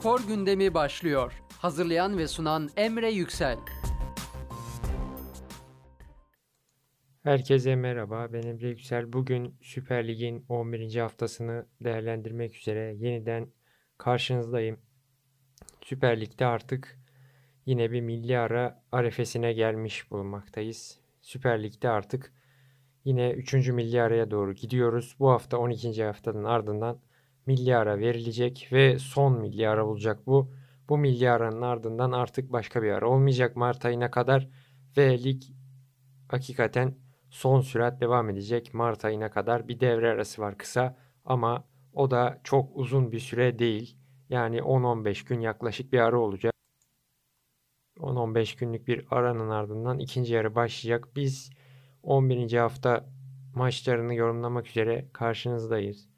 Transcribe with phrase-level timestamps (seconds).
[0.00, 1.42] Spor gündemi başlıyor.
[1.58, 3.58] Hazırlayan ve sunan Emre Yüksel.
[7.22, 8.32] Herkese merhaba.
[8.32, 9.12] Ben Emre Yüksel.
[9.12, 10.96] Bugün Süper Lig'in 11.
[10.96, 13.48] haftasını değerlendirmek üzere yeniden
[13.98, 14.78] karşınızdayım.
[15.80, 16.98] Süper Lig'de artık
[17.66, 21.00] yine bir milli ara arefesine gelmiş bulunmaktayız.
[21.20, 22.32] Süper Lig'de artık
[23.04, 23.68] yine 3.
[23.68, 25.16] milli araya doğru gidiyoruz.
[25.18, 26.04] Bu hafta 12.
[26.04, 27.00] haftanın ardından
[27.50, 30.52] milli ara verilecek ve son milli ara olacak bu.
[30.88, 34.48] Bu milli aranın ardından artık başka bir ara olmayacak Mart ayına kadar
[34.96, 35.42] ve lig
[36.28, 36.94] hakikaten
[37.30, 38.74] son sürat devam edecek.
[38.74, 43.58] Mart ayına kadar bir devre arası var kısa ama o da çok uzun bir süre
[43.58, 43.96] değil.
[44.28, 46.54] Yani 10-15 gün yaklaşık bir ara olacak.
[47.98, 51.08] 10-15 günlük bir aranın ardından ikinci yarı başlayacak.
[51.16, 51.50] Biz
[52.02, 52.52] 11.
[52.52, 53.06] hafta
[53.54, 56.09] maçlarını yorumlamak üzere karşınızdayız.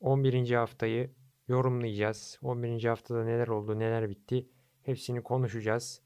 [0.00, 0.50] 11.
[0.50, 1.10] haftayı
[1.48, 2.38] yorumlayacağız.
[2.42, 2.84] 11.
[2.84, 4.48] haftada neler oldu, neler bitti
[4.82, 6.02] hepsini konuşacağız.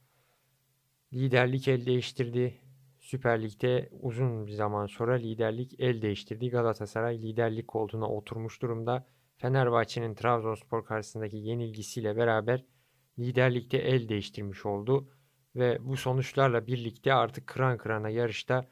[1.13, 2.55] Liderlik el değiştirdi.
[3.01, 6.51] Süper Lig'de uzun bir zaman sonra liderlik el değiştirdi.
[6.51, 9.07] Galatasaray liderlik koltuğuna oturmuş durumda.
[9.37, 12.65] Fenerbahçe'nin Trabzonspor karşısındaki yenilgisiyle beraber
[13.19, 15.09] liderlikte el değiştirmiş oldu.
[15.57, 18.67] Ve bu sonuçlarla birlikte artık kıran kırana yarışta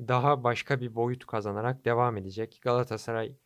[0.00, 2.58] daha başka bir boyut kazanarak devam edecek.
[2.62, 3.36] Galatasaray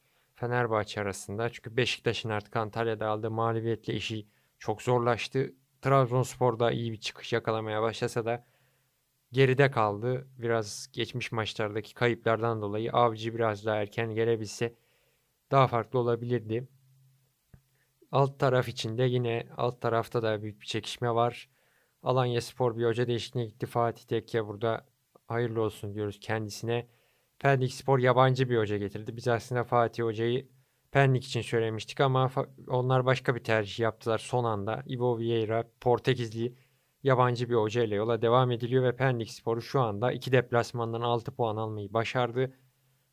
[0.40, 1.50] Fenerbahçe arasında.
[1.50, 4.26] Çünkü Beşiktaş'ın artık Antalya'da aldığı mağlubiyetle işi
[4.58, 5.54] çok zorlaştı.
[5.82, 8.46] Trabzonspor da iyi bir çıkış yakalamaya başlasa da
[9.32, 10.28] geride kaldı.
[10.38, 14.74] Biraz geçmiş maçlardaki kayıplardan dolayı Avcı biraz daha erken gelebilse
[15.50, 16.68] daha farklı olabilirdi.
[18.12, 21.48] Alt taraf içinde yine alt tarafta da büyük bir çekişme var.
[22.02, 23.66] Alanya Spor bir hoca değişikliğine gitti.
[23.66, 24.86] Fatih Tekke burada
[25.26, 26.86] hayırlı olsun diyoruz kendisine.
[27.40, 29.16] Pendik Spor yabancı bir hoca getirdi.
[29.16, 30.48] Biz aslında Fatih Hoca'yı
[30.92, 32.30] Pendik için söylemiştik ama
[32.68, 34.82] onlar başka bir tercih yaptılar son anda.
[34.90, 36.54] Ivo Vieira Portekizli
[37.02, 41.32] yabancı bir hoca ile yola devam ediliyor ve Pendik Sporu şu anda iki deplasmandan 6
[41.32, 42.54] puan almayı başardı.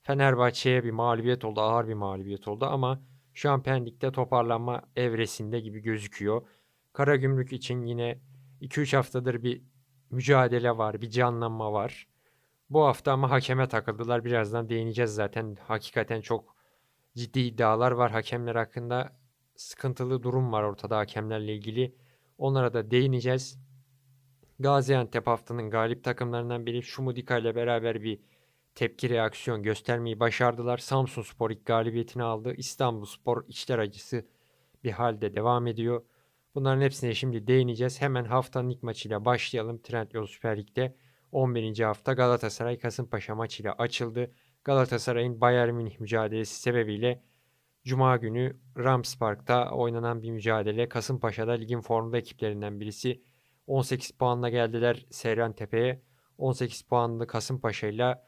[0.02, 3.02] Fenerbahçe'ye bir mağlubiyet oldu, ağır bir mağlubiyet oldu ama
[3.34, 6.48] şu an Pendik'te toparlanma evresinde gibi gözüküyor.
[6.94, 8.20] Karagümrük için yine
[8.62, 9.62] 2-3 haftadır bir
[10.10, 12.08] mücadele var, bir canlanma var.
[12.70, 14.26] Bu hafta ama hakeme takıldılar.
[14.26, 15.58] Birazdan değineceğiz zaten.
[15.68, 16.56] Hakikaten çok
[17.16, 19.18] ciddi iddialar var hakemler hakkında.
[19.56, 21.96] Sıkıntılı durum var ortada hakemlerle ilgili.
[22.38, 23.60] Onlara da değineceğiz.
[24.60, 28.20] Gaziantep haftanın galip takımlarından biri Şumudika ile beraber bir
[28.76, 30.78] tepki reaksiyon göstermeyi başardılar.
[30.78, 32.54] Samsun Spor ilk galibiyetini aldı.
[32.54, 34.26] İstanbul Spor içler acısı
[34.84, 36.04] bir halde devam ediyor.
[36.56, 38.02] Bunların hepsine şimdi değineceğiz.
[38.02, 39.82] Hemen haftanın ilk maçıyla başlayalım.
[39.82, 40.96] Trendyol Süper Lig'de
[41.32, 41.80] 11.
[41.80, 44.32] hafta Galatasaray Kasımpaşa maçıyla açıldı.
[44.64, 47.24] Galatasaray'ın Bayern Münih mücadelesi sebebiyle
[47.84, 50.90] Cuma günü Rams Park'ta oynanan bir mücadele.
[50.90, 53.24] Kasımpaşa'da ligin formda ekiplerinden birisi.
[53.68, 56.02] 18 puanla geldiler Seyran Tepe'ye.
[56.38, 58.22] 18 puanlı Kasımpaşa ile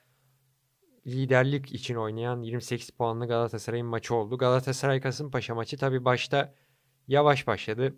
[1.08, 4.38] liderlik için oynayan 28 puanlı Galatasaray'ın maçı oldu.
[4.38, 6.54] Galatasaray Kasımpaşa maçı tabi başta
[7.08, 7.96] yavaş başladı.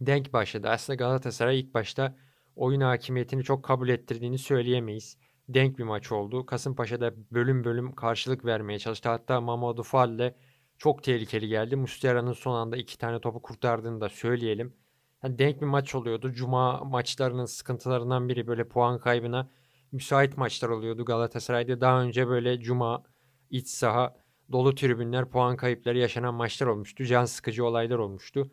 [0.00, 0.68] Denk başladı.
[0.68, 2.16] Aslında Galatasaray ilk başta
[2.60, 5.16] oyun hakimiyetini çok kabul ettirdiğini söyleyemeyiz.
[5.48, 6.46] Denk bir maç oldu.
[6.46, 9.08] Kasımpaşa'da bölüm bölüm karşılık vermeye çalıştı.
[9.08, 10.32] Hatta Mamadou Fall
[10.78, 11.76] çok tehlikeli geldi.
[11.76, 14.74] Mustera'nın son anda iki tane topu kurtardığını da söyleyelim.
[15.22, 16.32] Yani denk bir maç oluyordu.
[16.32, 19.50] Cuma maçlarının sıkıntılarından biri böyle puan kaybına
[19.92, 21.80] müsait maçlar oluyordu Galatasaray'da.
[21.80, 23.02] Daha önce böyle Cuma
[23.50, 24.16] iç saha
[24.52, 27.04] dolu tribünler puan kayıpları yaşanan maçlar olmuştu.
[27.04, 28.50] Can sıkıcı olaylar olmuştu.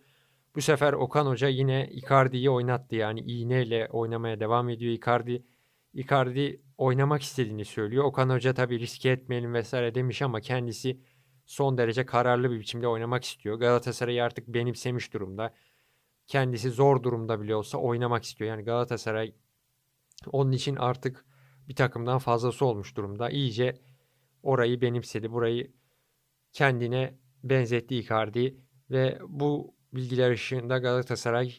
[0.57, 2.95] Bu sefer Okan Hoca yine Icardi'yi oynattı.
[2.95, 5.43] Yani iğneyle oynamaya devam ediyor Icardi.
[5.93, 8.03] Icardi oynamak istediğini söylüyor.
[8.03, 11.01] Okan Hoca tabii riske etmeyelim vesaire demiş ama kendisi
[11.45, 13.59] son derece kararlı bir biçimde oynamak istiyor.
[13.59, 15.53] Galatasaray'ı artık benimsemiş durumda.
[16.27, 18.49] Kendisi zor durumda bile olsa oynamak istiyor.
[18.49, 19.33] Yani Galatasaray
[20.31, 21.25] onun için artık
[21.67, 23.29] bir takımdan fazlası olmuş durumda.
[23.29, 23.81] İyice
[24.43, 25.31] orayı benimsedi.
[25.31, 25.71] Burayı
[26.53, 28.57] kendine benzetti Icardi
[28.91, 31.53] ve bu bilgiler ışığında Galatasaray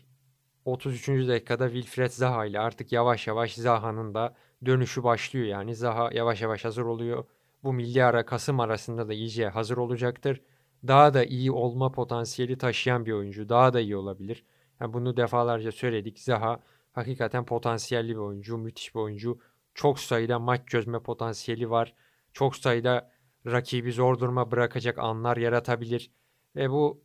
[0.64, 1.08] 33.
[1.08, 4.34] dakikada Wilfred Zaha ile artık yavaş yavaş Zaha'nın da
[4.66, 5.46] dönüşü başlıyor.
[5.46, 7.24] Yani Zaha yavaş yavaş hazır oluyor.
[7.64, 10.40] Bu milli ara Kasım arasında da iyice hazır olacaktır.
[10.86, 13.48] Daha da iyi olma potansiyeli taşıyan bir oyuncu.
[13.48, 14.44] Daha da iyi olabilir.
[14.80, 16.20] Yani bunu defalarca söyledik.
[16.20, 16.60] Zaha
[16.92, 18.58] hakikaten potansiyelli bir oyuncu.
[18.58, 19.38] Müthiş bir oyuncu.
[19.74, 21.94] Çok sayıda maç çözme potansiyeli var.
[22.32, 23.10] Çok sayıda
[23.46, 26.10] rakibi zor duruma bırakacak anlar yaratabilir.
[26.56, 27.02] Ve bu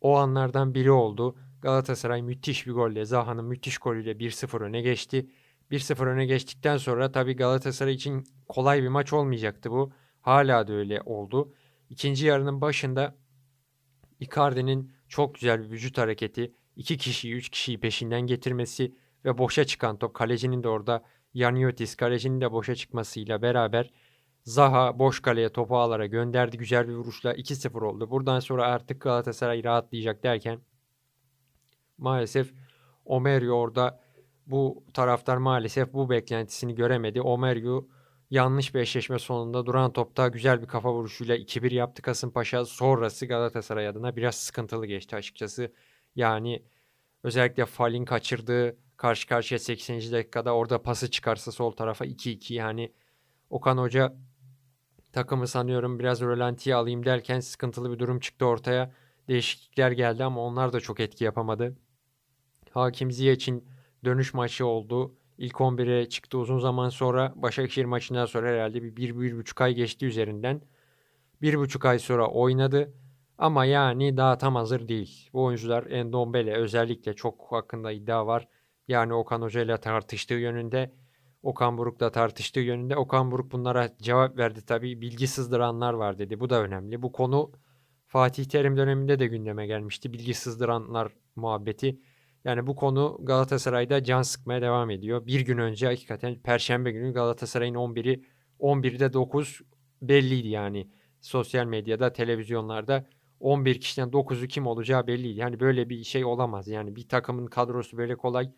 [0.00, 1.36] o anlardan biri oldu.
[1.62, 5.30] Galatasaray müthiş bir golle, Zaha'nın müthiş golüyle 1-0 öne geçti.
[5.70, 9.92] 1-0 öne geçtikten sonra tabii Galatasaray için kolay bir maç olmayacaktı bu.
[10.20, 11.54] Hala da öyle oldu.
[11.90, 13.16] İkinci yarının başında
[14.20, 16.52] Icardi'nin çok güzel bir vücut hareketi.
[16.76, 18.94] iki kişiyi, üç kişiyi peşinden getirmesi
[19.24, 20.14] ve boşa çıkan top.
[20.14, 21.04] Kalecinin de orada
[21.34, 23.90] Yaniotis, kalecinin de boşa çıkmasıyla beraber
[24.44, 26.58] Zaha boş kaleye topu ağlara gönderdi.
[26.58, 28.10] Güzel bir vuruşla 2-0 oldu.
[28.10, 30.60] Buradan sonra artık Galatasaray rahatlayacak derken
[31.98, 32.52] maalesef
[33.04, 34.00] Omerio orada
[34.46, 37.20] bu taraftar maalesef bu beklentisini göremedi.
[37.22, 37.88] Omerio
[38.30, 42.64] yanlış bir eşleşme sonunda duran topta güzel bir kafa vuruşuyla 2-1 yaptı Kasımpaşa.
[42.64, 45.72] Sonrası Galatasaray adına biraz sıkıntılı geçti açıkçası.
[46.16, 46.62] Yani
[47.22, 50.12] özellikle Fal'in kaçırdığı karşı karşıya 80.
[50.12, 52.92] dakikada orada pası çıkarsa sol tarafa 2-2 yani
[53.50, 54.16] Okan Hoca
[55.12, 58.92] takımı sanıyorum biraz rölantiye alayım derken sıkıntılı bir durum çıktı ortaya.
[59.28, 61.76] Değişiklikler geldi ama onlar da çok etki yapamadı.
[62.70, 63.64] Hakim Ziya için
[64.04, 65.14] dönüş maçı oldu.
[65.38, 67.32] İlk 11'e çıktı uzun zaman sonra.
[67.36, 70.62] Başakşehir maçından sonra herhalde bir, bir, bir buçuk ay geçti üzerinden.
[71.42, 72.94] Bir buçuk ay sonra oynadı.
[73.38, 75.30] Ama yani daha tam hazır değil.
[75.32, 78.48] Bu oyuncular Endombele özellikle çok hakkında iddia var.
[78.88, 80.92] Yani Okan Hoca ile tartıştığı yönünde.
[81.42, 82.96] Okan Buruk'la tartıştığı yönünde.
[82.96, 85.00] Okan Buruk bunlara cevap verdi tabii.
[85.00, 86.40] Bilgi sızdıranlar var dedi.
[86.40, 87.02] Bu da önemli.
[87.02, 87.52] Bu konu
[88.06, 90.12] Fatih Terim döneminde de gündeme gelmişti.
[90.12, 92.00] Bilgi sızdıranlar muhabbeti.
[92.44, 95.26] Yani bu konu Galatasaray'da can sıkmaya devam ediyor.
[95.26, 98.24] Bir gün önce hakikaten Perşembe günü Galatasaray'ın 11'i
[98.60, 99.60] 11'de 9
[100.02, 100.90] belliydi yani.
[101.20, 103.06] Sosyal medyada, televizyonlarda
[103.40, 105.38] 11 kişiden 9'u kim olacağı belliydi.
[105.38, 106.68] Yani böyle bir şey olamaz.
[106.68, 108.50] Yani bir takımın kadrosu böyle kolay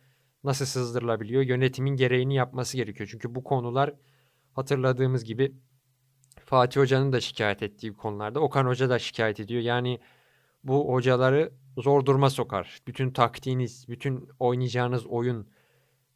[0.45, 1.43] nasıl sızdırılabiliyor?
[1.43, 3.09] Yönetimin gereğini yapması gerekiyor.
[3.13, 3.95] Çünkü bu konular
[4.53, 5.55] hatırladığımız gibi
[6.45, 9.63] Fatih Hoca'nın da şikayet ettiği konularda Okan Hoca da şikayet ediyor.
[9.63, 10.01] Yani
[10.65, 12.81] bu hocaları zor duruma sokar.
[12.87, 15.49] Bütün taktiğiniz, bütün oynayacağınız oyun,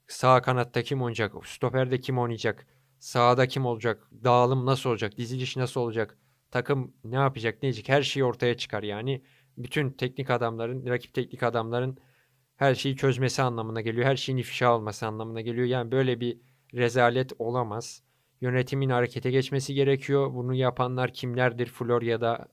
[0.07, 2.67] sağ kanatta kim oynayacak, stoperde kim oynayacak,
[2.99, 6.19] sağda kim olacak, dağılım nasıl olacak, diziliş nasıl olacak,
[6.51, 8.83] takım ne yapacak, ne diyecek her şey ortaya çıkar.
[8.83, 9.23] Yani
[9.59, 11.99] bütün teknik adamların, rakip teknik adamların
[12.57, 14.07] her şeyi çözmesi anlamına geliyor.
[14.07, 15.67] Her şeyin ifşa olması anlamına geliyor.
[15.67, 16.39] Yani böyle bir
[16.75, 18.03] rezalet olamaz.
[18.41, 20.35] Yönetimin harekete geçmesi gerekiyor.
[20.35, 22.49] Bunu yapanlar kimlerdir Florya'da?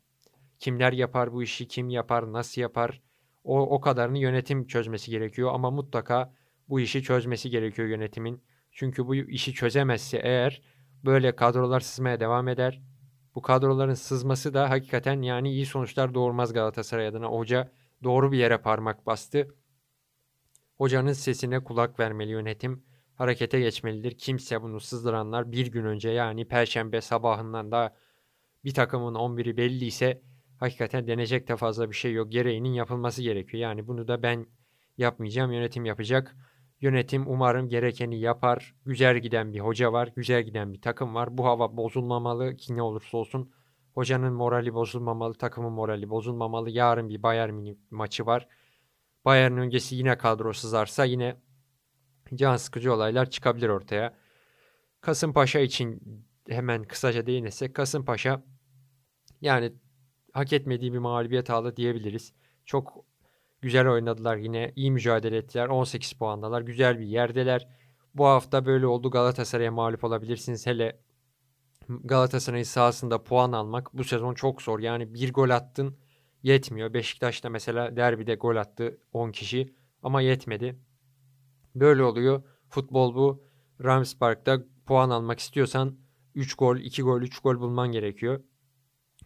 [0.60, 1.68] Kimler yapar bu işi?
[1.68, 2.34] Kim yapar?
[2.34, 3.02] Nasıl yapar?
[3.44, 5.52] O, o kadarını yönetim çözmesi gerekiyor.
[5.54, 6.34] Ama mutlaka
[6.70, 8.44] bu işi çözmesi gerekiyor yönetimin.
[8.72, 10.62] Çünkü bu işi çözemezse eğer
[11.06, 12.82] böyle kadrolar sızmaya devam eder.
[13.36, 17.28] Bu kadroların sızması da hakikaten yani iyi sonuçlar doğurmaz Galatasaray adına.
[17.28, 17.72] Hoca
[18.04, 19.56] doğru bir yere parmak bastı.
[20.82, 22.84] Hocanın sesine kulak vermeli yönetim.
[23.16, 24.18] Harekete geçmelidir.
[24.18, 27.96] Kimse bunu sızdıranlar bir gün önce yani perşembe sabahından da
[28.64, 30.22] bir takımın 11'i belli ise
[30.60, 32.32] hakikaten denecek de fazla bir şey yok.
[32.32, 33.62] Gereğinin yapılması gerekiyor.
[33.62, 34.46] Yani bunu da ben
[34.98, 35.52] yapmayacağım.
[35.52, 36.36] Yönetim yapacak.
[36.80, 38.76] Yönetim umarım gerekeni yapar.
[38.86, 40.12] Güzel giden bir hoca var.
[40.16, 41.38] Güzel giden bir takım var.
[41.38, 43.52] Bu hava bozulmamalı ki ne olursa olsun.
[43.94, 45.34] Hocanın morali bozulmamalı.
[45.34, 46.70] Takımın morali bozulmamalı.
[46.70, 48.48] Yarın bir Bayern Münih maçı var.
[49.26, 51.36] Bayern öncesi yine kadro sızarsa yine
[52.36, 54.14] can sıkıcı olaylar çıkabilir ortaya.
[55.02, 56.02] Kasımpaşa için
[56.50, 58.44] hemen kısaca değinirsek Kasımpaşa
[59.42, 59.74] yani
[60.34, 62.34] hak etmediği bir mağlubiyet aldı diyebiliriz.
[62.66, 63.06] Çok
[63.62, 64.74] güzel oynadılar yine.
[64.76, 65.68] iyi mücadele ettiler.
[65.68, 66.62] 18 puandalar.
[66.62, 67.68] Güzel bir yerdeler.
[68.16, 69.12] Bu hafta böyle oldu.
[69.12, 70.68] Galatasaray'a mağlup olabilirsiniz.
[70.68, 71.00] Hele
[71.90, 74.80] Galatasaray'ın sahasında puan almak bu sezon çok zor.
[74.80, 75.98] Yani bir gol attın
[76.44, 76.94] yetmiyor.
[76.94, 80.80] Beşiktaş'ta mesela derbide gol attı 10 kişi ama yetmedi.
[81.76, 82.44] Böyle oluyor.
[82.70, 83.52] Futbol bu.
[83.84, 85.98] Rams Park'ta puan almak istiyorsan
[86.36, 88.42] 3 gol, 2 gol, 3 gol bulman gerekiyor.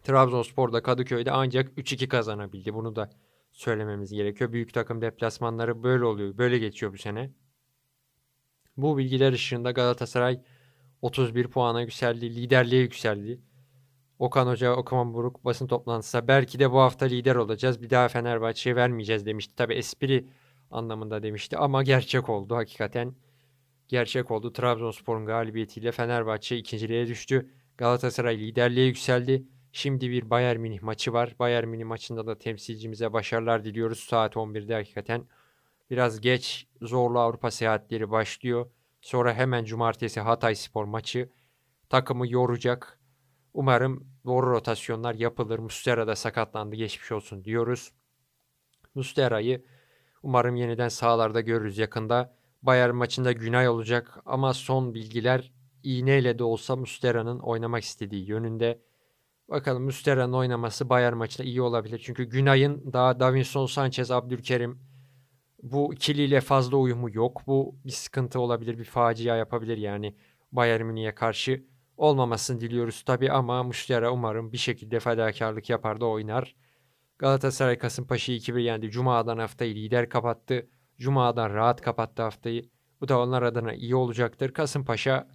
[0.03, 2.73] Trabzonspor'da Kadıköy'de ancak 3-2 kazanabildi.
[2.73, 3.09] Bunu da
[3.51, 4.51] söylememiz gerekiyor.
[4.51, 6.37] Büyük takım deplasmanları böyle oluyor.
[6.37, 7.31] Böyle geçiyor bu sene.
[8.77, 10.41] Bu bilgiler ışığında Galatasaray
[11.01, 12.35] 31 puana yükseldi.
[12.35, 13.41] Liderliğe yükseldi.
[14.19, 17.81] Okan Hoca, Okan Buruk basın toplantısında belki de bu hafta lider olacağız.
[17.81, 19.55] Bir daha Fenerbahçe'ye vermeyeceğiz demişti.
[19.55, 20.27] Tabi espri
[20.71, 23.15] anlamında demişti ama gerçek oldu hakikaten.
[23.87, 24.53] Gerçek oldu.
[24.53, 27.49] Trabzonspor'un galibiyetiyle Fenerbahçe ikinciliğe düştü.
[27.77, 29.45] Galatasaray liderliğe yükseldi.
[29.71, 31.35] Şimdi bir Bayern Münih maçı var.
[31.39, 33.99] Bayern Münih maçında da temsilcimize başarılar diliyoruz.
[33.99, 35.25] Saat 11'de hakikaten.
[35.89, 38.69] Biraz geç zorlu Avrupa seyahatleri başlıyor.
[39.01, 41.29] Sonra hemen cumartesi Hatay Spor maçı.
[41.89, 42.94] Takımı yoracak.
[43.55, 45.59] Umarım doğru rotasyonlar yapılır.
[45.59, 47.91] Mustera da sakatlandı geçmiş olsun diyoruz.
[48.95, 49.65] Mustera'yı
[50.23, 52.35] umarım yeniden sahalarda görürüz yakında.
[52.61, 55.51] Bayern maçında Günay olacak ama son bilgiler
[55.83, 58.81] iğneyle de olsa Mustera'nın oynamak istediği yönünde.
[59.49, 62.01] Bakalım Mustera'nın oynaması Bayern maçında iyi olabilir.
[62.05, 64.79] Çünkü Günay'ın daha Davinson Sanchez, Abdülkerim
[65.63, 67.41] bu ikiliyle fazla uyumu yok.
[67.47, 70.15] Bu bir sıkıntı olabilir, bir facia yapabilir yani
[70.51, 71.74] Bayern Münih'e karşı.
[71.97, 76.55] Olmamasını diliyoruz tabii ama Mustera umarım bir şekilde fedakarlık yapar da oynar.
[77.17, 78.89] Galatasaray Kasımpaşa'yı 2-1 yendi.
[78.91, 80.69] Cuma'dan haftayı lider kapattı.
[80.97, 82.69] Cuma'dan rahat kapattı haftayı.
[83.01, 84.53] Bu da onlar adına iyi olacaktır.
[84.53, 85.27] Kasımpaşa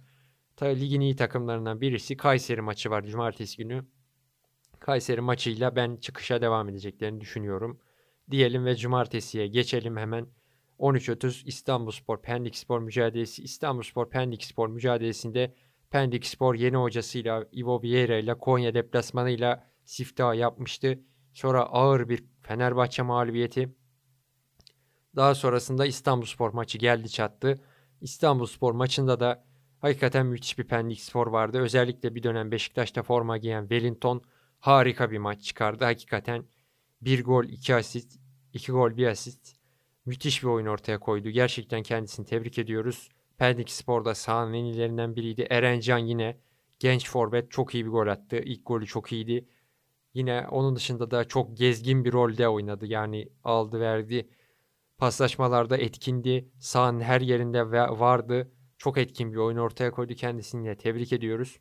[0.55, 2.17] ta, ligin iyi takımlarından birisi.
[2.17, 3.85] Kayseri maçı var cumartesi günü.
[4.79, 7.79] Kayseri maçıyla ben çıkışa devam edeceklerini düşünüyorum.
[8.31, 10.27] Diyelim ve cumartesiye geçelim hemen.
[10.79, 13.43] 13.30 İstanbulspor Pendikspor mücadelesi.
[13.43, 15.55] İstanbulspor Pendikspor mücadelesinde
[15.91, 20.99] Pendikspor yeni hocasıyla Ivo Vieira ile Konya deplasmanıyla siftah yapmıştı.
[21.33, 23.75] Sonra ağır bir Fenerbahçe mağlubiyeti.
[25.15, 27.61] Daha sonrasında İstanbulspor maçı geldi çattı.
[28.01, 29.45] İstanbulspor maçında da
[29.79, 31.59] hakikaten müthiş bir Pendikspor vardı.
[31.59, 34.21] Özellikle bir dönem Beşiktaş'ta forma giyen Wellington
[34.59, 35.85] harika bir maç çıkardı.
[35.85, 36.45] Hakikaten
[37.01, 38.19] bir gol, iki asist,
[38.53, 39.55] iki gol, bir asist.
[40.05, 41.29] Müthiş bir oyun ortaya koydu.
[41.29, 43.09] Gerçekten kendisini tebrik ediyoruz.
[43.41, 45.47] Pendik Spor'da sahanın en iyilerinden biriydi.
[45.49, 46.37] Erencan yine
[46.79, 48.35] genç forvet çok iyi bir gol attı.
[48.35, 49.47] İlk golü çok iyiydi.
[50.13, 52.85] Yine onun dışında da çok gezgin bir rolde oynadı.
[52.85, 54.29] Yani aldı verdi.
[54.97, 56.49] Paslaşmalarda etkindi.
[56.59, 58.51] Sahanın her yerinde vardı.
[58.77, 60.13] Çok etkin bir oyun ortaya koydu.
[60.13, 61.59] Kendisini de tebrik ediyoruz.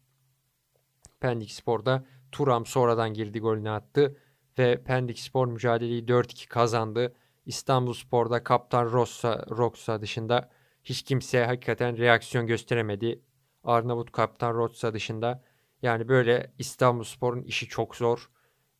[1.20, 4.16] Pendik Spor'da Turam sonradan girdi golünü attı
[4.58, 7.14] ve Pendik Spor mücadeleyi 4-2 kazandı.
[7.46, 10.50] İstanbul Spor'da kaptan Rossa, Roxa dışında
[10.84, 13.20] hiç kimse hakikaten reaksiyon gösteremedi.
[13.64, 15.42] Arnavut kaptan Rossa dışında.
[15.82, 18.30] Yani böyle İstanbul Spor'un işi çok zor.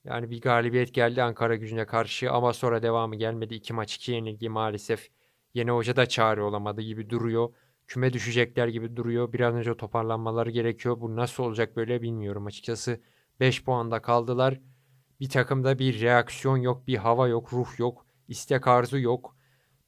[0.05, 3.55] Yani bir galibiyet geldi Ankara gücüne karşı ama sonra devamı gelmedi.
[3.55, 5.11] İki maç iki yenilgi maalesef.
[5.55, 7.49] Yeni hoca da çare olamadı gibi duruyor.
[7.87, 9.33] Küme düşecekler gibi duruyor.
[9.33, 11.01] Bir an önce toparlanmaları gerekiyor.
[11.01, 13.01] Bu nasıl olacak böyle bilmiyorum açıkçası.
[13.41, 14.61] 5 puanda kaldılar.
[15.21, 19.37] Bir takımda bir reaksiyon yok, bir hava yok, ruh yok, istek arzu yok.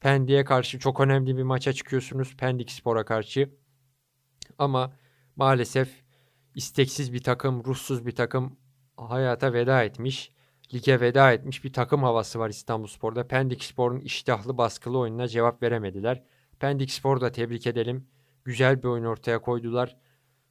[0.03, 2.37] Pendik'e karşı çok önemli bir maça çıkıyorsunuz.
[2.37, 3.49] Pendik Spor'a karşı.
[4.57, 4.93] Ama
[5.35, 5.89] maalesef
[6.55, 8.57] isteksiz bir takım, ruhsuz bir takım
[8.97, 10.31] hayata veda etmiş.
[10.73, 13.27] Lige veda etmiş bir takım havası var İstanbul Spor'da.
[13.27, 16.23] Pendik Spor'un iştahlı baskılı oyununa cevap veremediler.
[16.59, 18.07] Pendik Spor'u da tebrik edelim.
[18.45, 19.97] Güzel bir oyun ortaya koydular.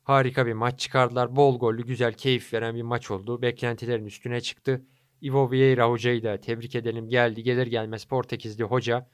[0.02, 1.36] Harika bir maç çıkardılar.
[1.36, 3.42] Bol gollü, güzel, keyif veren bir maç oldu.
[3.42, 4.86] Beklentilerin üstüne çıktı.
[5.22, 7.08] Ivo Vieira hocayı da tebrik edelim.
[7.08, 9.08] Geldi gelir gelmez Portekizli hoca.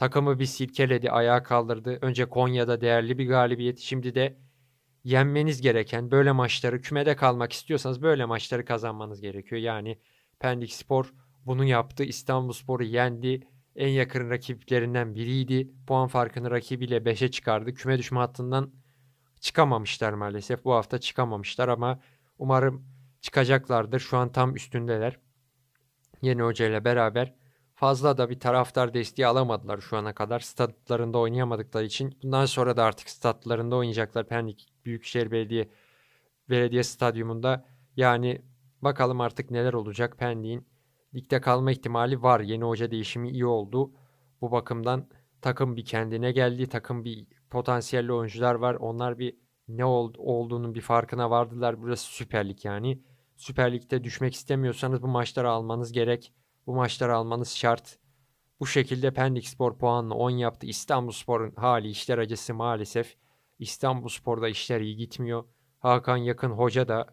[0.00, 1.98] Takımı bir silkeledi, ayağa kaldırdı.
[2.02, 3.78] Önce Konya'da değerli bir galibiyet.
[3.78, 4.36] Şimdi de
[5.04, 9.60] yenmeniz gereken böyle maçları kümede kalmak istiyorsanız böyle maçları kazanmanız gerekiyor.
[9.60, 9.98] Yani
[10.38, 11.14] Pendik Spor
[11.46, 12.04] bunu yaptı.
[12.04, 13.40] İstanbul Spor'u yendi.
[13.76, 15.70] En yakın rakiplerinden biriydi.
[15.86, 17.74] Puan farkını rakibiyle 5'e çıkardı.
[17.74, 18.72] Küme düşme hattından
[19.40, 20.64] çıkamamışlar maalesef.
[20.64, 22.00] Bu hafta çıkamamışlar ama
[22.38, 22.84] umarım
[23.20, 24.00] çıkacaklardır.
[24.00, 25.18] Şu an tam üstündeler.
[26.22, 27.39] Yeni hoca ile beraber
[27.80, 30.40] fazla da bir taraftar desteği alamadılar şu ana kadar.
[30.40, 32.18] Statlarında oynayamadıkları için.
[32.22, 34.28] Bundan sonra da artık statlarında oynayacaklar.
[34.28, 35.68] Pendik Büyükşehir Belediye
[36.50, 37.64] Belediye Stadyumunda.
[37.96, 38.42] Yani
[38.82, 40.18] bakalım artık neler olacak.
[40.18, 40.66] Pendik'in
[41.14, 42.40] ligde kalma ihtimali var.
[42.40, 43.92] Yeni hoca değişimi iyi oldu.
[44.40, 45.08] Bu bakımdan
[45.42, 46.68] takım bir kendine geldi.
[46.68, 48.74] Takım bir potansiyelli oyuncular var.
[48.74, 49.36] Onlar bir
[49.68, 51.82] ne ol, olduğunun bir farkına vardılar.
[51.82, 53.02] Burası Süper Lig yani.
[53.36, 56.32] Süper Lig'de düşmek istemiyorsanız bu maçları almanız gerek.
[56.70, 57.98] Bu maçları almanız şart.
[58.60, 60.66] Bu şekilde Pendik Spor puanla 10 yaptı.
[60.66, 63.16] İstanbul Spor'un hali işler acısı maalesef.
[63.58, 65.44] İstanbul Spor'da işler iyi gitmiyor.
[65.78, 67.06] Hakan Yakın hoca da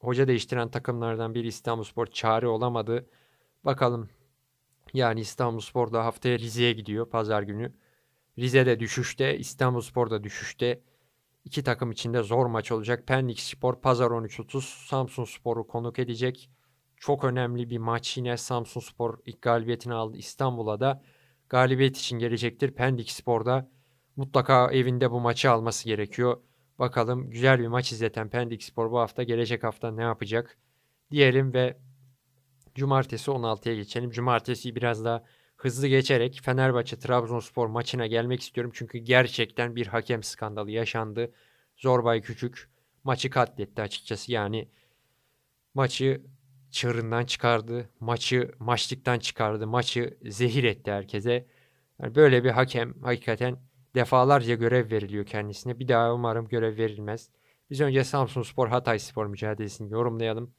[0.00, 3.06] hoca değiştiren takımlardan biri İstanbul Spor çare olamadı.
[3.64, 4.08] Bakalım
[4.94, 7.72] yani İstanbul Spor da haftaya Rize'ye gidiyor pazar günü.
[8.38, 10.82] Rize'de düşüşte, İstanbulspor da düşüşte.
[11.44, 13.06] İki takım içinde zor maç olacak.
[13.06, 16.50] Pendik Spor pazar 13.30 Samsun Spor'u konuk edecek.
[17.02, 21.02] Çok önemli bir maç yine Samsun Spor ilk galibiyetini aldı İstanbul'a da.
[21.48, 22.70] Galibiyet için gelecektir.
[22.70, 23.70] Pendik Spor'da
[24.16, 26.40] mutlaka evinde bu maçı alması gerekiyor.
[26.78, 30.58] Bakalım güzel bir maç izleten Pendik Spor bu hafta gelecek hafta ne yapacak
[31.10, 31.78] diyelim ve
[32.74, 34.10] Cumartesi 16'ya geçelim.
[34.10, 35.24] Cumartesi biraz daha
[35.56, 38.72] hızlı geçerek Fenerbahçe Trabzonspor maçına gelmek istiyorum.
[38.74, 41.32] Çünkü gerçekten bir hakem skandalı yaşandı.
[41.76, 42.70] Zorbay Küçük
[43.04, 44.32] maçı katletti açıkçası.
[44.32, 44.68] Yani
[45.74, 46.22] maçı
[46.72, 47.88] çığırından çıkardı.
[48.00, 49.66] Maçı maçlıktan çıkardı.
[49.66, 51.46] Maçı zehir etti herkese.
[52.02, 53.58] Yani böyle bir hakem hakikaten
[53.94, 55.78] defalarca görev veriliyor kendisine.
[55.78, 57.30] Bir daha umarım görev verilmez.
[57.70, 60.54] Biz önce Samsun Spor Hatay Spor mücadelesini yorumlayalım.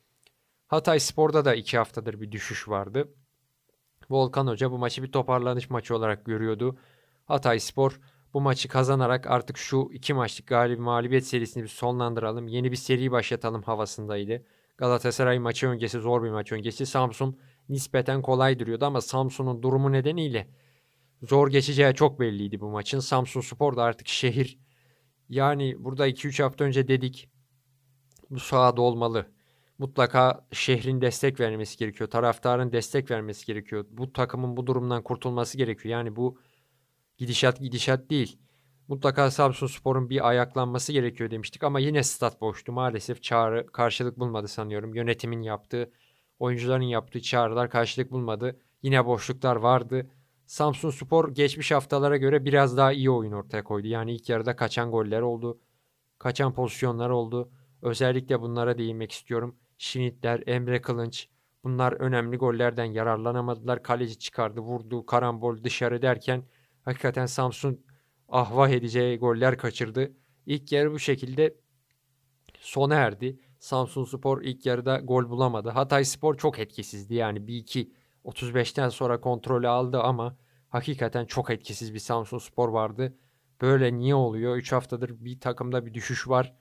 [0.67, 3.13] Hatay Spor'da da iki haftadır bir düşüş vardı.
[4.09, 6.77] Volkan Hoca bu maçı bir toparlanış maçı olarak görüyordu.
[7.25, 7.99] Hatay Spor
[8.33, 12.47] bu maçı kazanarak artık şu iki maçlık galib mağlubiyet serisini bir sonlandıralım.
[12.47, 14.45] Yeni bir seri başlatalım havasındaydı.
[14.77, 16.85] Galatasaray maçı öncesi zor bir maç öncesi.
[16.85, 17.39] Samsun
[17.69, 20.47] nispeten kolay duruyordu ama Samsun'un durumu nedeniyle
[21.23, 22.99] zor geçeceği çok belliydi bu maçın.
[22.99, 24.59] Samsun Spor da artık şehir.
[25.29, 27.29] Yani burada 2-3 hafta önce dedik
[28.29, 29.25] bu sahada olmalı.
[29.77, 32.09] mutlaka şehrin destek vermesi gerekiyor.
[32.09, 33.85] Taraftarın destek vermesi gerekiyor.
[33.91, 35.91] Bu takımın bu durumdan kurtulması gerekiyor.
[35.91, 36.39] Yani bu
[37.17, 38.39] gidişat gidişat değil.
[38.93, 42.71] Mutlaka Samsun Spor'un bir ayaklanması gerekiyor demiştik ama yine stat boştu.
[42.71, 44.95] Maalesef çağrı karşılık bulmadı sanıyorum.
[44.95, 45.91] Yönetimin yaptığı,
[46.39, 48.59] oyuncuların yaptığı çağrılar karşılık bulmadı.
[48.83, 50.11] Yine boşluklar vardı.
[50.45, 53.87] Samsun Spor geçmiş haftalara göre biraz daha iyi oyun ortaya koydu.
[53.87, 55.59] Yani ilk yarıda kaçan goller oldu.
[56.19, 57.51] Kaçan pozisyonlar oldu.
[57.81, 59.55] Özellikle bunlara değinmek istiyorum.
[59.77, 61.27] Şinitler, Emre Kılınç
[61.63, 63.83] bunlar önemli gollerden yararlanamadılar.
[63.83, 66.43] Kaleci çıkardı, vurdu, karambol dışarı derken
[66.85, 67.85] hakikaten Samsun
[68.33, 70.13] ahvah edeceği goller kaçırdı.
[70.45, 71.55] İlk yarı bu şekilde
[72.59, 73.39] sona erdi.
[73.59, 75.69] Samsun Spor ilk yarıda gol bulamadı.
[75.69, 77.15] Hatay Spor çok etkisizdi.
[77.15, 77.91] Yani bir iki
[78.25, 80.37] 35'ten sonra kontrolü aldı ama
[80.69, 83.17] hakikaten çok etkisiz bir Samsun Spor vardı.
[83.61, 84.57] Böyle niye oluyor?
[84.57, 86.53] 3 haftadır bir takımda bir düşüş var.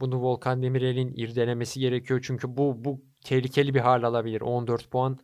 [0.00, 2.20] Bunu Volkan Demirel'in irdelemesi gerekiyor.
[2.22, 4.40] Çünkü bu bu tehlikeli bir hal alabilir.
[4.40, 5.18] 14 puan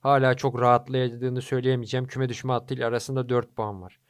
[0.00, 2.06] hala çok rahatlayacağını söyleyemeyeceğim.
[2.06, 4.00] Küme düşme hattıyla arasında 4 puan var.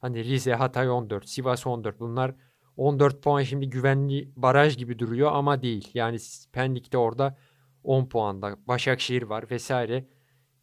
[0.00, 2.00] Hani Rize, Hatay 14, Sivas 14.
[2.00, 2.34] Bunlar
[2.76, 5.90] 14 puan şimdi güvenli baraj gibi duruyor ama değil.
[5.94, 6.16] Yani
[6.52, 7.38] Pendik'te orada
[7.84, 8.56] 10 puanda.
[8.66, 10.04] Başakşehir var vesaire.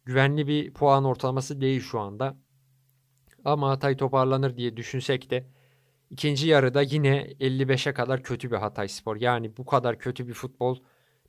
[0.04, 2.36] Güvenli bir puan ortalaması değil şu anda.
[3.44, 5.46] Ama Hatay toparlanır diye düşünsek de
[6.10, 9.16] ikinci yarıda yine 55'e kadar kötü bir Hatay Spor.
[9.16, 10.78] Yani bu kadar kötü bir futbol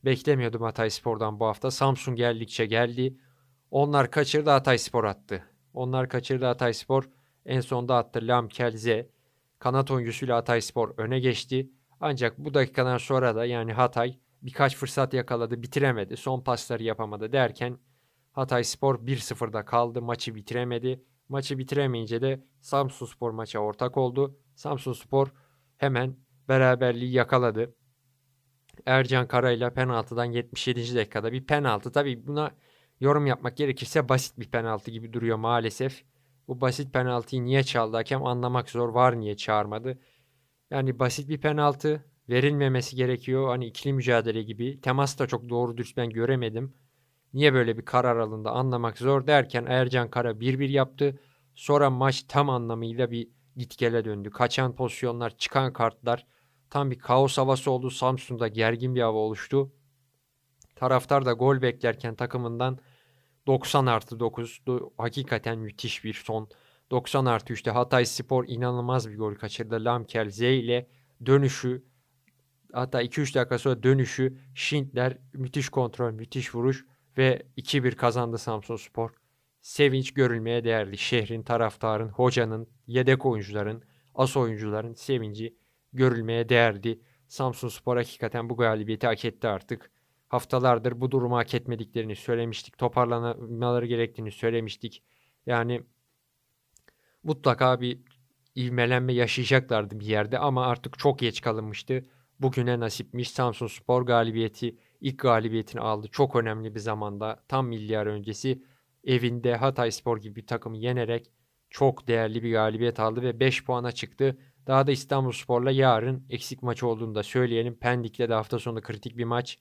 [0.06, 1.72] beklemiyordum Hatay Spor'dan bu hafta.
[1.72, 3.18] Samsun geldikçe geldi.
[3.72, 5.44] Onlar kaçırdı Hatay Spor attı.
[5.74, 7.10] Onlar kaçırdı Hatay Spor.
[7.46, 9.10] En sonda attı Lam Kelze.
[9.60, 11.70] Kanat oyuncusuyla Hatay Spor öne geçti.
[12.00, 16.18] Ancak bu dakikadan sonra da yani Hatay birkaç fırsat yakaladı bitiremedi.
[16.18, 17.78] Son pasları yapamadı derken
[18.32, 20.02] Hatay Spor 1-0'da kaldı.
[20.02, 21.04] Maçı bitiremedi.
[21.30, 24.38] Maçı bitiremeyince de Samsun Spor maça ortak oldu.
[24.56, 25.28] Samsun Spor
[25.78, 26.16] hemen
[26.50, 27.76] beraberliği yakaladı.
[28.86, 30.96] Ercan Kara ile penaltıdan 77.
[30.96, 31.92] dakikada bir penaltı.
[31.92, 32.52] Tabi buna
[33.00, 36.04] yorum yapmak gerekirse basit bir penaltı gibi duruyor maalesef.
[36.48, 38.90] Bu basit penaltıyı niye çaldı hakem anlamak zor.
[38.90, 40.00] Var niye çağırmadı.
[40.72, 43.48] Yani basit bir penaltı verilmemesi gerekiyor.
[43.50, 44.82] Hani ikili mücadele gibi.
[44.82, 46.74] Temas da çok doğru dürüst ben göremedim.
[47.34, 51.20] Niye böyle bir karar alındı anlamak zor derken Ercan Kara 1-1 yaptı.
[51.56, 54.30] Sonra maç tam anlamıyla bir gitgele döndü.
[54.30, 56.26] Kaçan pozisyonlar, çıkan kartlar
[56.70, 57.90] tam bir kaos havası oldu.
[57.90, 59.72] Samsun'da gergin bir hava oluştu.
[60.76, 62.80] Taraftar da gol beklerken takımından
[63.48, 64.62] 90 artı 9
[64.98, 66.50] hakikaten müthiş bir son.
[66.92, 69.86] 90 artı 3'te Hatay Spor inanılmaz bir gol kaçırdı.
[69.86, 70.90] Lamkel Z ile
[71.26, 71.84] dönüşü
[72.74, 76.86] hatta 2-3 dakika sonra dönüşü Schindler müthiş kontrol, müthiş vuruş
[77.18, 79.12] ve 2-1 kazandı Samsun Spor.
[79.62, 80.98] Sevinç görülmeye değerli.
[80.98, 83.84] Şehrin, taraftarın, hocanın, yedek oyuncuların,
[84.16, 85.56] as oyuncuların sevinci
[85.94, 87.02] görülmeye değerdi.
[87.28, 89.92] Samsun Spor hakikaten bu galibiyeti hak etti artık.
[90.28, 92.78] Haftalardır bu durumu hak etmediklerini söylemiştik.
[92.78, 95.04] Toparlanmaları gerektiğini söylemiştik.
[95.46, 95.84] Yani
[97.24, 98.00] mutlaka bir
[98.56, 102.06] ivmelenme yaşayacaklardı bir yerde ama artık çok geç kalınmıştı.
[102.40, 106.08] Bugüne nasipmiş Samsun Spor galibiyeti ilk galibiyetini aldı.
[106.12, 108.64] Çok önemli bir zamanda tam milyar öncesi
[109.04, 111.32] evinde Hatay Spor gibi bir takımı yenerek
[111.70, 114.38] çok değerli bir galibiyet aldı ve 5 puana çıktı.
[114.68, 117.76] Daha da İstanbul Spor'la yarın eksik maç olduğunu da söyleyelim.
[117.76, 119.60] Pendik'le de hafta sonu kritik bir maç.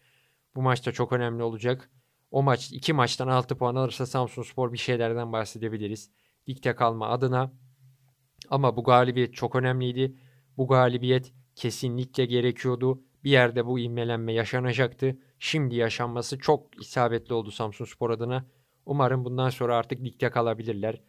[0.57, 1.91] Bu maçta çok önemli olacak.
[2.31, 6.11] O maç iki maçtan 6 puan alırsa Samsun Spor bir şeylerden bahsedebiliriz.
[6.49, 7.53] Ligde kalma adına.
[8.51, 10.17] Ama bu galibiyet çok önemliydi.
[10.57, 13.03] Bu galibiyet kesinlikle gerekiyordu.
[13.25, 15.19] Bir yerde bu inmelenme yaşanacaktı.
[15.39, 18.47] Şimdi yaşanması çok isabetli oldu Samsun Spor adına.
[18.87, 21.01] Umarım bundan sonra artık ligde kalabilirler.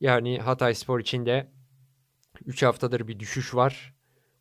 [0.00, 1.52] Yani Hatay Spor için de
[2.46, 3.95] 3 haftadır bir düşüş var.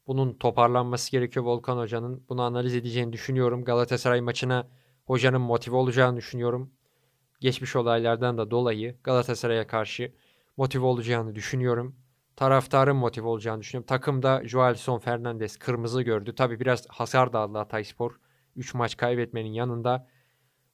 [0.07, 2.23] Bunun toparlanması gerekiyor Volkan Hoca'nın.
[2.29, 3.63] Bunu analiz edeceğini düşünüyorum.
[3.63, 4.67] Galatasaray maçına
[5.05, 6.71] hocanın motive olacağını düşünüyorum.
[7.39, 10.13] Geçmiş olaylardan da dolayı Galatasaray'a karşı
[10.57, 11.95] motive olacağını düşünüyorum.
[12.35, 13.87] Taraftarın motive olacağını düşünüyorum.
[13.87, 16.35] Takımda Joelson Fernandez kırmızı gördü.
[16.35, 18.19] Tabi biraz hasar da aldı Hatayspor.
[18.55, 20.07] 3 maç kaybetmenin yanında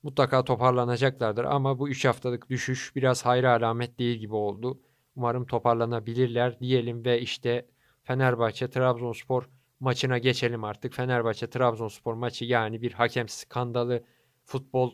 [0.04, 1.44] mutlaka toparlanacaklardır.
[1.44, 4.80] Ama bu 3 haftalık düşüş biraz hayra alamet değil gibi oldu.
[5.16, 7.66] Umarım toparlanabilirler diyelim ve işte
[8.12, 10.94] Fenerbahçe Trabzonspor maçına geçelim artık.
[10.94, 14.04] Fenerbahçe Trabzonspor maçı yani bir hakem skandalı
[14.46, 14.92] futbol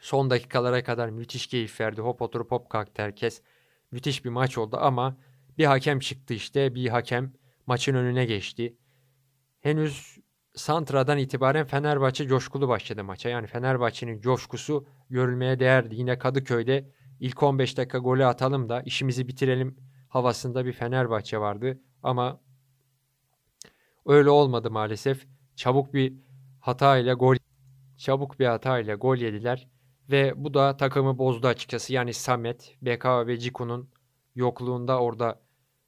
[0.00, 2.00] son dakikalara kadar müthiş keyif verdi.
[2.00, 3.42] Hop oturup hop kalktı herkes.
[3.90, 5.16] Müthiş bir maç oldu ama
[5.58, 6.74] bir hakem çıktı işte.
[6.74, 7.32] Bir hakem
[7.66, 8.76] maçın önüne geçti.
[9.60, 10.18] Henüz
[10.54, 13.28] Santra'dan itibaren Fenerbahçe coşkulu başladı maça.
[13.28, 15.94] Yani Fenerbahçe'nin coşkusu görülmeye değerdi.
[15.94, 19.76] Yine Kadıköy'de ilk 15 dakika golü atalım da işimizi bitirelim
[20.08, 21.78] havasında bir Fenerbahçe vardı.
[22.02, 22.40] Ama
[24.06, 25.26] öyle olmadı maalesef.
[25.56, 26.14] Çabuk bir
[26.60, 27.36] hata ile gol
[27.96, 29.68] çabuk bir hatayla gol yediler.
[30.10, 31.92] Ve bu da takımı bozdu açıkçası.
[31.92, 33.90] Yani Samet, BK ve Ciku'nun
[34.34, 35.40] yokluğunda orada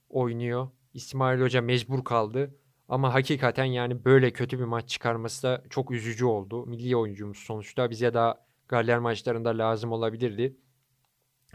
[0.09, 0.69] oynuyor.
[0.95, 2.55] İsmail Hoca mecbur kaldı.
[2.89, 6.67] Ama hakikaten yani böyle kötü bir maç çıkarması da çok üzücü oldu.
[6.67, 10.57] Milli oyuncumuz sonuçta bize daha Galler maçlarında lazım olabilirdi.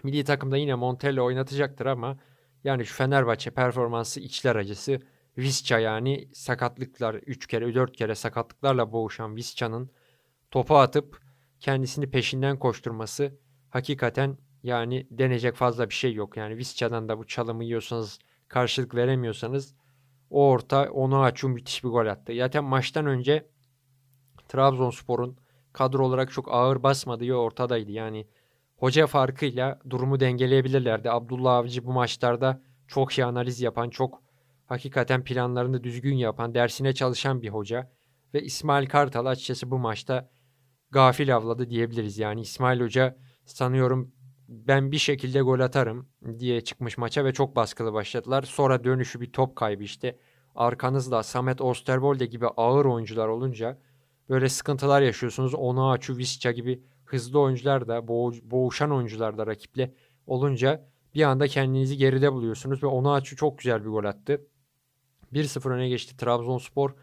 [0.04, 2.19] Milli takımda yine Montella oynatacaktır ama
[2.63, 5.00] yani şu Fenerbahçe performansı içler acısı.
[5.38, 9.91] Visca yani sakatlıklar 3 kere 4 kere sakatlıklarla boğuşan Visca'nın
[10.52, 11.22] topa atıp
[11.60, 16.38] kendisini peşinden koşturması hakikaten yani denecek fazla bir şey yok.
[16.38, 19.76] Yani Visca'dan da bu çalımı yiyorsanız karşılık veremiyorsanız
[20.30, 22.34] o orta onu açu müthiş bir gol attı.
[22.38, 23.50] Zaten maçtan önce
[24.48, 25.38] Trabzonspor'un
[25.74, 27.91] kadro olarak çok ağır basmadığı ortadaydı.
[27.91, 28.28] Yani
[28.80, 31.12] hoca farkıyla durumu dengeleyebilirlerdi.
[31.12, 34.22] Abdullah Avcı bu maçlarda çok iyi analiz yapan, çok
[34.65, 37.92] hakikaten planlarını düzgün yapan, dersine çalışan bir hoca.
[38.34, 40.30] Ve İsmail Kartal açıkçası bu maçta
[40.92, 42.18] gafil avladı diyebiliriz.
[42.18, 44.12] Yani İsmail Hoca sanıyorum
[44.48, 48.44] ben bir şekilde gol atarım diye çıkmış maça ve çok baskılı başladılar.
[48.44, 50.20] Sonra dönüşü bir top kaybı işte.
[50.56, 53.78] Arkanızda Samet Osterwolde gibi ağır oyuncular olunca
[54.30, 55.54] böyle sıkıntılar yaşıyorsunuz.
[55.54, 58.08] Onaçu, Visca gibi hızlı oyuncular da
[58.52, 59.93] boğuşan oyuncular da rakiple
[60.28, 64.41] olunca bir anda kendinizi geride buluyorsunuz ve Onaçu çok güzel bir gol attı.
[65.34, 66.95] 1-0 öne geçti Trabzonspor.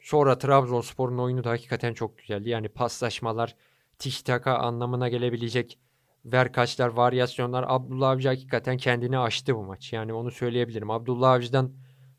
[0.00, 2.48] Sonra Trabzonspor'un oyunu da hakikaten çok güzeldi.
[2.48, 3.56] Yani paslaşmalar,
[3.98, 5.78] tiktaka anlamına gelebilecek
[6.24, 7.64] verkaçlar, varyasyonlar.
[7.68, 9.92] Abdullah Avcı hakikaten kendini aştı bu maç.
[9.92, 10.90] Yani onu söyleyebilirim.
[10.90, 11.72] Abdullah Avcı'dan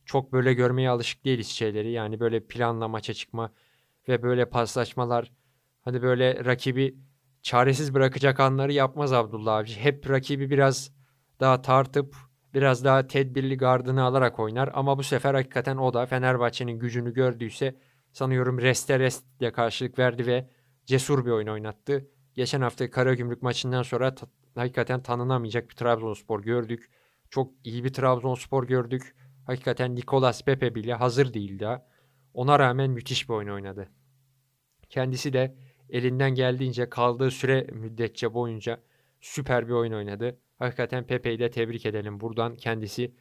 [0.05, 1.91] çok böyle görmeye alışık değiliz şeyleri.
[1.91, 3.51] Yani böyle planla maça çıkma
[4.07, 5.31] ve böyle paslaşmalar.
[5.81, 6.97] Hani böyle rakibi
[7.41, 9.79] çaresiz bırakacak anları yapmaz Abdullah Avcı.
[9.79, 10.91] Hep rakibi biraz
[11.39, 12.15] daha tartıp
[12.53, 14.69] biraz daha tedbirli gardını alarak oynar.
[14.73, 17.75] Ama bu sefer hakikaten o da Fenerbahçe'nin gücünü gördüyse
[18.11, 20.49] sanıyorum reste restle karşılık verdi ve
[20.85, 22.07] cesur bir oyun oynattı.
[22.33, 26.91] Geçen hafta Karagümrük maçından sonra ta- hakikaten tanınamayacak bir Trabzonspor gördük.
[27.29, 29.15] Çok iyi bir Trabzonspor gördük.
[29.45, 31.67] Hakikaten Nicolas Pepe bile hazır değildi.
[32.33, 33.89] Ona rağmen müthiş bir oyun oynadı.
[34.89, 35.55] Kendisi de
[35.89, 38.79] elinden geldiğince kaldığı süre müddetçe boyunca
[39.21, 40.37] süper bir oyun oynadı.
[40.59, 42.55] Hakikaten Pepe'yi de tebrik edelim buradan.
[42.55, 43.11] Kendisi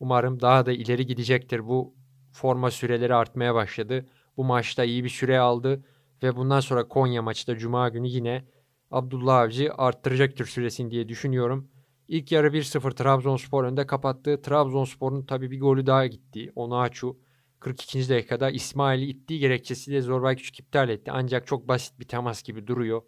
[0.00, 1.66] umarım daha da ileri gidecektir.
[1.66, 1.94] Bu
[2.32, 4.06] forma süreleri artmaya başladı.
[4.36, 5.84] Bu maçta iyi bir süre aldı
[6.22, 8.44] ve bundan sonra Konya maçta Cuma günü yine
[8.90, 11.70] Abdullah Avcı arttıracaktır süresini diye düşünüyorum.
[12.08, 14.42] İlk yarı 1-0 Trabzonspor önde kapattı.
[14.42, 16.52] Trabzonspor'un tabii bir golü daha gitti.
[16.54, 17.16] Onu Açu
[17.62, 18.08] 42.
[18.08, 21.10] dakikada İsmail'i ittiği gerekçesiyle Zorbay Küçük iptal etti.
[21.10, 23.02] Ancak çok basit bir temas gibi duruyor.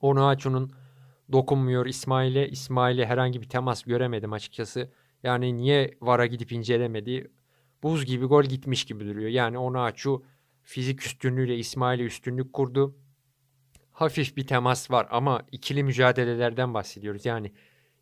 [0.00, 0.72] Onu Açu'nun
[1.32, 2.48] dokunmuyor İsmail'e.
[2.48, 4.92] İsmail'e herhangi bir temas göremedim açıkçası.
[5.22, 7.30] Yani niye VAR'a gidip incelemedi?
[7.82, 9.30] Buz gibi gol gitmiş gibi duruyor.
[9.30, 10.24] Yani onu Açu
[10.62, 12.96] fizik üstünlüğüyle İsmail'e üstünlük kurdu
[13.94, 17.26] hafif bir temas var ama ikili mücadelelerden bahsediyoruz.
[17.26, 17.52] Yani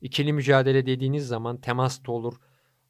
[0.00, 2.34] ikili mücadele dediğiniz zaman temas da olur,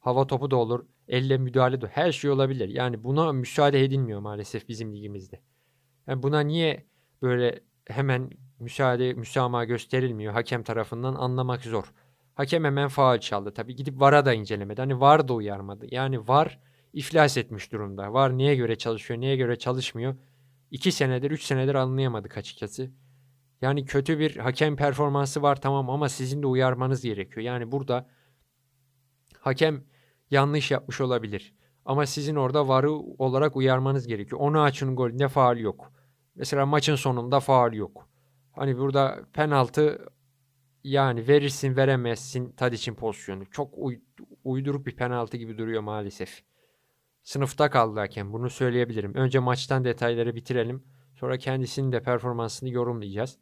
[0.03, 2.69] hava topu da olur, elle müdahale de her şey olabilir.
[2.69, 5.41] Yani buna müsaade edilmiyor maalesef bizim ligimizde.
[6.07, 6.85] Yani buna niye
[7.21, 11.93] böyle hemen müsaade, müsamaha gösterilmiyor hakem tarafından anlamak zor.
[12.35, 13.53] Hakem hemen faal çaldı.
[13.53, 14.81] Tabii gidip VAR'a da incelemedi.
[14.81, 15.85] Hani VAR da uyarmadı.
[15.91, 16.59] Yani VAR
[16.93, 18.13] iflas etmiş durumda.
[18.13, 20.15] VAR niye göre çalışıyor, niye göre çalışmıyor?
[20.71, 22.91] 2 senedir 3 senedir anlayamadık açıkçası.
[23.61, 27.45] Yani kötü bir hakem performansı var tamam ama sizin de uyarmanız gerekiyor.
[27.45, 28.09] Yani burada
[29.39, 29.83] hakem
[30.33, 31.53] yanlış yapmış olabilir.
[31.85, 34.41] Ama sizin orada varı olarak uyarmanız gerekiyor.
[34.41, 35.91] Onu açın golünde faal yok.
[36.35, 38.09] Mesela maçın sonunda faal yok.
[38.51, 40.07] Hani burada penaltı
[40.83, 43.45] yani verirsin veremezsin Tadic'in pozisyonu.
[43.51, 44.01] Çok uy-
[44.43, 46.43] uyduruk bir penaltı gibi duruyor maalesef.
[47.23, 48.33] Sınıfta kaldı hakem.
[48.33, 49.13] Bunu söyleyebilirim.
[49.13, 50.83] Önce maçtan detayları bitirelim.
[51.15, 53.37] Sonra kendisinin de performansını yorumlayacağız.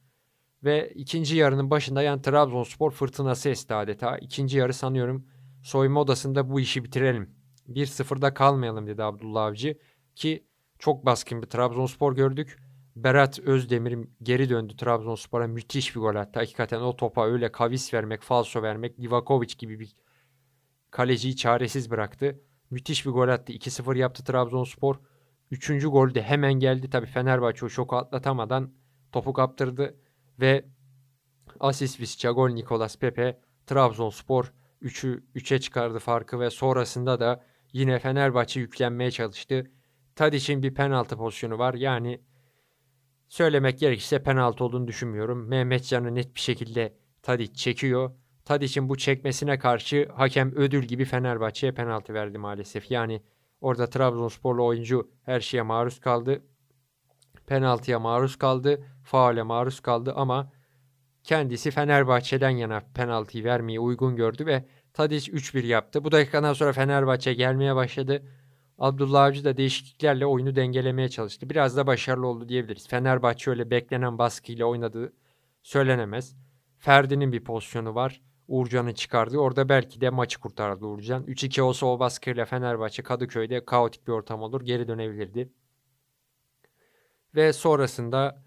[0.64, 4.18] Ve ikinci yarının başında yani Trabzonspor fırtınası esti adeta.
[4.18, 5.26] İkinci yarı sanıyorum
[5.64, 7.30] soyunma odasında bu işi bitirelim.
[7.70, 9.78] 1-0'da kalmayalım dedi Abdullah Avcı.
[10.16, 10.48] Ki
[10.80, 12.58] çok baskın bir Trabzonspor gördük.
[12.96, 16.40] Berat Özdemir geri döndü Trabzonspor'a müthiş bir gol attı.
[16.40, 19.96] Hakikaten o topa öyle kavis vermek, falso vermek, Livakovic gibi bir
[20.92, 22.42] kaleciyi çaresiz bıraktı.
[22.70, 23.54] Müthiş bir gol attı.
[23.54, 24.96] 2-0 yaptı Trabzonspor.
[25.52, 26.90] Üçüncü gol de hemen geldi.
[26.90, 28.74] Tabi Fenerbahçe o şoku atlatamadan
[29.12, 29.96] topu kaptırdı.
[30.40, 30.66] Ve
[31.60, 38.60] asist Visca gol Nicolas Pepe Trabzonspor 3'ü 3'e çıkardı farkı ve sonrasında da yine Fenerbahçe
[38.60, 39.72] yüklenmeye çalıştı.
[40.16, 41.74] Tadic'in bir penaltı pozisyonu var.
[41.74, 42.22] Yani
[43.30, 45.48] söylemek gerekirse penaltı olduğunu düşünmüyorum.
[45.48, 48.12] Mehmetcan'ı net bir şekilde Tadic çekiyor.
[48.46, 52.92] Tadic'in bu çekmesine karşı hakem ödül gibi Fenerbahçe'ye penaltı verdi maalesef.
[52.92, 53.22] Yani
[53.62, 56.42] orada Trabzonsporlu oyuncu her şeye maruz kaldı.
[57.48, 60.52] penaltıya maruz kaldı, faale maruz kaldı ama
[61.24, 66.04] kendisi Fenerbahçe'den yana penaltıyı vermeyi uygun gördü ve Tadic 3-1 yaptı.
[66.04, 68.24] Bu dakikadan sonra Fenerbahçe gelmeye başladı.
[68.78, 71.50] Abdullah Avcı da değişikliklerle oyunu dengelemeye çalıştı.
[71.50, 72.88] Biraz da başarılı oldu diyebiliriz.
[72.88, 75.14] Fenerbahçe öyle beklenen baskıyla oynadığı
[75.64, 76.36] söylenemez.
[76.80, 78.22] Ferdi'nin bir pozisyonu var.
[78.48, 79.38] Uğurcan'ı çıkardı.
[79.38, 81.24] Orada belki de maçı kurtardı Uğurcan.
[81.24, 84.62] 3-2 olsa o baskıyla Fenerbahçe Kadıköy'de kaotik bir ortam olur.
[84.62, 85.50] Geri dönebilirdi.
[87.36, 88.44] Ve sonrasında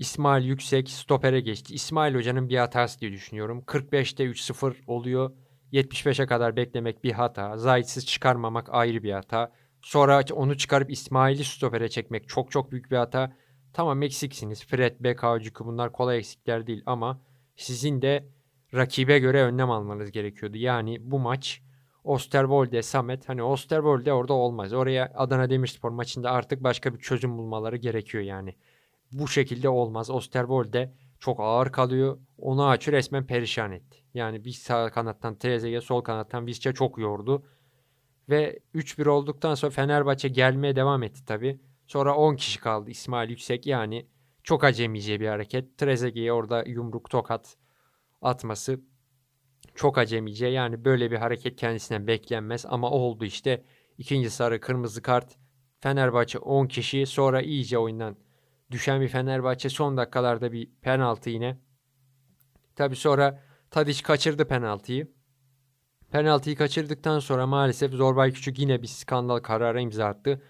[0.00, 1.74] İsmail Yüksek stopere geçti.
[1.74, 3.62] İsmail Hoca'nın bir hatası diye düşünüyorum.
[3.66, 5.30] 45'te 3-0 oluyor.
[5.72, 7.56] 75'e kadar beklemek bir hata.
[7.56, 9.52] Zayitsiz çıkarmamak ayrı bir hata.
[9.82, 13.36] Sonra onu çıkarıp İsmail'i stopere çekmek çok çok büyük bir hata.
[13.72, 14.66] Tamam eksiksiniz.
[14.66, 17.20] Fred, Bekavcıkı bunlar kolay eksikler değil ama
[17.56, 18.28] sizin de
[18.74, 20.56] rakibe göre önlem almanız gerekiyordu.
[20.56, 21.62] Yani bu maç
[22.04, 24.72] Osterwolde, Samet hani Osterwolde orada olmaz.
[24.72, 28.54] Oraya Adana Demirspor maçında artık başka bir çözüm bulmaları gerekiyor yani.
[29.12, 30.10] Bu şekilde olmaz.
[30.10, 32.18] Osterwolde çok ağır kalıyor.
[32.38, 33.98] Onu açı resmen perişan etti.
[34.14, 37.42] Yani bir sağ kanattan Trezeguet, sol kanattan Visca çok yordu.
[38.28, 41.60] Ve 3-1 olduktan sonra Fenerbahçe gelmeye devam etti tabi.
[41.86, 44.06] Sonra 10 kişi kaldı İsmail Yüksek yani
[44.42, 45.78] çok acemice bir hareket.
[45.78, 47.56] Trezeguet'e orada yumruk tokat
[48.22, 48.80] atması
[49.74, 50.46] çok acemice.
[50.46, 53.64] Yani böyle bir hareket kendisine beklenmez ama oldu işte.
[53.98, 55.36] İkinci sarı kırmızı kart.
[55.80, 58.16] Fenerbahçe 10 kişi sonra iyice oyundan
[58.70, 61.58] düşen bir Fenerbahçe son dakikalarda bir penaltı yine.
[62.76, 65.12] Tabi sonra Tadiç kaçırdı penaltıyı.
[66.10, 70.42] Penaltıyı kaçırdıktan sonra maalesef Zorbay Küçük yine bir skandal kararı imza attı.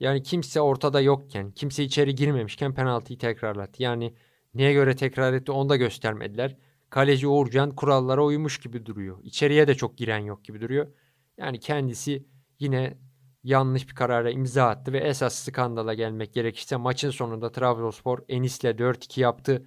[0.00, 3.82] Yani kimse ortada yokken, kimse içeri girmemişken penaltıyı tekrarlattı.
[3.82, 4.14] Yani
[4.54, 6.56] neye göre tekrar etti onu da göstermediler.
[6.90, 9.18] Kaleci Uğurcan kurallara uymuş gibi duruyor.
[9.22, 10.88] İçeriye de çok giren yok gibi duruyor.
[11.36, 12.26] Yani kendisi
[12.58, 12.98] yine
[13.44, 19.20] yanlış bir karara imza attı ve esas skandala gelmek gerekirse maçın sonunda Trabzonspor Enis'le 4-2
[19.20, 19.66] yaptı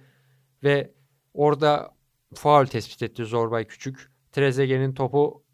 [0.64, 0.94] ve
[1.34, 1.94] orada
[2.34, 4.12] faul tespit etti Zorbay Küçük.
[4.32, 5.44] Trezeguet'in topu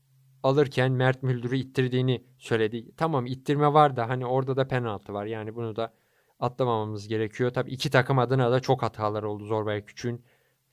[0.43, 2.97] alırken Mert Müldür'ü ittirdiğini söyledi.
[2.97, 5.27] Tamam ittirme var da hani orada da penaltı var.
[5.27, 5.95] Yani bunu da
[6.41, 7.51] atlamamamız gerekiyor.
[7.51, 10.25] Tabii iki takım adına da çok hatalar oldu Zorbay Küçük'ün.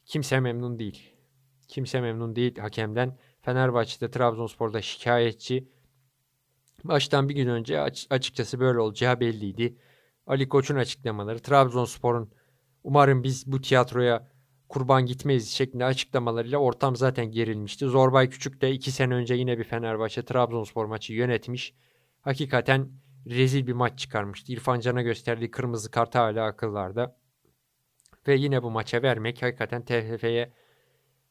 [0.06, 1.14] Kimse memnun değil.
[1.68, 3.18] Kimse memnun değil hakemden.
[3.42, 5.70] Fenerbahçe'de Trabzonspor'da şikayetçi.
[6.88, 9.78] Baştan bir gün önce açıkçası böyle olacağı belliydi.
[10.28, 12.32] Ali Koç'un açıklamaları, Trabzonspor'un
[12.84, 14.28] umarım biz bu tiyatroya
[14.70, 17.86] kurban gitmeyiz şeklinde açıklamalarıyla ortam zaten gerilmişti.
[17.86, 21.74] Zorbay Küçük de iki sene önce yine bir Fenerbahçe Trabzonspor maçı yönetmiş.
[22.22, 22.90] Hakikaten
[23.28, 24.54] rezil bir maç çıkarmıştı.
[24.54, 27.18] İrfan Can'a gösterdiği kırmızı kart hala akıllarda.
[28.28, 30.54] Ve yine bu maça vermek hakikaten TFF'ye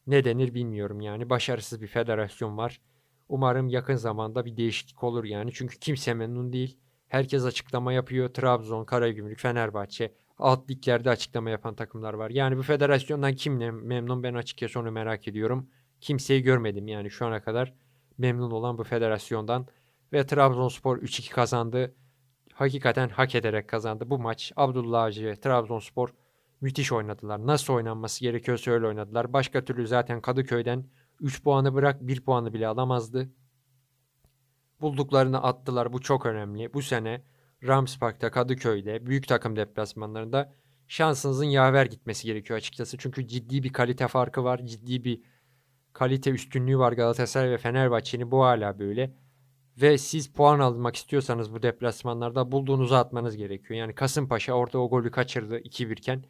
[0.07, 1.29] ne denir bilmiyorum yani.
[1.29, 2.81] Başarısız bir federasyon var.
[3.29, 5.51] Umarım yakın zamanda bir değişiklik olur yani.
[5.53, 6.77] Çünkü kimse memnun değil.
[7.07, 8.29] Herkes açıklama yapıyor.
[8.29, 12.29] Trabzon, Karagümrük, Fenerbahçe alt liglerde açıklama yapan takımlar var.
[12.29, 13.53] Yani bu federasyondan kim
[13.87, 15.69] memnun ben açıkçası onu merak ediyorum.
[16.01, 17.73] Kimseyi görmedim yani şu ana kadar
[18.17, 19.67] memnun olan bu federasyondan.
[20.13, 21.95] Ve Trabzonspor 3-2 kazandı.
[22.53, 24.09] Hakikaten hak ederek kazandı.
[24.09, 26.09] Bu maç Abdullah Avcı Trabzonspor
[26.61, 27.47] müthiş oynadılar.
[27.47, 29.33] Nasıl oynanması gerekiyorsa öyle oynadılar.
[29.33, 30.85] Başka türlü zaten Kadıköy'den
[31.21, 33.29] 3 puanı bırak 1 puanı bile alamazdı.
[34.81, 35.93] Bulduklarını attılar.
[35.93, 36.73] Bu çok önemli.
[36.73, 37.23] Bu sene
[37.63, 40.53] Rams Park'ta, Kadıköy'de, büyük takım deplasmanlarında
[40.87, 42.97] şansınızın yaver gitmesi gerekiyor açıkçası.
[42.97, 44.61] Çünkü ciddi bir kalite farkı var.
[44.65, 45.21] Ciddi bir
[45.93, 49.15] kalite üstünlüğü var Galatasaray ve Fenerbahçe'nin bu hala böyle.
[49.81, 53.79] Ve siz puan almak istiyorsanız bu deplasmanlarda bulduğunuzu atmanız gerekiyor.
[53.79, 56.25] Yani Kasımpaşa orada o golü kaçırdı 2-1 iken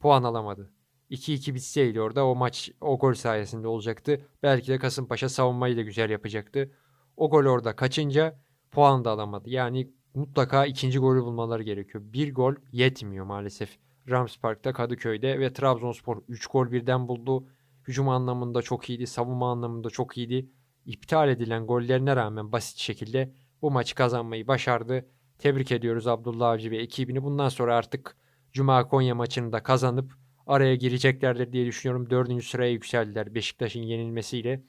[0.00, 0.72] puan alamadı.
[1.10, 4.20] 2-2 bitseydi orada o maç o gol sayesinde olacaktı.
[4.42, 6.72] Belki de Kasımpaşa savunmayı da güzel yapacaktı.
[7.16, 8.40] O gol orada kaçınca
[8.70, 9.50] puan da alamadı.
[9.50, 12.04] Yani mutlaka ikinci golü bulmaları gerekiyor.
[12.06, 13.78] Bir gol yetmiyor maalesef.
[14.10, 17.48] Rams Park'ta Kadıköy'de ve Trabzonspor 3 gol birden buldu.
[17.88, 20.50] Hücum anlamında çok iyiydi, savunma anlamında çok iyiydi.
[20.86, 25.06] İptal edilen gollerine rağmen basit şekilde bu maçı kazanmayı başardı.
[25.38, 27.22] Tebrik ediyoruz Abdullah Avcı ve ekibini.
[27.22, 28.16] Bundan sonra artık
[28.52, 30.12] Cuma Konya maçını da kazanıp
[30.46, 32.10] araya gireceklerdir diye düşünüyorum.
[32.10, 34.62] Dördüncü sıraya yükseldiler Beşiktaş'ın yenilmesiyle.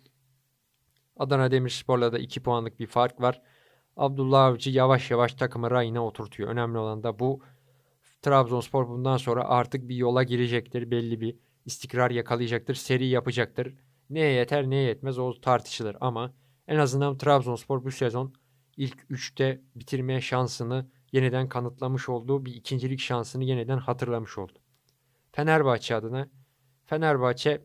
[1.17, 3.41] Adana Demirspor'la da 2 puanlık bir fark var.
[3.97, 6.49] Abdullah Avcı yavaş yavaş takımı rayına oturtuyor.
[6.49, 7.41] Önemli olan da bu.
[8.21, 10.91] Trabzonspor bundan sonra artık bir yola girecektir.
[10.91, 11.35] Belli bir
[11.65, 12.75] istikrar yakalayacaktır.
[12.75, 13.73] Seri yapacaktır.
[14.09, 15.97] Neye yeter neye yetmez o tartışılır.
[16.01, 16.33] Ama
[16.67, 18.33] en azından Trabzonspor bu sezon
[18.77, 22.45] ilk 3'te bitirmeye şansını yeniden kanıtlamış oldu.
[22.45, 24.59] Bir ikincilik şansını yeniden hatırlamış oldu.
[25.37, 26.29] Fenerbahçe adına
[26.85, 27.61] Fenerbahçe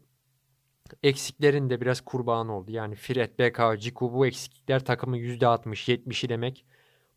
[1.02, 2.70] eksiklerin de biraz kurbanı oldu.
[2.70, 6.66] Yani Fred, BK, Ciku bu eksiklikler takımın %60-70'i demek.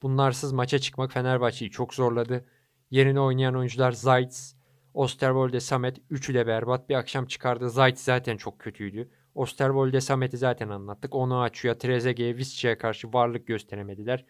[0.01, 2.45] Bunlarsız maça çıkmak Fenerbahçe'yi çok zorladı.
[2.91, 4.53] Yerine oynayan oyuncular Zayt,
[4.93, 5.97] Osterwolde, Samet.
[6.09, 7.69] Üçü de berbat bir akşam çıkardı.
[7.69, 9.09] Zayt zaten çok kötüydü.
[9.35, 11.15] Osterwolde, Samet'i zaten anlattık.
[11.15, 11.75] Onu açıyor.
[11.75, 14.25] Trezeguet'e, Visca'ya karşı varlık gösteremediler.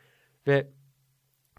[0.48, 0.72] Ve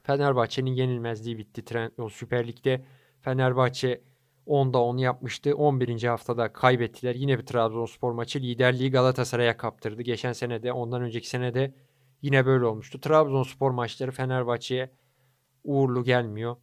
[0.03, 1.65] Fenerbahçe'nin yenilmezliği bitti.
[1.65, 2.85] Trendyol Süper Lig'de
[3.21, 4.03] Fenerbahçe
[4.47, 5.57] 10'da 10 yapmıştı.
[5.57, 6.03] 11.
[6.03, 7.15] haftada kaybettiler.
[7.15, 10.03] Yine bir Trabzonspor maçı liderliği Galatasaray'a kaptırdı.
[10.03, 11.75] Geçen sene de ondan önceki sene de
[12.23, 13.01] yine böyle olmuştu.
[13.01, 14.91] Trabzonspor maçları Fenerbahçe'ye
[15.65, 16.57] uğurlu gelmiyor.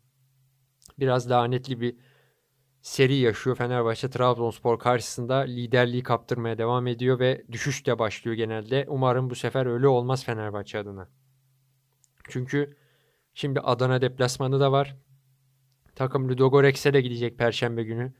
[1.00, 1.96] Biraz daha netli bir
[2.82, 3.56] seri yaşıyor.
[3.56, 8.86] Fenerbahçe Trabzonspor karşısında liderliği kaptırmaya devam ediyor ve düşüş de başlıyor genelde.
[8.88, 11.10] Umarım bu sefer öyle olmaz Fenerbahçe adına.
[12.30, 12.78] Çünkü
[13.34, 14.96] şimdi Adana deplasmanı da var.
[15.95, 18.13] Takım Ludogorets'e de gidecek perşembe günü.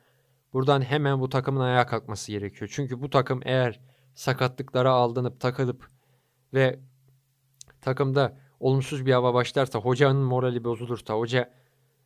[0.54, 2.72] Buradan hemen bu takımın ayağa kalkması gerekiyor.
[2.74, 3.80] Çünkü bu takım eğer
[4.14, 5.90] sakatlıklara aldanıp takılıp
[6.54, 6.80] ve
[7.82, 11.54] takımda olumsuz bir hava başlarsa, hocanın morali bozulursa, hoca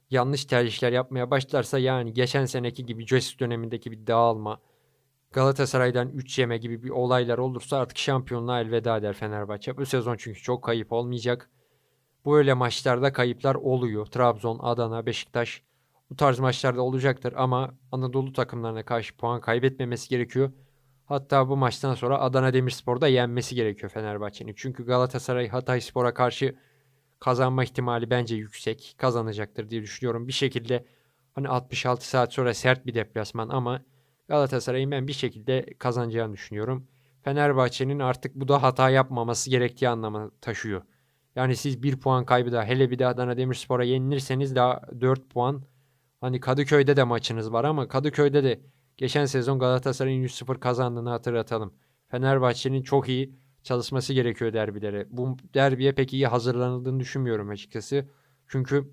[0.10, 4.60] yanlış tercihler yapmaya başlarsa yani geçen seneki gibi Joyce dönemindeki bir dağılma,
[5.32, 9.78] Galatasaray'dan 3 yeme gibi bir olaylar olursa artık şampiyonluğa elveda eder Fenerbahçe.
[9.78, 11.50] Bu sezon çünkü çok kayıp olmayacak.
[12.28, 14.06] Böyle maçlarda kayıplar oluyor.
[14.06, 15.64] Trabzon, Adana, Beşiktaş
[16.10, 20.52] bu tarz maçlarda olacaktır ama Anadolu takımlarına karşı puan kaybetmemesi gerekiyor.
[21.06, 24.54] Hatta bu maçtan sonra Adana Demirspor'da yenmesi gerekiyor Fenerbahçe'nin.
[24.58, 26.56] Çünkü Galatasaray Hatay Spor'a karşı
[27.20, 28.96] kazanma ihtimali bence yüksek.
[28.98, 30.28] Kazanacaktır diye düşünüyorum.
[30.28, 30.86] Bir şekilde
[31.34, 33.82] hani 66 saat sonra sert bir deplasman ama
[34.28, 36.88] Galatasaray'ın ben bir şekilde kazanacağını düşünüyorum.
[37.22, 40.82] Fenerbahçe'nin artık bu da hata yapmaması gerektiği anlamı taşıyor.
[41.38, 45.64] Yani siz bir puan kaybı da hele bir de Adana Demirspor'a yenilirseniz daha 4 puan.
[46.22, 48.62] Hani Kadıköy'de de maçınız var ama Kadıköy'de de
[48.98, 51.74] geçen sezon Galatasaray'ın 100-0 kazandığını hatırlatalım.
[52.08, 55.08] Fenerbahçe'nin çok iyi çalışması gerekiyor derbilere.
[55.10, 58.10] Bu derbiye pek iyi hazırlanıldığını düşünmüyorum açıkçası.
[58.48, 58.92] Çünkü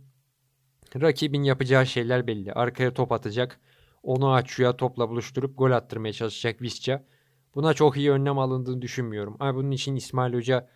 [1.00, 2.52] rakibin yapacağı şeyler belli.
[2.52, 3.60] Arkaya top atacak.
[4.02, 7.04] Onu açıya topla buluşturup gol attırmaya çalışacak Visca.
[7.54, 9.36] Buna çok iyi önlem alındığını düşünmüyorum.
[9.40, 10.68] Ama bunun için İsmail Hoca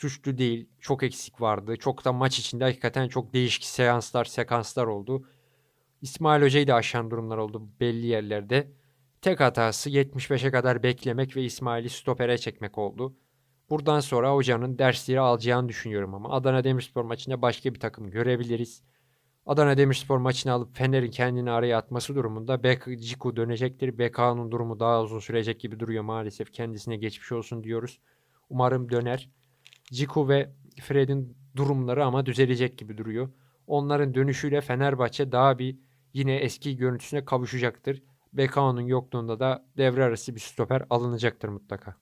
[0.00, 0.68] suçlu değil.
[0.80, 1.76] Çok eksik vardı.
[1.76, 5.24] Çok da maç içinde hakikaten çok değişik seanslar, sekanslar oldu.
[6.02, 8.70] İsmail Hoca'yı da aşan durumlar oldu belli yerlerde.
[9.22, 13.16] Tek hatası 75'e kadar beklemek ve İsmail'i stopere çekmek oldu.
[13.70, 18.82] Buradan sonra hocanın dersleri alacağını düşünüyorum ama Adana Demirspor maçında başka bir takım görebiliriz.
[19.46, 23.98] Adana Demirspor maçını alıp Fener'in kendini araya atması durumunda Bek Ciku dönecektir.
[23.98, 26.52] BK'nın durumu daha uzun sürecek gibi duruyor maalesef.
[26.52, 28.00] Kendisine geçmiş olsun diyoruz.
[28.50, 29.28] Umarım döner.
[29.92, 30.50] Ciku ve
[30.80, 33.28] Fred'in durumları ama düzelecek gibi duruyor.
[33.66, 35.78] Onların dönüşüyle Fenerbahçe daha bir
[36.12, 38.02] yine eski görüntüsüne kavuşacaktır.
[38.32, 41.96] BK'nın yokluğunda da devre arası bir stoper alınacaktır mutlaka.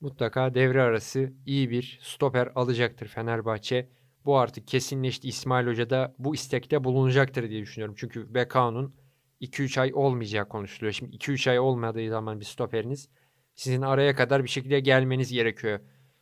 [0.00, 3.88] Mutlaka devre arası iyi bir stoper alacaktır Fenerbahçe.
[4.24, 5.28] Bu artık kesinleşti.
[5.28, 7.94] İsmail Hoca da bu istekte bulunacaktır diye düşünüyorum.
[7.98, 8.94] Çünkü BK'nın
[9.40, 10.92] 2-3 ay olmayacağı konuşuluyor.
[10.92, 13.08] Şimdi 2-3 ay olmadığı zaman bir stoperiniz
[13.54, 15.80] sizin araya kadar bir şekilde gelmeniz gerekiyor.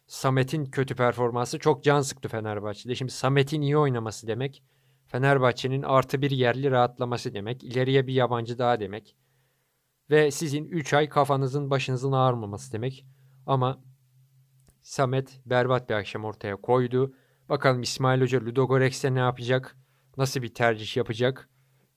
[0.09, 2.95] Samet'in kötü performansı çok can sıktı Fenerbahçe'de.
[2.95, 4.63] Şimdi Samet'in iyi oynaması demek
[5.07, 7.65] Fenerbahçe'nin artı bir yerli rahatlaması demek.
[7.65, 9.17] ileriye bir yabancı daha demek.
[10.11, 13.07] Ve sizin 3 ay kafanızın başınızın ağrımaması demek.
[13.47, 13.81] Ama
[14.83, 17.15] Samet berbat bir akşam ortaya koydu.
[17.49, 19.77] Bakalım İsmail Hoca Ludogorets'te ne yapacak?
[20.17, 21.49] Nasıl bir tercih yapacak?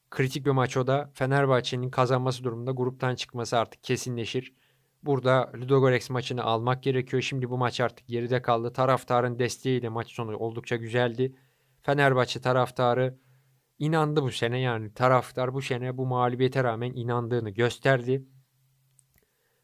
[0.09, 1.11] Kritik bir maç o da.
[1.13, 4.53] Fenerbahçe'nin kazanması durumunda gruptan çıkması artık kesinleşir.
[5.03, 7.21] Burada Ludogorets maçını almak gerekiyor.
[7.21, 8.73] Şimdi bu maç artık geride kaldı.
[8.73, 11.35] Taraftarın desteğiyle maç sonu oldukça güzeldi.
[11.81, 13.17] Fenerbahçe taraftarı
[13.79, 18.25] inandı bu sene yani taraftar bu sene bu mağlubiyete rağmen inandığını gösterdi.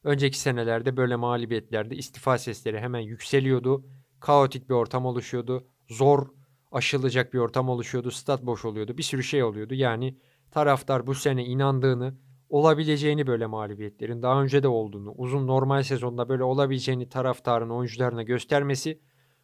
[0.04, 3.86] Önceki senelerde böyle mağlubiyetlerde istifa sesleri hemen yükseliyordu.
[4.20, 5.68] Kaotik bir ortam oluşuyordu.
[5.90, 6.28] Zor
[6.72, 8.12] aşılacak bir ortam oluşuyordu.
[8.12, 8.98] Stat boş oluyordu.
[8.98, 9.74] Bir sürü şey oluyordu.
[9.74, 10.18] Yani
[10.52, 12.18] taraftar bu sene inandığını,
[12.50, 19.00] olabileceğini böyle mağlubiyetlerin daha önce de olduğunu, uzun normal sezonda böyle olabileceğini taraftarın oyuncularına göstermesi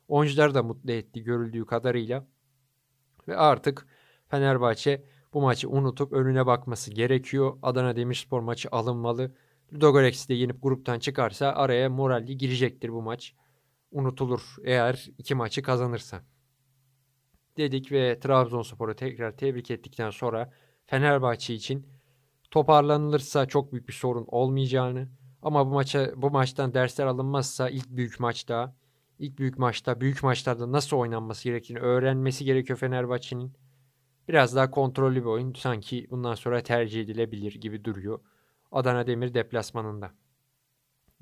[0.08, 2.28] oyuncuları da mutlu etti görüldüğü kadarıyla.
[3.28, 3.88] Ve artık
[4.28, 5.04] Fenerbahçe
[5.34, 7.58] bu maçı unutup önüne bakması gerekiyor.
[7.62, 9.36] Adana Demirspor maçı alınmalı.
[9.74, 13.36] Ludogorets'i de yenip gruptan çıkarsa araya moralli girecektir bu maç.
[13.92, 16.24] Unutulur eğer iki maçı kazanırsa.
[17.58, 20.52] Dedik ve Trabzonspor'u tekrar tebrik ettikten sonra
[20.86, 21.88] Fenerbahçe için
[22.54, 25.08] toparlanılırsa çok büyük bir sorun olmayacağını
[25.42, 28.76] ama bu maça bu maçtan dersler alınmazsa ilk büyük maçta
[29.20, 33.54] ilk büyük maçta büyük maçlarda nasıl oynanması gerektiğini öğrenmesi gerekiyor Fenerbahçe'nin.
[34.28, 38.20] Biraz daha kontrollü bir oyun sanki bundan sonra tercih edilebilir gibi duruyor.
[38.72, 40.12] Adana Demir deplasmanında.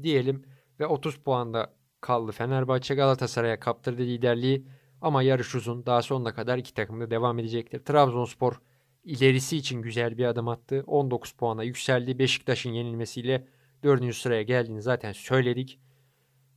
[0.04, 0.46] Diyelim
[0.80, 2.32] ve 30 puanda kaldı.
[2.32, 4.66] Fenerbahçe Galatasaray'a kaptırdı liderliği
[5.02, 5.86] ama yarış uzun.
[5.86, 7.86] Daha sonuna kadar iki takım da devam edecektir.
[7.86, 8.62] Trabzonspor
[9.04, 10.84] ilerisi için güzel bir adım attı.
[10.88, 12.20] 19 puana yükseldi.
[12.20, 13.47] Beşiktaş'ın yenilmesiyle
[13.84, 14.16] 4.
[14.16, 15.80] sıraya geldiğini zaten söyledik.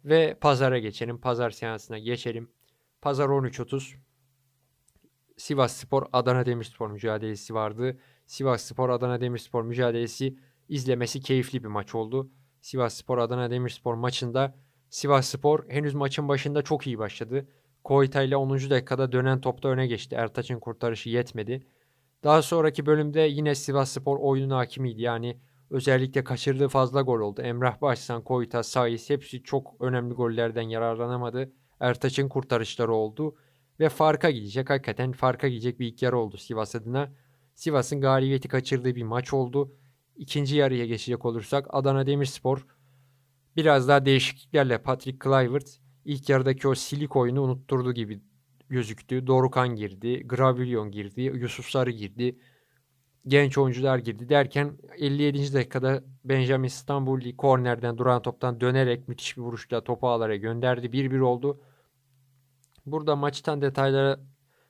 [0.05, 1.21] Ve pazara geçelim.
[1.21, 2.51] Pazar seansına geçelim.
[3.03, 3.95] Pazar 13.30.
[5.37, 7.99] Sivas Spor Adana Demirspor mücadelesi vardı.
[8.27, 10.37] Sivas Spor Adana Demirspor mücadelesi
[10.69, 12.31] izlemesi keyifli bir maç oldu.
[12.61, 14.55] Sivas Spor Adana Demirspor maçında
[14.91, 17.49] Sivas Spor henüz maçın başında çok iyi başladı.
[17.85, 18.51] Koyta ile 10.
[18.51, 20.17] dakikada dönen topta öne geçti.
[20.17, 21.67] Ertaç'ın kurtarışı yetmedi.
[22.25, 25.03] Daha sonraki bölümde yine Sivas Spor oyunun hakimiydi.
[25.03, 25.37] Yani
[25.71, 27.43] özellikle kaçırdığı fazla gol oldu.
[27.43, 31.53] Emrah Başsan, Koyta, Sayıs hepsi çok önemli gollerden yararlanamadı.
[31.81, 33.37] Ertaç'ın kurtarışları oldu
[33.81, 34.71] ve farka gidecek.
[34.71, 37.13] Hakikaten farka gidecek bir ilk yarı oldu Sivas adına.
[37.55, 39.75] Sivas'ın galibiyeti kaçırdığı bir maç oldu.
[40.17, 42.67] İkinci yarıya geçecek olursak Adana Demirspor
[43.57, 48.21] biraz daha değişikliklerle Patrick Kluivert ilk yarıdaki o silik oyunu unutturdu gibi
[48.69, 49.27] gözüktü.
[49.27, 52.39] Dorukan girdi, Gravillon girdi, Yusuf Sarı girdi.
[53.27, 55.55] Genç oyuncular girdi derken 57.
[55.55, 60.87] dakikada Benjamin Stambuli kornerden duran toptan dönerek müthiş bir vuruşla topu ağlara gönderdi.
[60.87, 61.61] 1-1 oldu.
[62.87, 64.21] Burada maçtan detaylara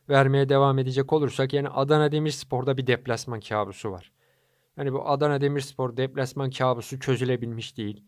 [0.09, 4.13] vermeye devam edecek olursak yani Adana Demirspor'da bir deplasman kabusu var.
[4.77, 8.05] Yani bu Adana Demirspor deplasman kabusu çözülebilmiş değil.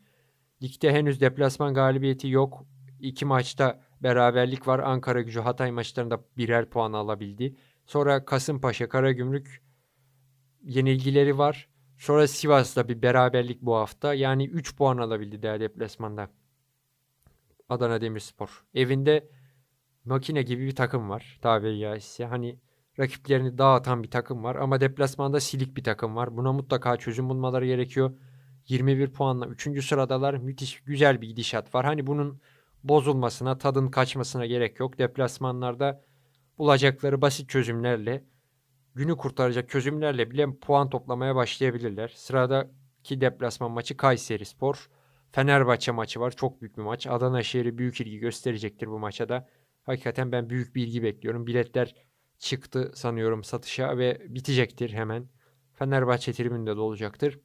[0.63, 2.65] Ligde henüz deplasman galibiyeti yok.
[3.01, 4.79] İki maçta beraberlik var.
[4.79, 7.57] Ankara gücü Hatay maçlarında birer puan alabildi.
[7.87, 9.63] Sonra Kasımpaşa, Karagümrük
[10.63, 11.69] yenilgileri var.
[11.99, 14.15] Sonra Sivas'ta bir beraberlik bu hafta.
[14.15, 16.31] Yani 3 puan alabildi değerli deplasmanda.
[17.69, 18.65] Adana Demirspor.
[18.75, 19.29] Evinde
[20.05, 22.25] makine gibi bir takım var tabiri caizse.
[22.25, 22.59] Hani
[22.99, 26.37] rakiplerini dağıtan bir takım var ama deplasmanda silik bir takım var.
[26.37, 28.13] Buna mutlaka çözüm bulmaları gerekiyor.
[28.69, 29.87] 21 puanla 3.
[29.87, 30.35] sıradalar.
[30.35, 31.85] Müthiş güzel bir gidişat var.
[31.85, 32.41] Hani bunun
[32.89, 34.99] bozulmasına, tadın kaçmasına gerek yok.
[34.99, 36.03] Deplasmanlarda
[36.59, 38.25] bulacakları basit çözümlerle,
[38.95, 42.13] günü kurtaracak çözümlerle bile puan toplamaya başlayabilirler.
[42.17, 44.89] Sıradaki deplasman maçı Kayseri Spor.
[45.33, 46.31] Fenerbahçe maçı var.
[46.31, 47.07] Çok büyük bir maç.
[47.07, 49.49] Adana şehri büyük ilgi gösterecektir bu maça da.
[49.83, 51.47] Hakikaten ben büyük bir ilgi bekliyorum.
[51.47, 51.95] Biletler
[52.39, 55.29] çıktı sanıyorum satışa ve bitecektir hemen.
[55.75, 57.41] Fenerbahçe tribünde de olacaktır.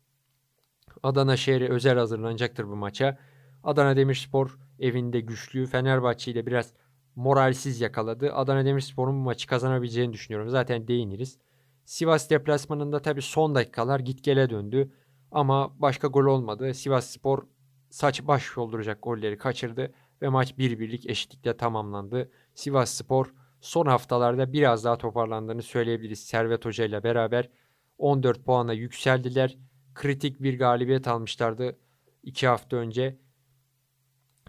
[1.04, 3.18] Adana şehri özel hazırlanacaktır bu maça.
[3.64, 5.66] Adana Demirspor evinde güçlü.
[5.66, 6.74] Fenerbahçe ile biraz
[7.16, 8.34] moralsiz yakaladı.
[8.34, 10.50] Adana Demirspor'un bu maçı kazanabileceğini düşünüyorum.
[10.50, 11.38] Zaten değiniriz.
[11.86, 14.92] Sivas deplasmanında tabii son dakikalar git gele döndü.
[15.32, 16.74] Ama başka gol olmadı.
[16.74, 17.44] Sivas Spor
[17.90, 22.32] saç baş yolduracak golleri kaçırdı ve maç bir birlik eşitlikle tamamlandı.
[22.56, 26.20] Sivas Spor son haftalarda biraz daha toparlandığını söyleyebiliriz.
[26.20, 27.50] Servet Hoca ile beraber
[27.98, 29.58] 14 puana yükseldiler.
[29.96, 31.78] Kritik bir galibiyet almışlardı
[32.24, 33.18] 2 hafta önce.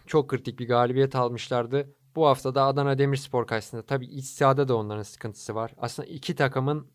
[0.07, 1.95] Çok kritik bir galibiyet almışlardı.
[2.17, 5.75] Bu hafta da Adana Demirspor karşısında tabii iç sahada da onların sıkıntısı var.
[5.79, 6.87] Aslında iki takımın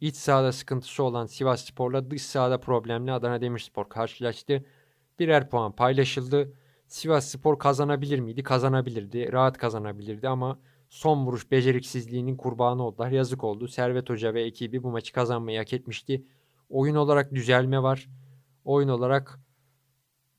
[0.00, 4.64] iç sahada sıkıntısı olan Sivas Spor'la dış sahada problemli Adana Demirspor karşılaştı.
[5.18, 6.52] Birer puan paylaşıldı.
[6.86, 8.42] Sivas Spor kazanabilir miydi?
[8.42, 9.32] Kazanabilirdi.
[9.32, 13.10] Rahat kazanabilirdi ama son vuruş beceriksizliğinin kurbanı oldular.
[13.10, 13.68] Yazık oldu.
[13.68, 16.24] Servet Hoca ve ekibi bu maçı kazanmayı hak etmişti.
[16.70, 18.08] Oyun olarak düzelme var.
[18.64, 19.38] Oyun olarak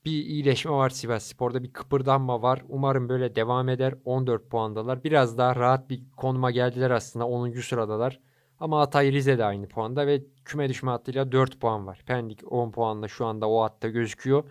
[0.04, 1.62] bir iyileşme var Sivas Spor'da.
[1.62, 2.62] Bir kıpırdanma var.
[2.68, 3.94] Umarım böyle devam eder.
[4.04, 5.04] 14 puandalar.
[5.04, 7.26] Biraz daha rahat bir konuma geldiler aslında.
[7.26, 7.52] 10.
[7.60, 8.20] sıradalar.
[8.60, 12.02] Ama Hatay Rize de aynı puanda ve küme düşme hattıyla 4 puan var.
[12.06, 14.44] Pendik 10 puanla şu anda o hatta gözüküyor.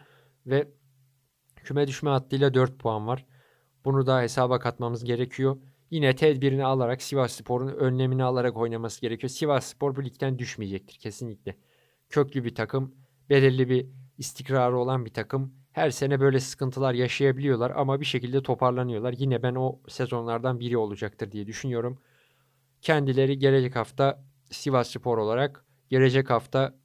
[0.45, 0.67] Ve
[1.55, 3.25] küme düşme hattıyla 4 puan var.
[3.85, 5.57] Bunu da hesaba katmamız gerekiyor.
[5.91, 9.29] Yine tedbirini alarak Sivas Spor'un önlemini alarak oynaması gerekiyor.
[9.29, 11.55] Sivas Spor bu ligden düşmeyecektir kesinlikle.
[12.09, 12.95] Köklü bir takım,
[13.29, 13.87] belirli bir
[14.19, 15.53] istikrarı olan bir takım.
[15.71, 19.13] Her sene böyle sıkıntılar yaşayabiliyorlar ama bir şekilde toparlanıyorlar.
[19.17, 22.01] Yine ben o sezonlardan biri olacaktır diye düşünüyorum.
[22.81, 26.75] Kendileri gelecek hafta Sivas Spor olarak gelecek hafta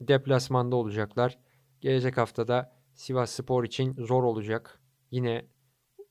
[0.00, 1.38] deplasmanda olacaklar.
[1.80, 4.80] Gelecek haftada Sivas Spor için zor olacak.
[5.10, 5.46] Yine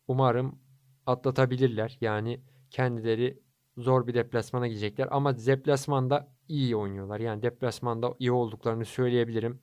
[0.08, 0.60] umarım
[1.06, 1.98] atlatabilirler.
[2.02, 3.40] Yani kendileri
[3.78, 7.20] zor bir deplasmana gidecekler ama deplasmanda iyi oynuyorlar.
[7.20, 9.62] Yani deplasmanda iyi olduklarını söyleyebilirim.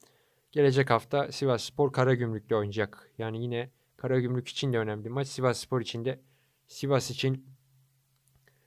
[0.59, 3.11] Gelecek hafta Sivas Spor Karagümrük'le oynayacak.
[3.19, 5.29] Yani yine Karagümrük için de önemli maç.
[5.29, 6.21] Sivas Spor için de
[6.67, 7.47] Sivas için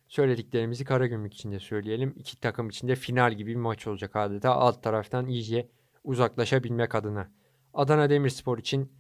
[0.08, 2.14] söylediklerimizi Karagümrük için de söyleyelim.
[2.18, 4.52] İki takım için de final gibi bir maç olacak adeta.
[4.52, 5.70] Alt taraftan iyice
[6.04, 7.32] uzaklaşabilmek adına.
[7.74, 8.92] Adana Demirspor için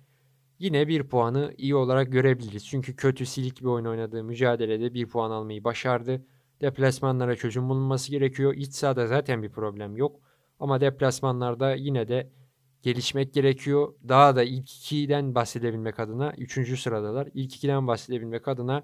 [0.59, 2.67] yine bir puanı iyi olarak görebiliriz.
[2.67, 6.25] Çünkü kötü silik bir oyun oynadığı mücadelede bir puan almayı başardı.
[6.61, 8.53] Deplasmanlara çözüm bulunması gerekiyor.
[8.53, 10.19] İç sahada zaten bir problem yok.
[10.59, 12.40] Ama deplasmanlarda yine de
[12.83, 13.93] gelişmek gerekiyor.
[14.07, 17.27] Daha da ilk ikiden bahsedebilmek adına, üçüncü sıradalar.
[17.33, 18.83] İlk ikiden bahsedebilmek adına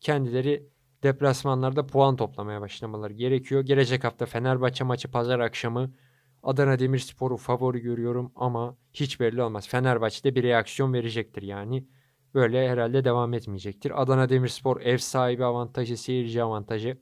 [0.00, 0.66] kendileri
[1.02, 3.60] deplasmanlarda puan toplamaya başlamaları gerekiyor.
[3.60, 5.92] Gelecek hafta Fenerbahçe maçı pazar akşamı
[6.42, 9.68] Adana Demirspor'u favori görüyorum ama hiç belli olmaz.
[9.68, 11.86] Fenerbahçe de bir reaksiyon verecektir yani.
[12.34, 14.02] Böyle herhalde devam etmeyecektir.
[14.02, 16.98] Adana Demirspor ev sahibi avantajı, seyirci avantajı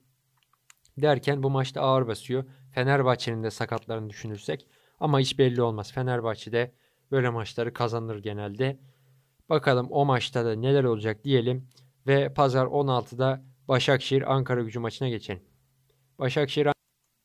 [0.99, 2.45] derken bu maçta ağır basıyor.
[2.71, 4.67] Fenerbahçe'nin de sakatlarını düşünürsek
[5.01, 5.93] ama hiç belli olmaz.
[5.93, 6.73] Fenerbahçe'de
[7.11, 8.79] böyle maçları kazanır genelde.
[9.49, 11.69] Bakalım o maçta da neler olacak diyelim
[12.07, 15.43] ve pazar 16'da Başakşehir Ankara Gücü maçına geçelim.
[16.19, 16.69] Başakşehir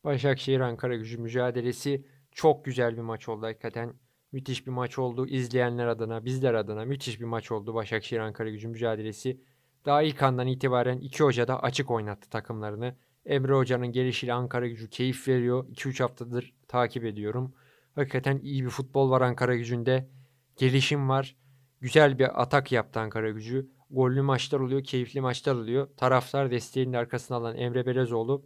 [0.03, 3.93] Başakşehir Ankara Gücü mücadelesi çok güzel bir maç oldu hakikaten.
[4.32, 5.28] Müthiş bir maç oldu.
[5.28, 9.41] İzleyenler adına, bizler adına müthiş bir maç oldu Başakşehir Ankara Gücü mücadelesi.
[9.86, 12.95] Daha ilk andan itibaren iki hoca da açık oynattı takımlarını.
[13.26, 15.65] Emre Hoca'nın gelişiyle Ankara Gücü keyif veriyor.
[15.67, 17.53] 2-3 haftadır takip ediyorum.
[17.95, 20.09] Hakikaten iyi bir futbol var Ankara Gücü'nde.
[20.57, 21.35] Gelişim var.
[21.81, 23.69] Güzel bir atak yaptı Ankara Gücü.
[23.91, 25.87] Gollü maçlar oluyor, keyifli maçlar oluyor.
[25.97, 28.45] Taraftar desteğinin arkasına alan Emre Belezoğlu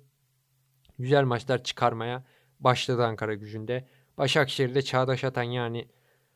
[0.99, 2.23] güzel maçlar çıkarmaya
[2.59, 3.87] başladı Ankara gücünde.
[4.17, 5.87] Başakşehir'de Çağdaş Atan yani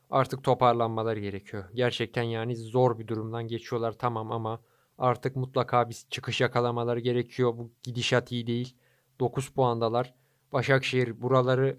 [0.10, 1.64] artık toparlanmaları gerekiyor.
[1.74, 4.62] Gerçekten yani zor bir durumdan geçiyorlar tamam ama
[4.98, 7.58] artık mutlaka bir çıkış yakalamaları gerekiyor.
[7.58, 8.76] Bu gidişat iyi değil.
[9.20, 10.14] 9 puandalar.
[10.54, 11.78] Başakşehir buraları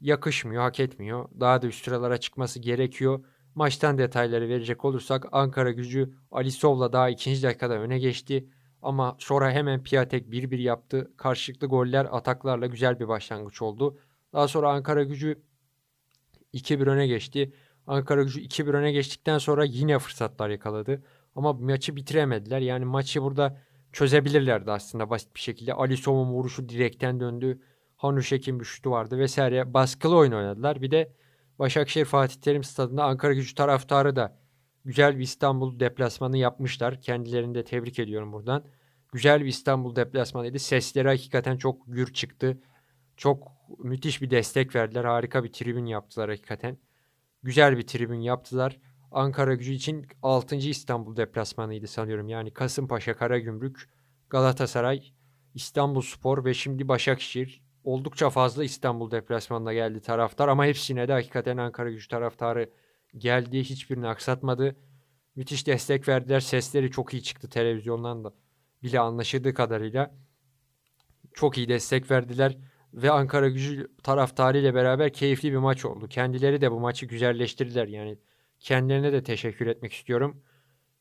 [0.00, 1.28] yakışmıyor, hak etmiyor.
[1.40, 3.24] Daha da üst sıralara çıkması gerekiyor.
[3.54, 8.48] Maçtan detayları verecek olursak Ankara gücü Alisov'la daha ikinci dakikada öne geçti.
[8.82, 11.12] Ama sonra hemen Piatek 1-1 yaptı.
[11.16, 13.98] Karşılıklı goller ataklarla güzel bir başlangıç oldu.
[14.32, 15.42] Daha sonra Ankara gücü
[16.54, 17.52] 2-1 öne geçti.
[17.86, 21.02] Ankara gücü 2-1 öne geçtikten sonra yine fırsatlar yakaladı.
[21.36, 22.60] Ama maçı bitiremediler.
[22.60, 25.74] Yani maçı burada çözebilirlerdi aslında basit bir şekilde.
[25.74, 27.60] Ali Som'un vuruşu direkten döndü.
[27.96, 29.74] Hanuşek'in bir şutu vardı vesaire.
[29.74, 30.82] Baskılı oyun oynadılar.
[30.82, 31.12] Bir de
[31.58, 34.38] Başakşehir Fatih Terim Stadı'nda Ankara gücü taraftarı da
[34.84, 37.00] güzel bir İstanbul deplasmanı yapmışlar.
[37.00, 38.64] Kendilerini de tebrik ediyorum buradan.
[39.12, 40.58] Güzel bir İstanbul deplasmanıydı.
[40.58, 42.58] Sesleri hakikaten çok gür çıktı.
[43.16, 45.04] Çok müthiş bir destek verdiler.
[45.04, 46.78] Harika bir tribün yaptılar hakikaten.
[47.42, 48.78] Güzel bir tribün yaptılar.
[49.12, 50.56] Ankara gücü için 6.
[50.56, 52.28] İstanbul deplasmanıydı sanıyorum.
[52.28, 53.88] Yani Kasımpaşa, Karagümrük,
[54.30, 55.12] Galatasaray,
[55.54, 57.65] İstanbul Spor ve şimdi Başakşehir.
[57.86, 62.70] Oldukça fazla İstanbul deplasmanına geldi taraftar ama hepsine de hakikaten Ankara gücü taraftarı
[63.16, 63.64] geldi.
[63.64, 64.76] Hiçbirini aksatmadı.
[65.36, 66.40] Müthiş destek verdiler.
[66.40, 68.32] Sesleri çok iyi çıktı televizyondan da
[68.82, 70.14] bile anlaşıldığı kadarıyla.
[71.34, 72.56] Çok iyi destek verdiler
[72.94, 76.08] ve Ankara gücü taraftarıyla beraber keyifli bir maç oldu.
[76.08, 77.88] Kendileri de bu maçı güzelleştirdiler.
[77.88, 78.18] Yani
[78.60, 80.42] kendilerine de teşekkür etmek istiyorum.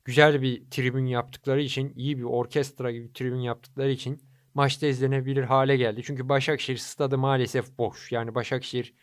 [0.04, 4.22] Güzel bir tribün yaptıkları için, iyi bir orkestra gibi tribün yaptıkları için
[4.56, 6.02] maçta izlenebilir hale geldi.
[6.04, 8.12] Çünkü Başakşehir stadı maalesef boş.
[8.12, 8.94] Yani Başakşehir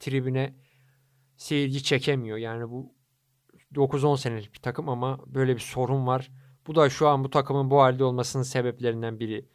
[0.00, 0.54] tribüne
[1.36, 2.36] seyirci çekemiyor.
[2.38, 2.94] Yani bu
[3.74, 6.30] 9-10 senelik bir takım ama böyle bir sorun var.
[6.66, 9.48] Bu da şu an bu takımın bu halde olmasının sebeplerinden biri.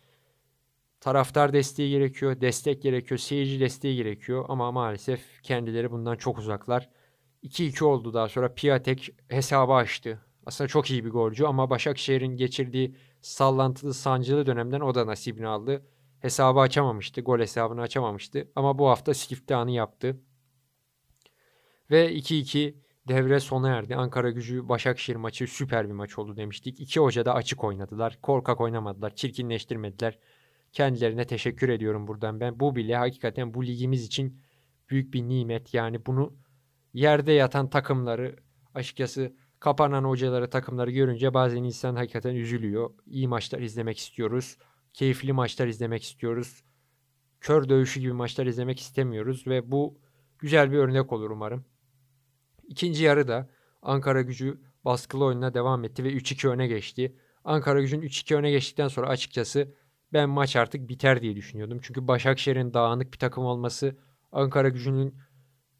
[1.02, 6.90] Taraftar desteği gerekiyor, destek gerekiyor, seyirci desteği gerekiyor ama maalesef kendileri bundan çok uzaklar.
[7.44, 10.26] 2-2 oldu daha sonra Piatek hesabı açtı.
[10.46, 15.86] Aslında çok iyi bir golcü ama Başakşehir'in geçirdiği sallantılı sancılı dönemden o da nasibini aldı.
[16.20, 20.20] Hesabı açamamıştı, gol hesabını açamamıştı ama bu hafta siftahını yaptı.
[21.92, 22.76] Ve 2-2
[23.08, 23.96] devre sona erdi.
[23.96, 26.80] Ankara gücü Başakşehir maçı süper bir maç oldu demiştik.
[26.80, 28.20] İki hoca da açık oynadılar.
[28.22, 29.16] Korkak oynamadılar.
[29.16, 30.20] Çirkinleştirmediler.
[30.72, 32.60] Kendilerine teşekkür ediyorum buradan ben.
[32.60, 34.42] Bu bile hakikaten bu ligimiz için
[34.90, 35.74] büyük bir nimet.
[35.74, 36.34] Yani bunu
[36.94, 38.36] yerde yatan takımları
[38.74, 42.90] açıkçası kapanan hocaları takımları görünce bazen insan hakikaten üzülüyor.
[43.06, 44.58] İyi maçlar izlemek istiyoruz.
[44.94, 46.64] Keyifli maçlar izlemek istiyoruz.
[47.42, 50.00] Kör dövüşü gibi maçlar izlemek istemiyoruz ve bu
[50.40, 51.66] güzel bir örnek olur umarım.
[52.68, 53.50] İkinci yarıda
[53.82, 57.16] Ankara gücü baskılı oyununa devam etti ve 3-2 öne geçti.
[57.44, 59.74] Ankara gücün 3-2 öne geçtikten sonra açıkçası
[60.14, 61.80] ben maç artık biter diye düşünüyordum.
[61.82, 63.98] Çünkü Başakşehir'in dağınık bir takım olması
[64.32, 65.16] Ankara gücünün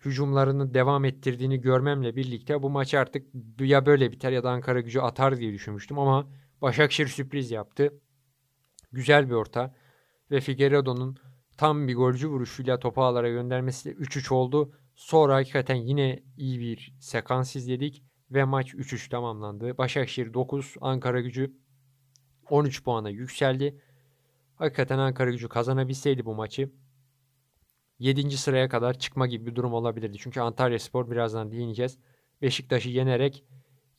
[0.08, 3.28] hücumlarını devam ettirdiğini görmemle birlikte bu maç artık
[3.60, 6.28] ya böyle biter ya da Ankara gücü atar diye düşünmüştüm ama
[6.62, 7.94] Başakşehir sürpriz yaptı.
[8.92, 9.76] Güzel bir orta
[10.32, 11.18] ve Figueiredo'nun
[11.58, 14.74] tam bir golcü vuruşuyla topu ağlara göndermesiyle 3-3 oldu.
[14.96, 19.78] Sonra hakikaten yine iyi bir sekans izledik ve maç 3-3 tamamlandı.
[19.78, 21.54] Başakşehir 9, Ankara gücü
[22.50, 23.82] 13 puana yükseldi.
[24.56, 26.72] Hakikaten Ankara gücü kazanabilseydi bu maçı
[28.00, 28.38] 7.
[28.38, 30.18] sıraya kadar çıkma gibi bir durum olabilirdi.
[30.18, 31.98] Çünkü Antalya Spor birazdan değineceğiz.
[32.42, 33.44] Beşiktaş'ı yenerek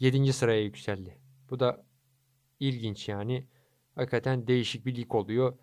[0.00, 0.32] 7.
[0.32, 1.18] sıraya yükseldi.
[1.50, 1.84] Bu da
[2.60, 3.46] ilginç yani.
[3.94, 5.58] Hakikaten değişik bir lig oluyor.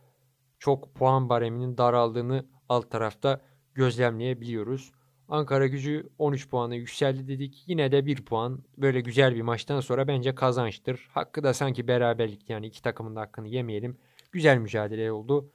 [0.60, 3.42] Çok puan bareminin daraldığını alt tarafta
[3.74, 4.92] gözlemleyebiliyoruz.
[5.28, 7.64] Ankara gücü 13 puanı yükseldi dedik.
[7.68, 11.08] Yine de 1 puan böyle güzel bir maçtan sonra bence kazançtır.
[11.12, 13.98] Hakkı da sanki beraberlik yani iki takımın da hakkını yemeyelim.
[14.32, 15.52] Güzel mücadele oldu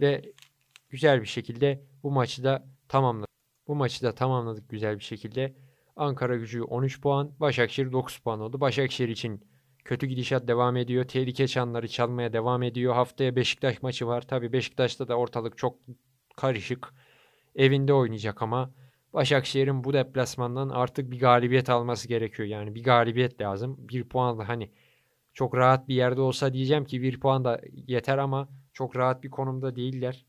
[0.00, 0.32] ve
[0.92, 3.30] güzel bir şekilde bu maçı da tamamladık.
[3.68, 5.56] Bu maçı da tamamladık güzel bir şekilde.
[5.96, 8.60] Ankara gücü 13 puan, Başakşehir 9 puan oldu.
[8.60, 9.44] Başakşehir için
[9.84, 11.04] kötü gidişat devam ediyor.
[11.04, 12.94] Tehlike çanları çalmaya devam ediyor.
[12.94, 14.22] Haftaya Beşiktaş maçı var.
[14.22, 15.78] Tabi Beşiktaş'ta da ortalık çok
[16.36, 16.94] karışık.
[17.56, 18.70] Evinde oynayacak ama
[19.12, 22.48] Başakşehir'in bu deplasmandan artık bir galibiyet alması gerekiyor.
[22.48, 23.76] Yani bir galibiyet lazım.
[23.78, 24.70] Bir puan da hani
[25.34, 29.30] çok rahat bir yerde olsa diyeceğim ki bir puan da yeter ama çok rahat bir
[29.30, 30.26] konumda değiller.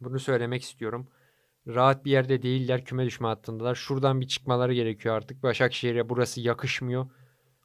[0.00, 1.08] Bunu söylemek istiyorum.
[1.66, 2.84] Rahat bir yerde değiller.
[2.84, 3.74] Küme düşme hattındalar.
[3.74, 5.42] Şuradan bir çıkmaları gerekiyor artık.
[5.42, 7.06] Başakşehir'e burası yakışmıyor.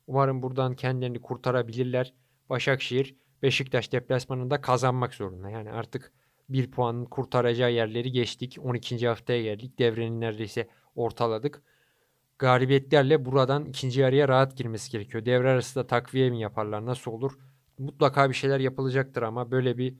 [0.07, 2.13] Umarım buradan kendilerini kurtarabilirler.
[2.49, 5.49] Başakşehir Beşiktaş deplasmanında kazanmak zorunda.
[5.49, 6.11] Yani artık
[6.49, 8.57] bir puanın kurtaracağı yerleri geçtik.
[8.61, 9.07] 12.
[9.07, 9.79] haftaya geldik.
[9.79, 11.61] Devrenin neredeyse ortaladık.
[12.39, 15.25] Galibiyetlerle buradan ikinci yarıya rahat girmesi gerekiyor.
[15.25, 16.85] Devre arası da takviye mi yaparlar?
[16.85, 17.37] Nasıl olur?
[17.77, 19.95] Mutlaka bir şeyler yapılacaktır ama böyle bir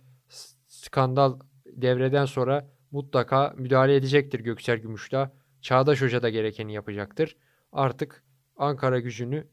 [0.67, 1.39] skandal
[1.81, 5.31] devreden sonra mutlaka müdahale edecektir Göksel Gümüş'ta.
[5.61, 7.37] Çağdaş Hoca da gerekeni yapacaktır.
[7.71, 8.23] Artık
[8.57, 9.47] Ankara gücünü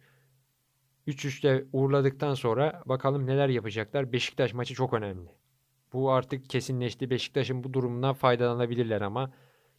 [1.07, 4.13] 3-3'te uğurladıktan sonra bakalım neler yapacaklar.
[4.13, 5.29] Beşiktaş maçı çok önemli.
[5.93, 7.11] Bu artık kesinleşti.
[7.11, 9.33] Beşiktaş'ın bu durumundan faydalanabilirler ama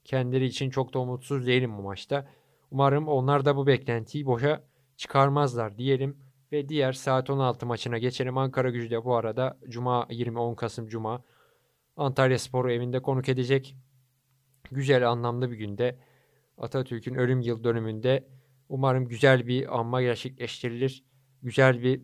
[0.03, 2.27] kendileri için çok da umutsuz değilim bu maçta.
[2.71, 4.63] Umarım onlar da bu beklentiyi boşa
[4.97, 6.17] çıkarmazlar diyelim.
[6.51, 8.37] Ve diğer saat 16 maçına geçelim.
[8.37, 11.23] Ankara gücü de bu arada Cuma 20 10 Kasım Cuma
[11.97, 13.75] Antalya Sporu evinde konuk edecek.
[14.71, 15.99] Güzel anlamlı bir günde
[16.57, 18.27] Atatürk'ün ölüm yıl dönümünde
[18.69, 21.03] umarım güzel bir anma gerçekleştirilir.
[21.41, 22.01] Güzel bir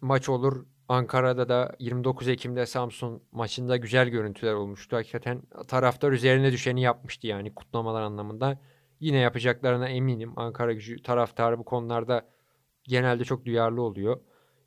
[0.00, 0.66] maç olur.
[0.88, 4.96] Ankara'da da 29 Ekim'de Samsun maçında güzel görüntüler olmuştu.
[4.96, 8.58] Hakikaten taraftar üzerine düşeni yapmıştı yani kutlamalar anlamında.
[9.00, 10.32] Yine yapacaklarına eminim.
[10.36, 12.28] Ankara gücü taraftarı bu konularda
[12.82, 14.20] genelde çok duyarlı oluyor.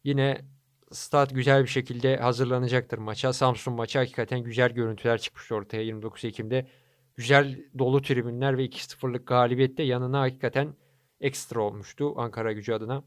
[0.03, 0.45] Yine
[0.91, 3.33] stat güzel bir şekilde hazırlanacaktır maça.
[3.33, 6.67] Samsun maçı hakikaten güzel görüntüler çıkmıştı ortaya 29 Ekim'de.
[7.15, 10.73] Güzel dolu tribünler ve 2-0'lık galibiyette yanına hakikaten
[11.21, 13.03] ekstra olmuştu Ankara gücü adına.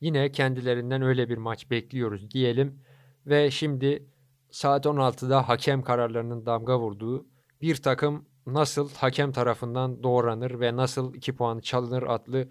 [0.00, 2.82] Yine kendilerinden öyle bir maç bekliyoruz diyelim.
[3.26, 4.06] Ve şimdi
[4.50, 7.26] saat 16'da hakem kararlarının damga vurduğu
[7.62, 12.48] bir takım nasıl hakem tarafından doğranır ve nasıl 2 puan çalınır adlı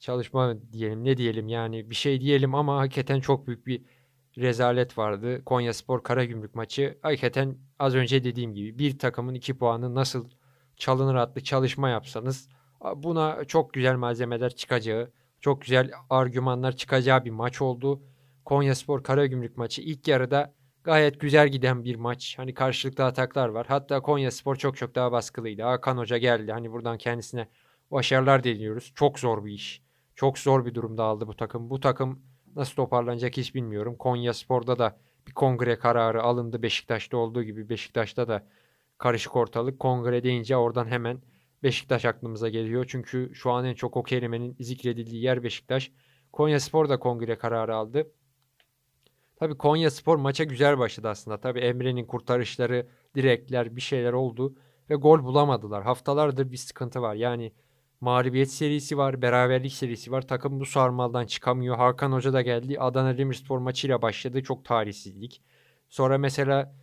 [0.00, 3.82] çalışma diyelim ne diyelim yani bir şey diyelim ama hakikaten çok büyük bir
[4.38, 5.44] rezalet vardı.
[5.44, 10.30] Konya Spor Karagümrük maçı hakikaten az önce dediğim gibi bir takımın 2 puanı nasıl
[10.76, 12.48] çalınır adlı çalışma yapsanız
[12.96, 18.02] buna çok güzel malzemeler çıkacağı çok güzel argümanlar çıkacağı bir maç oldu.
[18.44, 22.34] Konya Spor Karagümrük maçı ilk yarıda gayet güzel giden bir maç.
[22.38, 23.66] Hani karşılıklı ataklar var.
[23.68, 25.62] Hatta Konya Spor çok çok daha baskılıydı.
[25.62, 26.52] Hakan Hoca geldi.
[26.52, 27.48] Hani buradan kendisine
[27.90, 28.92] başarılar diliyoruz.
[28.94, 29.82] Çok zor bir iş.
[30.20, 31.70] Çok zor bir durumda aldı bu takım.
[31.70, 32.22] Bu takım
[32.56, 33.96] nasıl toparlanacak hiç bilmiyorum.
[33.98, 36.62] Konya Spor'da da bir kongre kararı alındı.
[36.62, 38.46] Beşiktaş'ta olduğu gibi Beşiktaş'ta da
[38.98, 39.78] karışık ortalık.
[39.78, 41.22] Kongre deyince oradan hemen
[41.62, 42.84] Beşiktaş aklımıza geliyor.
[42.88, 45.92] Çünkü şu an en çok o kelimenin zikredildiği yer Beşiktaş.
[46.32, 48.12] Konya Spor da kongre kararı aldı.
[49.36, 51.40] Tabii Konya Spor maça güzel başladı aslında.
[51.40, 54.54] Tabii Emre'nin kurtarışları, direkler bir şeyler oldu
[54.90, 55.82] ve gol bulamadılar.
[55.82, 57.14] Haftalardır bir sıkıntı var.
[57.14, 57.52] Yani
[58.00, 60.28] mağlubiyet serisi var, beraberlik serisi var.
[60.28, 61.76] Takım bu sarmaldan çıkamıyor.
[61.76, 62.80] Hakan Hoca da geldi.
[62.80, 64.42] Adana Demirspor maçıyla başladı.
[64.42, 65.42] Çok talihsizlik.
[65.88, 66.74] Sonra mesela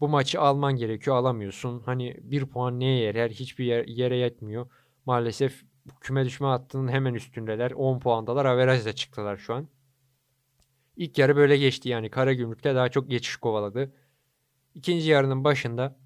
[0.00, 1.82] bu maçı alman gerekiyor alamıyorsun.
[1.86, 4.70] Hani bir puan neye yarar hiçbir yer, yere yetmiyor.
[5.06, 5.64] Maalesef
[6.00, 7.70] küme düşme hattının hemen üstündeler.
[7.70, 9.68] 10 puandalar averajla çıktılar şu an.
[10.96, 13.92] İlk yarı böyle geçti yani Karagümrük'te daha çok geçiş kovaladı.
[14.74, 15.96] İkinci yarının başında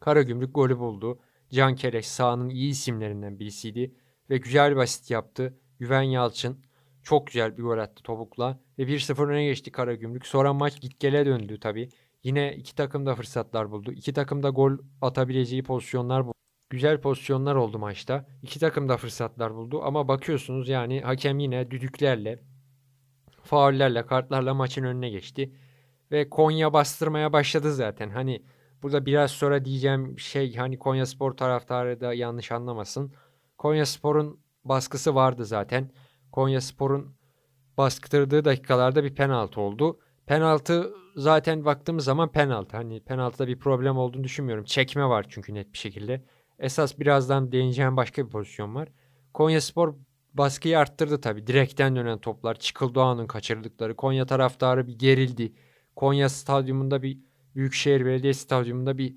[0.00, 1.18] Karagümrük golü buldu.
[1.50, 3.94] Can Keleş sahanın iyi isimlerinden birisiydi
[4.30, 5.58] ve güzel basit yaptı.
[5.78, 6.64] Güven Yalçın
[7.02, 10.26] çok güzel bir gol attı topukla ve 1-0 öne geçti Karagümrük.
[10.26, 11.88] Sonra maç git gele döndü tabii.
[12.22, 13.92] Yine iki takım da fırsatlar buldu.
[13.92, 14.72] İki takım da gol
[15.02, 16.34] atabileceği pozisyonlar buldu.
[16.70, 18.26] Güzel pozisyonlar oldu maçta.
[18.42, 22.38] İki takım da fırsatlar buldu ama bakıyorsunuz yani hakem yine düdüklerle,
[23.42, 25.52] faullerle, kartlarla maçın önüne geçti.
[26.12, 28.10] Ve Konya bastırmaya başladı zaten.
[28.10, 28.42] Hani
[28.82, 33.12] burada biraz sonra diyeceğim şey hani Konya Spor taraftarı da yanlış anlamasın.
[33.58, 35.90] Konya Spor'un baskısı vardı zaten.
[36.32, 37.16] Konya Spor'un
[37.78, 39.98] baskıtırdığı dakikalarda bir penaltı oldu.
[40.26, 42.76] Penaltı zaten baktığımız zaman penaltı.
[42.76, 44.64] Hani penaltıda bir problem olduğunu düşünmüyorum.
[44.64, 46.24] Çekme var çünkü net bir şekilde.
[46.58, 48.88] Esas birazdan değineceğim başka bir pozisyon var.
[49.34, 49.94] Konya Spor
[50.34, 51.46] baskıyı arttırdı tabii.
[51.46, 53.96] Direkten dönen toplar, Çıkıl Doğan'ın kaçırdıkları.
[53.96, 55.52] Konya taraftarı bir gerildi.
[55.96, 57.18] Konya stadyumunda bir
[57.56, 59.14] Büyükşehir Belediye Stadyumunda bir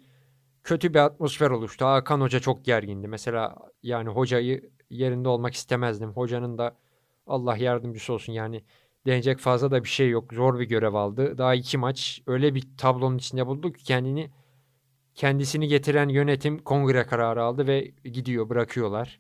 [0.64, 1.86] kötü bir atmosfer oluştu.
[1.86, 3.08] Hakan Hoca çok gergindi.
[3.08, 6.10] Mesela yani hocayı yerinde olmak istemezdim.
[6.10, 6.78] Hocanın da
[7.28, 8.64] Allah yardımcısı olsun yani
[9.06, 10.34] denecek fazla da bir şey yok.
[10.34, 11.38] Zor bir görev aldı.
[11.38, 14.32] Daha iki maç öyle bir tablonun içinde bulduk ki kendini
[15.16, 19.20] kendisini getiren yönetim kongre kararı aldı ve gidiyor bırakıyorlar.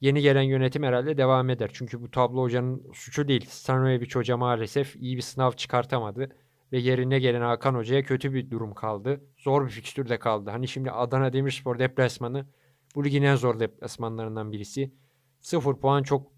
[0.00, 1.70] Yeni gelen yönetim herhalde devam eder.
[1.72, 3.46] Çünkü bu tablo hocanın suçu değil.
[3.48, 6.28] Stanojevic hoca maalesef iyi bir sınav çıkartamadı.
[6.72, 9.20] Ve yerine gelen Hakan Hoca'ya kötü bir durum kaldı.
[9.38, 10.50] Zor bir fikstür de kaldı.
[10.50, 12.46] Hani şimdi Adana Demirspor deplasmanı
[12.94, 14.92] bu ligin en zor deplasmanlarından birisi.
[15.40, 16.32] Sıfır puan çok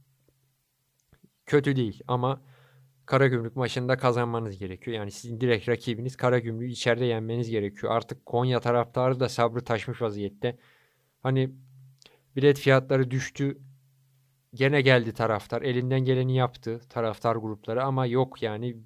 [1.46, 2.42] kötü değil ama
[3.10, 4.96] Karagümrük maçında kazanmanız gerekiyor.
[4.96, 7.92] Yani sizin direkt rakibiniz Karagümrük'ü içeride yenmeniz gerekiyor.
[7.92, 10.58] Artık Konya taraftarı da sabrı taşmış vaziyette.
[11.22, 11.50] Hani
[12.36, 13.58] bilet fiyatları düştü.
[14.54, 15.62] Gene geldi taraftar.
[15.62, 18.76] Elinden geleni yaptı taraftar grupları ama yok yani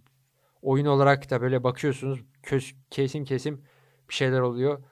[0.64, 2.24] oyun olarak da böyle bakıyorsunuz
[2.90, 3.64] kesim kesim
[4.08, 4.84] bir şeyler oluyor.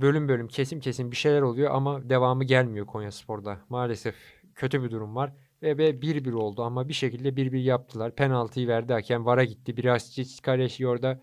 [0.00, 3.60] Bölüm bölüm kesim kesim bir şeyler oluyor ama devamı gelmiyor Konya Spor'da.
[3.68, 4.14] Maalesef
[4.54, 5.32] kötü bir durum var.
[5.62, 8.14] Ve 1-1 oldu ama bir şekilde 1-1 yaptılar.
[8.14, 9.26] Penaltıyı verdi hakem.
[9.26, 9.76] VAR'a gitti.
[9.76, 11.20] Biraz Çikareşi orada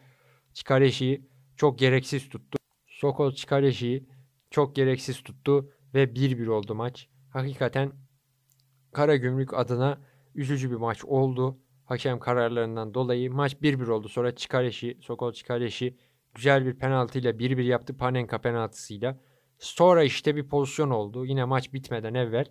[0.54, 2.58] Çikareşi'yi çok gereksiz tuttu.
[2.88, 4.08] Sokol Çikareşi'yi
[4.52, 7.10] çok gereksiz tuttu ve 1-1 oldu maç.
[7.30, 7.92] Hakikaten
[8.94, 10.02] Karagümrük adına
[10.36, 11.58] üzücü bir maç oldu.
[11.86, 14.10] Hakem kararlarından dolayı maç 1-1 oldu.
[14.10, 15.98] Sonra Çikareşi, Sokol Çikareşi
[16.36, 19.20] güzel bir penaltıyla 1-1 yaptı Panenka penaltısıyla.
[19.60, 21.26] Sonra işte bir pozisyon oldu.
[21.26, 22.46] Yine maç bitmeden evvel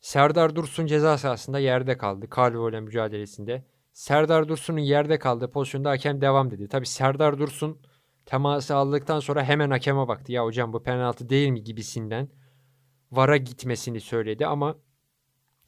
[0.00, 3.64] Serdar Dursun ceza sahasında yerde kaldı Calvo ile mücadelesinde.
[3.92, 6.68] Serdar Dursun'un yerde kaldığı pozisyonda hakem devam dedi.
[6.68, 7.78] Tabi Serdar Dursun
[8.26, 10.32] teması aldıktan sonra hemen hakeme baktı.
[10.32, 12.28] Ya hocam bu penaltı değil mi gibisinden
[13.12, 14.76] VAR'a gitmesini söyledi ama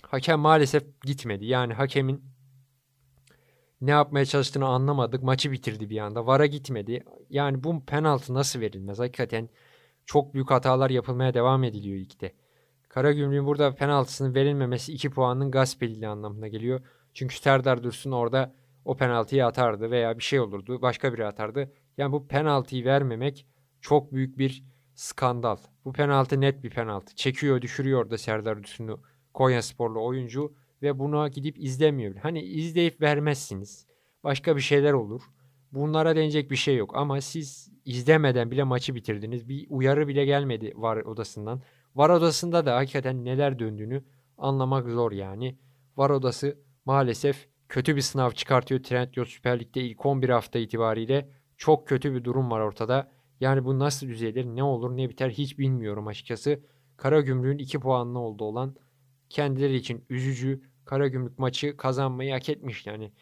[0.02, 1.46] hakem maalesef gitmedi.
[1.46, 2.24] Yani hakemin
[3.80, 5.22] ne yapmaya çalıştığını anlamadık.
[5.22, 6.26] Maçı bitirdi bir anda.
[6.26, 7.04] VAR'a gitmedi.
[7.30, 8.98] Yani bu penaltı nasıl verilmez?
[8.98, 9.48] Hakikaten
[10.06, 12.32] çok büyük hatalar yapılmaya devam ediliyor ligde.
[12.88, 16.80] Karagümrük'ün burada penaltısının verilmemesi 2 puanın gasp edildiği anlamına geliyor.
[17.14, 18.54] Çünkü Serdar Dursun orada
[18.84, 20.82] o penaltıyı atardı veya bir şey olurdu.
[20.82, 21.72] Başka biri atardı.
[21.98, 23.46] Yani bu penaltıyı vermemek
[23.80, 24.64] çok büyük bir
[24.94, 25.56] skandal.
[25.84, 27.14] Bu penaltı net bir penaltı.
[27.14, 29.00] Çekiyor, düşürüyor da Serdar Dursun'u
[29.34, 32.16] Konya Sporlu oyuncu ve buna gidip izlemiyor.
[32.16, 33.86] Hani izleyip vermezsiniz.
[34.24, 35.22] Başka bir şeyler olur.
[35.72, 39.48] Bunlara denecek bir şey yok ama siz izlemeden bile maçı bitirdiniz.
[39.48, 41.62] Bir uyarı bile gelmedi var odasından.
[41.94, 44.04] Var odasında da hakikaten neler döndüğünü
[44.38, 45.58] anlamak zor yani.
[45.96, 51.30] Var odası maalesef kötü bir sınav çıkartıyor Trendyol Süper Lig'de ilk 11 hafta itibariyle.
[51.56, 53.10] Çok kötü bir durum var ortada.
[53.40, 56.60] Yani bu nasıl düzelir, ne olur, ne biter hiç bilmiyorum açıkçası.
[56.96, 58.76] Karagümrük'ün 2 puanlı olduğu olan
[59.30, 60.62] kendileri için üzücü.
[60.84, 63.12] Karagümrük maçı kazanmayı hak etmiş yani.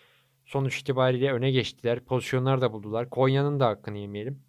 [0.46, 2.04] Sonuç itibariyle öne geçtiler.
[2.04, 3.10] Pozisyonlar da buldular.
[3.10, 4.42] Konya'nın da hakkını yemeyelim.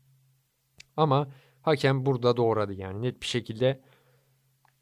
[0.97, 1.27] Ama
[1.61, 3.81] hakem burada doğradı yani net bir şekilde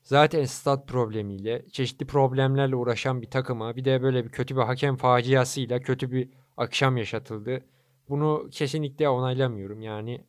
[0.01, 4.97] zaten stat problemiyle, çeşitli problemlerle uğraşan bir takıma bir de böyle bir kötü bir hakem
[4.97, 7.65] faciasıyla kötü bir akşam yaşatıldı.
[8.09, 9.81] Bunu kesinlikle onaylamıyorum.
[9.81, 10.25] Yani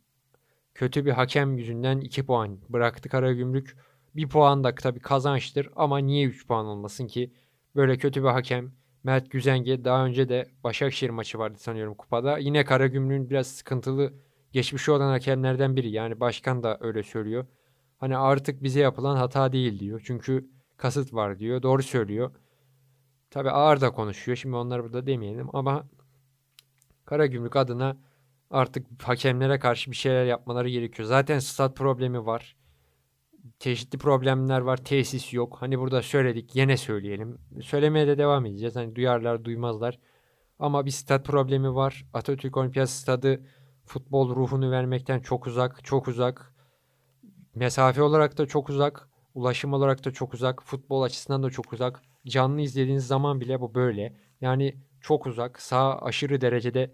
[0.75, 3.77] kötü bir hakem yüzünden 2 puan bıraktı Karagümrük.
[4.19, 7.33] 1 puan da tabii kazançtır ama niye 3 puan olmasın ki?
[7.77, 8.73] Böyle kötü bir hakem
[9.05, 12.39] Mert Güzenge daha önce de Başakşehir maçı vardı sanıyorum kupada.
[12.39, 14.13] Yine Karagümrük'ün biraz sıkıntılı
[14.53, 15.91] geçmişi olan hakemlerden biri.
[15.91, 17.47] Yani başkan da öyle söylüyor.
[17.99, 20.03] Hani artık bize yapılan hata değil diyor.
[20.05, 21.63] Çünkü kasıt var diyor.
[21.63, 22.31] Doğru söylüyor.
[23.31, 24.37] Tabi ağır da konuşuyor.
[24.37, 25.89] Şimdi onları burada demeyelim ama
[27.05, 27.97] Karagümrük adına
[28.51, 31.09] artık hakemlere karşı bir şeyler yapmaları gerekiyor.
[31.09, 32.58] Zaten stat problemi var.
[33.59, 34.77] Çeşitli problemler var.
[34.77, 35.57] Tesis yok.
[35.61, 36.57] Hani burada söyledik.
[36.57, 37.39] Yine söyleyelim.
[37.63, 38.77] Söylemeye de devam edeceğiz.
[38.77, 39.99] Hani duyarlar duymazlar.
[40.59, 42.05] Ama bir stat problemi var.
[42.15, 43.41] Atatürk Olimpiyat Stadı
[43.87, 45.85] futbol ruhunu vermekten çok uzak.
[45.85, 46.55] Çok uzak.
[47.55, 49.09] Mesafe olarak da çok uzak.
[49.35, 50.63] Ulaşım olarak da çok uzak.
[50.63, 52.03] Futbol açısından da çok uzak.
[52.27, 54.17] Canlı izlediğiniz zaman bile bu böyle.
[54.41, 55.61] Yani çok uzak.
[55.63, 56.93] Sağ aşırı derecede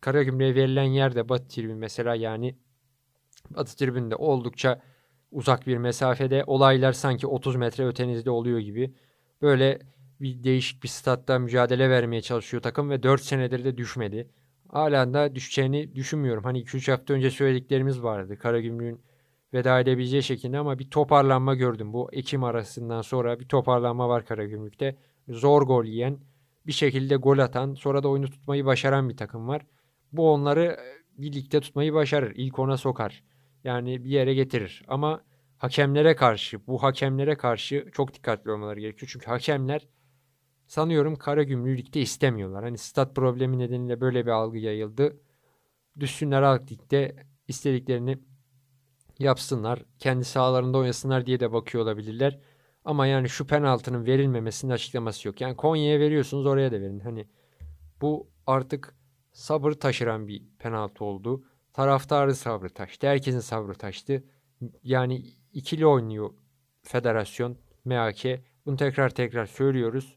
[0.00, 2.56] Karagümrük'e verilen yerde Batı tribün mesela yani
[3.50, 4.82] Batı tribünde oldukça
[5.36, 8.94] uzak bir mesafede olaylar sanki 30 metre ötenizde oluyor gibi.
[9.42, 9.78] Böyle
[10.20, 14.28] bir değişik bir statta mücadele vermeye çalışıyor takım ve 4 senedir de düşmedi.
[14.68, 16.44] Hala da düşeceğini düşünmüyorum.
[16.44, 18.38] Hani 2-3 hafta önce söylediklerimiz vardı.
[18.38, 19.00] Karagümrük'ün
[19.54, 21.92] veda edebileceği şekilde ama bir toparlanma gördüm.
[21.92, 24.96] Bu Ekim arasından sonra bir toparlanma var Karagümrük'te.
[25.28, 26.18] Zor gol yiyen,
[26.66, 29.66] bir şekilde gol atan, sonra da oyunu tutmayı başaran bir takım var.
[30.12, 32.32] Bu onları e, birlikte tutmayı başarır.
[32.36, 33.22] İlk ona sokar.
[33.66, 34.82] Yani bir yere getirir.
[34.88, 35.20] Ama
[35.58, 39.10] hakemlere karşı, bu hakemlere karşı çok dikkatli olmaları gerekiyor.
[39.12, 39.88] Çünkü hakemler
[40.66, 42.64] sanıyorum Karagümrük'ü ligde istemiyorlar.
[42.64, 45.16] Hani stat problemi nedeniyle böyle bir algı yayıldı.
[46.00, 47.16] Düşsünler alt ligde
[47.48, 48.18] istediklerini
[49.18, 49.82] yapsınlar.
[49.98, 52.38] Kendi sahalarında oynasınlar diye de bakıyor olabilirler.
[52.84, 55.40] Ama yani şu penaltının verilmemesinin açıklaması yok.
[55.40, 57.00] Yani Konya'ya veriyorsunuz oraya da verin.
[57.00, 57.26] Hani
[58.00, 58.94] bu artık
[59.32, 61.44] sabır taşıran bir penaltı oldu.
[61.76, 63.06] Taraftarı sabrı taştı.
[63.06, 64.24] Herkesin sabrı taştı.
[64.82, 66.30] Yani ikili oynuyor
[66.82, 68.40] federasyon, MHK.
[68.66, 70.16] Bunu tekrar tekrar söylüyoruz.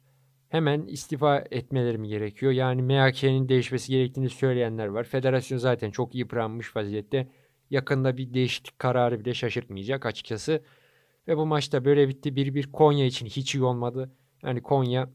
[0.49, 2.51] Hemen istifa etmeleri mi gerekiyor?
[2.51, 5.03] Yani MHK'nin değişmesi gerektiğini söyleyenler var.
[5.03, 7.28] Federasyon zaten çok yıpranmış vaziyette.
[7.70, 10.64] Yakında bir değişiklik kararı bile şaşırtmayacak açıkçası.
[11.28, 12.30] Ve bu maçta böyle bitti.
[12.30, 14.12] 1-1 Konya için hiç iyi olmadı.
[14.43, 15.10] Yani Konya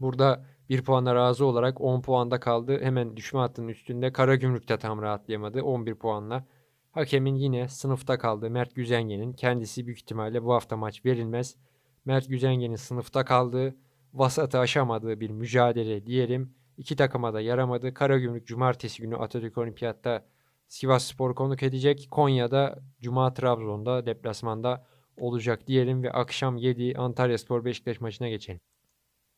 [0.00, 2.80] burada bir puana razı olarak 10 puanda kaldı.
[2.82, 4.12] Hemen düşme hattının üstünde.
[4.12, 6.44] Karagümrük de tam rahatlayamadı 11 puanla.
[6.92, 11.56] Hakemin yine sınıfta kaldığı Mert Güzengen'in kendisi büyük ihtimalle bu hafta maç verilmez.
[12.04, 13.76] Mert Güzengen'in sınıfta kaldığı,
[14.14, 16.54] vasatı aşamadığı bir mücadele diyelim.
[16.76, 17.94] İki takıma da yaramadı.
[17.94, 20.24] Karagümrük cumartesi günü Atatürk Olimpiyat'ta
[20.68, 22.08] Sivas Spor konuk edecek.
[22.10, 24.86] Konya'da Cuma Trabzon'da deplasmanda
[25.16, 28.60] olacak diyelim ve akşam 7 Antalya Spor Beşiktaş maçına geçelim.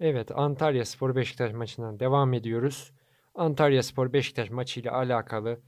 [0.00, 2.92] Evet Antalya Spor Beşiktaş maçından devam ediyoruz.
[3.34, 5.60] Antalya Spor Beşiktaş maçıyla alakalı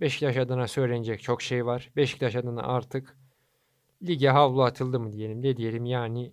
[0.00, 1.90] Beşiktaş adına söylenecek çok şey var.
[1.96, 3.16] Beşiktaş adına artık
[4.02, 6.32] lige havlu atıldı mı diyelim ne diyelim yani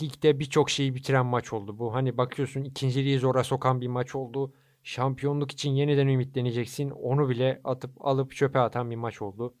[0.00, 1.94] ligde birçok şeyi bitiren maç oldu bu.
[1.94, 4.54] Hani bakıyorsun ikinciliği zora sokan bir maç oldu.
[4.82, 6.90] Şampiyonluk için yeniden ümitleneceksin.
[6.90, 9.54] Onu bile atıp alıp çöpe atan bir maç oldu.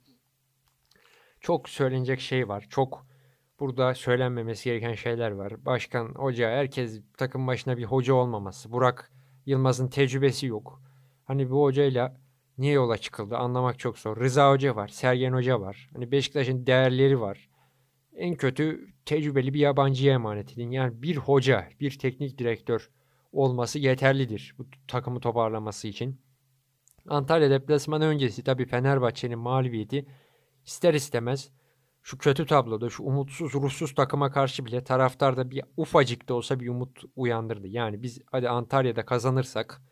[1.40, 2.66] Çok söylenecek şey var.
[2.70, 3.06] Çok
[3.62, 5.66] burada söylenmemesi gereken şeyler var.
[5.66, 8.72] Başkan, hoca, herkes takım başına bir hoca olmaması.
[8.72, 9.12] Burak
[9.46, 10.82] Yılmaz'ın tecrübesi yok.
[11.24, 12.16] Hani bu hocayla
[12.58, 14.16] niye yola çıkıldı anlamak çok zor.
[14.16, 15.90] Rıza Hoca var, Sergen Hoca var.
[15.92, 17.48] Hani Beşiktaş'ın değerleri var.
[18.16, 20.70] En kötü tecrübeli bir yabancıya emanet edin.
[20.70, 22.90] Yani bir hoca, bir teknik direktör
[23.32, 26.20] olması yeterlidir bu takımı toparlaması için.
[27.08, 30.06] Antalya deplasmanı öncesi tabii Fenerbahçe'nin mağlubiyeti
[30.64, 31.50] ister istemez
[32.02, 36.68] şu kötü tabloda şu umutsuz ruhsuz takıma karşı bile taraftarda bir ufacık da olsa bir
[36.68, 37.68] umut uyandırdı.
[37.68, 39.82] Yani biz hadi Antalya'da kazanırsak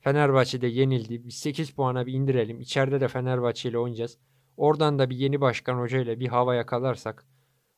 [0.00, 1.24] Fenerbahçe'de yenildi.
[1.24, 2.60] Biz 8 puana bir indirelim.
[2.60, 4.18] İçeride de Fenerbahçe ile oynayacağız.
[4.56, 7.26] Oradan da bir yeni başkan hocayla bir hava yakalarsak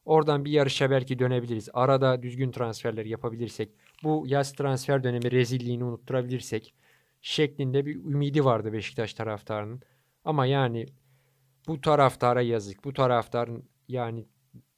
[0.04, 1.68] oradan bir yarışa belki dönebiliriz.
[1.72, 3.70] Arada düzgün transferler yapabilirsek
[4.02, 6.74] bu yaz transfer dönemi rezilliğini unutturabilirsek
[7.20, 9.82] şeklinde bir ümidi vardı Beşiktaş taraftarının.
[10.24, 10.86] Ama yani
[11.68, 12.84] bu taraftara yazık.
[12.84, 14.26] Bu taraftarın yani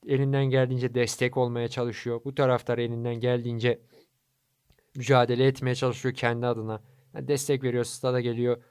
[0.06, 2.20] elinden geldiğince destek olmaya çalışıyor.
[2.24, 3.80] Bu taraftar elinden geldiğince
[4.96, 6.82] mücadele etmeye çalışıyor kendi adına.
[7.14, 8.62] Yani destek veriyor, stada geliyor.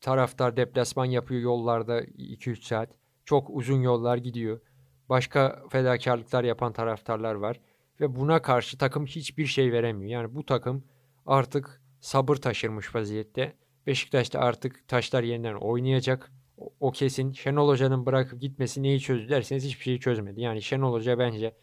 [0.00, 2.90] Taraftar deplasman yapıyor yollarda 2-3 saat.
[3.24, 4.60] Çok uzun yollar gidiyor.
[5.08, 7.60] Başka fedakarlıklar yapan taraftarlar var.
[8.00, 10.10] Ve buna karşı takım hiçbir şey veremiyor.
[10.10, 10.84] Yani bu takım
[11.26, 13.56] artık sabır taşırmış vaziyette.
[13.86, 16.32] Beşiktaş'ta artık taşlar yeniden oynayacak.
[16.80, 17.32] O, kesin.
[17.32, 20.40] Şenol Hoca'nın bırakıp gitmesi neyi çözdü derseniz hiçbir şeyi çözmedi.
[20.40, 21.54] Yani Şenol Hoca bence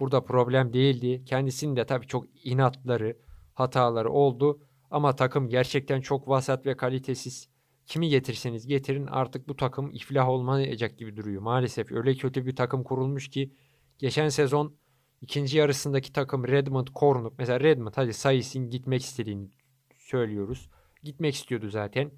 [0.00, 1.24] burada problem değildi.
[1.24, 3.16] Kendisinin de tabii çok inatları,
[3.54, 4.60] hataları oldu.
[4.90, 7.48] Ama takım gerçekten çok vasat ve kalitesiz.
[7.86, 11.42] Kimi getirseniz getirin artık bu takım iflah olmayacak gibi duruyor.
[11.42, 13.52] Maalesef öyle kötü bir takım kurulmuş ki
[13.98, 14.76] geçen sezon
[15.20, 19.48] ikinci yarısındaki takım Redmond korunup mesela Redmond hadi Sayıs'ın gitmek istediğini
[19.98, 20.70] söylüyoruz.
[21.02, 22.10] Gitmek istiyordu zaten.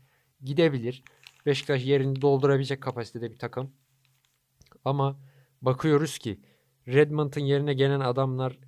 [0.43, 1.03] Gidebilir.
[1.47, 3.73] Beşiktaş yerini doldurabilecek kapasitede bir takım.
[4.85, 5.21] Ama
[5.63, 6.41] bakıyoruz ki
[6.89, 8.59] Redmond'ın yerine gelen adamlar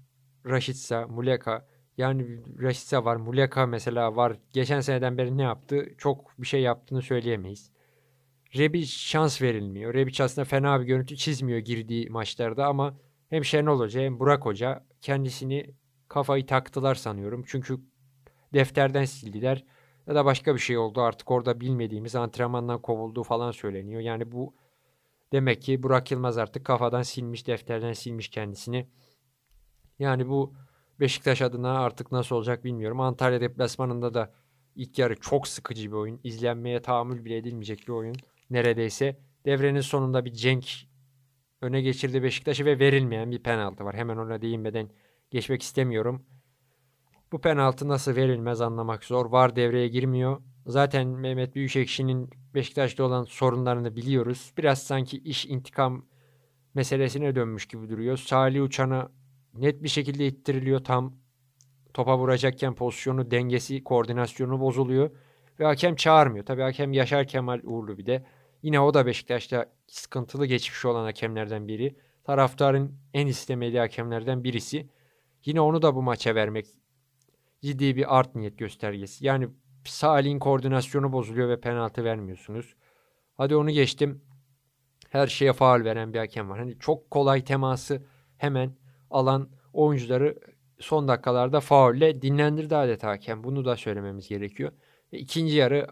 [0.47, 1.67] Raşitsa, Muleka,
[1.97, 4.37] yani Rashica var, Muleka mesela var.
[4.53, 5.95] Geçen seneden beri ne yaptı?
[5.99, 7.71] Çok bir şey yaptığını söyleyemeyiz.
[8.57, 9.95] Rebic şans verilmiyor.
[9.95, 12.99] Rebic aslında fena bir görüntü çizmiyor girdiği maçlarda ama
[13.31, 15.75] hem Şenol Hoca hem Burak Hoca kendisini
[16.09, 17.45] kafayı taktılar sanıyorum.
[17.47, 17.81] Çünkü
[18.55, 19.65] defterden sildiler
[20.07, 24.01] ya da başka bir şey oldu artık orada bilmediğimiz antrenmandan kovulduğu falan söyleniyor.
[24.01, 24.55] Yani bu
[25.33, 28.87] demek ki Burak Yılmaz artık kafadan silmiş, defterden silmiş kendisini.
[29.99, 30.55] Yani bu
[31.01, 33.01] Beşiktaş adına artık nasıl olacak bilmiyorum.
[33.01, 34.33] Antalya deplasmanında da
[34.77, 36.21] ilk yarı çok sıkıcı bir oyun.
[36.25, 38.17] İzlenmeye tahammül bile edilmeyecek bir oyun.
[38.51, 39.17] Neredeyse.
[39.45, 40.89] Devrenin sonunda bir Cenk
[41.61, 43.97] öne geçirdi Beşiktaş'ı ve verilmeyen bir penaltı var.
[43.97, 44.91] Hemen ona değinmeden
[45.31, 46.27] geçmek istemiyorum.
[47.33, 49.27] Bu penaltı nasıl verilmez anlamak zor.
[49.27, 50.43] Var devreye girmiyor.
[50.67, 54.53] Zaten Mehmet Büyükekşi'nin Beşiktaş'ta olan sorunlarını biliyoruz.
[54.59, 56.07] Biraz sanki iş intikam
[56.75, 58.17] meselesine dönmüş gibi duruyor.
[58.17, 59.13] Salih Uçan'a
[59.55, 61.15] net bir şekilde ittiriliyor tam
[61.95, 65.11] topa vuracakken pozisyonu, dengesi, koordinasyonu bozuluyor
[65.61, 66.47] ve hakem çağırmıyor.
[66.47, 68.27] Tabii hakem Yaşar Kemal Uğurlu bir de.
[68.63, 71.97] Yine o da Beşiktaş'ta sıkıntılı geçmiş olan hakemlerden biri.
[72.25, 74.89] Taraftarın en istemediği hakemlerden birisi.
[75.45, 76.82] Yine onu da bu maça vermek
[77.63, 79.27] ciddi bir art niyet göstergesi.
[79.27, 79.49] Yani
[79.85, 82.75] Salih'in koordinasyonu bozuluyor ve penaltı vermiyorsunuz.
[83.37, 84.23] Hadi onu geçtim.
[85.11, 86.59] her şeye faal veren bir hakem var.
[86.59, 88.03] Hani çok kolay teması
[88.39, 88.77] hemen
[89.11, 90.39] alan oyuncuları
[90.81, 93.45] son dakikalarda faulle dinlendirdi adeta hakem.
[93.45, 94.73] Bunu da söylememiz gerekiyor.
[95.13, 95.87] Ve ikinci yarı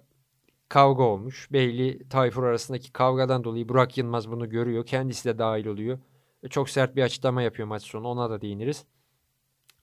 [0.68, 1.52] kavga olmuş.
[1.52, 4.86] Beyli Tayfur arasındaki kavgadan dolayı Burak Yılmaz bunu görüyor.
[4.86, 5.98] Kendisi de dahil oluyor.
[6.44, 8.08] Ve çok sert bir açıklama yapıyor maç sonu.
[8.08, 8.84] Ona da değiniriz.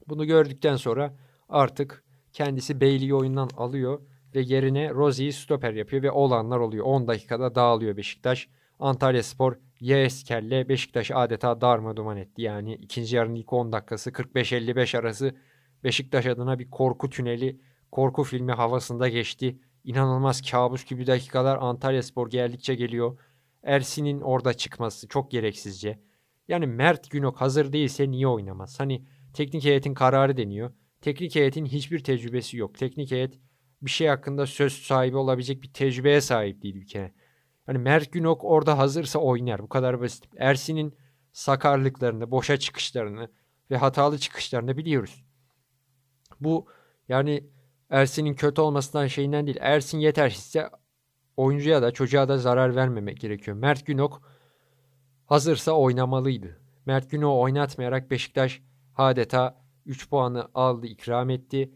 [0.08, 1.14] Bunu gördükten sonra
[1.50, 4.02] artık kendisi Bailey'i oyundan alıyor
[4.36, 6.86] ve yerine Rozier'i stoper yapıyor ve olanlar oluyor.
[6.86, 8.50] 10 dakikada dağılıyor Beşiktaş.
[8.80, 12.42] Antalya Spor Yeesker'le Beşiktaş'ı adeta darmaduman etti.
[12.42, 15.36] Yani ikinci yarının ilk 10 dakikası 45-55 arası
[15.84, 19.60] Beşiktaş adına bir korku tüneli, korku filmi havasında geçti.
[19.84, 23.20] İnanılmaz kabus gibi dakikalar Antalya Spor geldikçe geliyor.
[23.64, 26.00] Ersin'in orada çıkması çok gereksizce.
[26.48, 28.80] Yani Mert Günok hazır değilse niye oynamaz?
[28.80, 30.72] Hani teknik heyetin kararı deniyor.
[31.02, 32.78] Teknik heyetin hiçbir tecrübesi yok.
[32.78, 33.40] Teknik heyet
[33.82, 37.14] bir şey hakkında söz sahibi olabilecek bir tecrübeye sahip değil bir kere.
[37.66, 39.62] Hani Mert Günok orada hazırsa oynar.
[39.62, 40.26] Bu kadar basit.
[40.38, 40.96] Ersin'in
[41.32, 43.32] sakarlıklarını, boşa çıkışlarını
[43.72, 45.26] ve hatalı çıkışlarını biliyoruz.
[46.40, 46.68] Bu
[47.10, 47.50] yani
[47.90, 49.58] Ersin'in kötü olmasından şeyinden değil.
[49.60, 50.70] Ersin yetersizse
[51.38, 53.58] oyuncuya da çocuğa da zarar vermemek gerekiyor.
[53.58, 54.22] Mert Günok
[55.26, 56.60] hazırsa oynamalıydı.
[56.86, 58.62] Mert Günok'u oynatmayarak Beşiktaş
[58.96, 61.72] adeta 3 puanı aldı, ikram etti.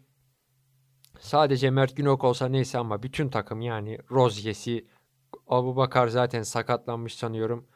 [1.19, 4.87] Sadece Mert Günok olsa neyse ama bütün takım yani Rozier'si,
[5.47, 7.67] Abu Bakar zaten sakatlanmış sanıyorum.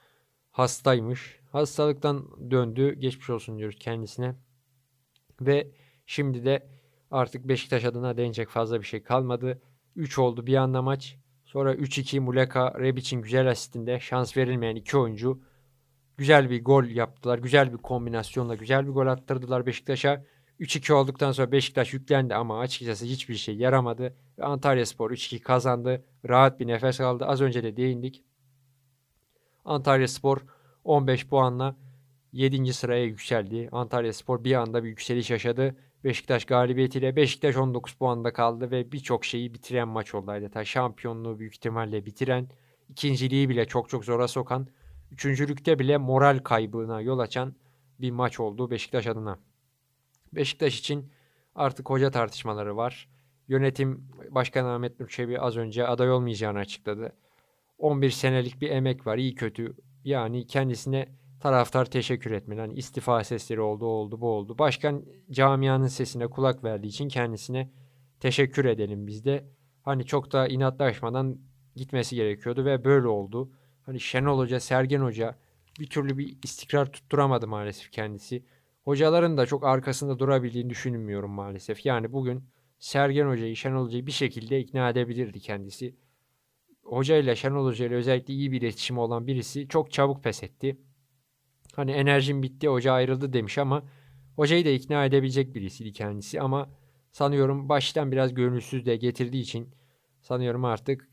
[0.52, 1.40] Hastaymış.
[1.52, 2.94] Hastalıktan döndü.
[2.94, 4.36] Geçmiş olsun diyoruz kendisine.
[5.42, 5.72] Ve
[6.06, 6.70] şimdi de
[7.12, 9.62] artık Beşiktaş adına denecek fazla bir şey kalmadı.
[9.96, 11.18] 3 oldu bir anda maç.
[11.46, 15.42] Sonra 3-2 Muleka Rebic'in güzel asistinde şans verilmeyen iki oyuncu
[16.18, 17.40] güzel bir gol yaptılar.
[17.40, 20.24] Güzel bir kombinasyonla güzel bir gol attırdılar Beşiktaş'a.
[20.60, 24.16] 3-2 olduktan sonra Beşiktaş yüklendi ama açıkçası hiçbir şey yaramadı.
[24.40, 26.06] Ve Antalya Spor 3-2 kazandı.
[26.30, 27.26] Rahat bir nefes aldı.
[27.26, 28.24] Az önce de değindik.
[29.66, 30.38] Antalya Spor
[30.84, 31.76] 15 puanla
[32.32, 32.74] 7.
[32.74, 33.70] sıraya yükseldi.
[33.72, 35.76] Antalya Spor bir anda bir yükseliş yaşadı.
[36.04, 40.66] Beşiktaş galibiyetiyle Beşiktaş 19 puanda kaldı ve birçok şeyi bitiren maç oldu adeta.
[40.66, 42.48] Şampiyonluğu büyük ihtimalle bitiren,
[42.90, 44.68] ikinciliği bile çok çok zora sokan,
[45.16, 47.56] üçüncülükte bile moral kaybına yol açan
[48.00, 49.40] bir maç oldu Beşiktaş adına.
[50.34, 51.12] Beşiktaş için
[51.56, 53.10] artık hoca tartışmaları var.
[53.48, 57.16] Yönetim Başkan Ahmet Nur Çebi az önce aday olmayacağını açıkladı.
[57.78, 59.76] 11 senelik bir emek var iyi kötü.
[60.04, 61.10] Yani kendisine
[61.40, 62.60] taraftar teşekkür etmeli.
[62.60, 64.58] Hani istifa sesleri oldu, oldu, bu oldu.
[64.58, 67.72] Başkan camianın sesine kulak verdiği için kendisine
[68.20, 69.46] teşekkür edelim biz de.
[69.84, 71.38] Hani çok da inatlaşmadan
[71.76, 73.52] gitmesi gerekiyordu ve böyle oldu.
[73.86, 75.36] Hani Şenol Hoca, Sergen Hoca
[75.80, 78.44] bir türlü bir istikrar tutturamadı maalesef kendisi.
[78.84, 81.86] Hocaların da çok arkasında durabildiğini düşünmüyorum maalesef.
[81.86, 82.44] Yani bugün
[82.80, 85.96] Sergen Hoca'yı, Şenol Hoca'yı bir şekilde ikna edebilirdi kendisi.
[86.84, 90.78] Hoca ile Şenol Hoca ile özellikle iyi bir iletişimi olan birisi çok çabuk pes etti.
[91.76, 93.84] Hani enerjim bitti, hoca ayrıldı demiş ama
[94.36, 96.70] hocayı da ikna edebilecek birisiydi kendisi ama
[97.12, 99.70] sanıyorum baştan biraz gönülsüz de getirdiği için
[100.22, 101.08] sanıyorum artık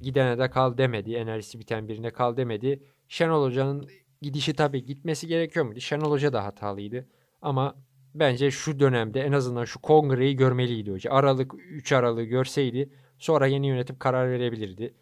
[0.00, 1.14] gidene de kal demedi.
[1.14, 2.82] Enerjisi biten birine kal demedi.
[3.08, 3.88] Şenol Hoca'nın
[4.22, 5.80] gidişi tabii gitmesi gerekiyor muydu?
[5.80, 7.08] Şenol Hoca da hatalıydı.
[7.42, 7.76] Ama
[8.14, 11.10] bence şu dönemde en azından şu kongreyi görmeliydi hoca.
[11.10, 14.94] Aralık 3 Aralık'ı görseydi sonra yeni yönetim karar verebilirdi.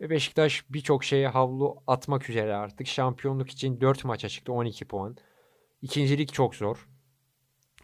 [0.00, 2.86] Ve Beşiktaş birçok şeye havlu atmak üzere artık.
[2.86, 5.16] Şampiyonluk için 4 maça çıktı 12 puan.
[5.82, 6.88] İkincilik çok zor.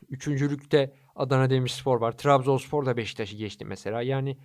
[0.09, 2.13] Üçüncülükte Adana Demirspor var.
[2.13, 4.03] Trabzonspor da Beşiktaş'ı geçti mesela.
[4.03, 4.39] Yani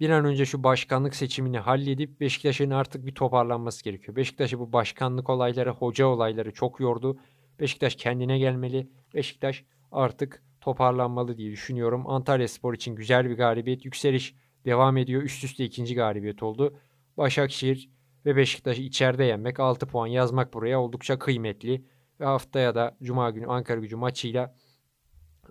[0.00, 4.16] bir an önce şu başkanlık seçimini halledip Beşiktaş'ın artık bir toparlanması gerekiyor.
[4.16, 7.18] Beşiktaş'ı bu başkanlık olayları, hoca olayları çok yordu.
[7.60, 8.90] Beşiktaş kendine gelmeli.
[9.14, 12.10] Beşiktaş artık toparlanmalı diye düşünüyorum.
[12.10, 13.84] Antalya Spor için güzel bir galibiyet.
[13.84, 14.34] Yükseliş
[14.64, 15.22] devam ediyor.
[15.22, 16.78] Üst üste ikinci galibiyet oldu.
[17.16, 17.90] Başakşehir
[18.26, 21.84] ve Beşiktaş'ı içeride yenmek, 6 puan yazmak buraya oldukça kıymetli.
[22.20, 24.56] Ve haftaya da Cuma günü Ankara gücü maçıyla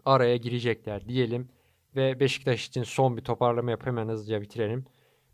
[0.05, 1.49] araya girecekler diyelim.
[1.95, 4.85] Ve Beşiktaş için son bir toparlama yapıp hemen hızlıca bitirelim.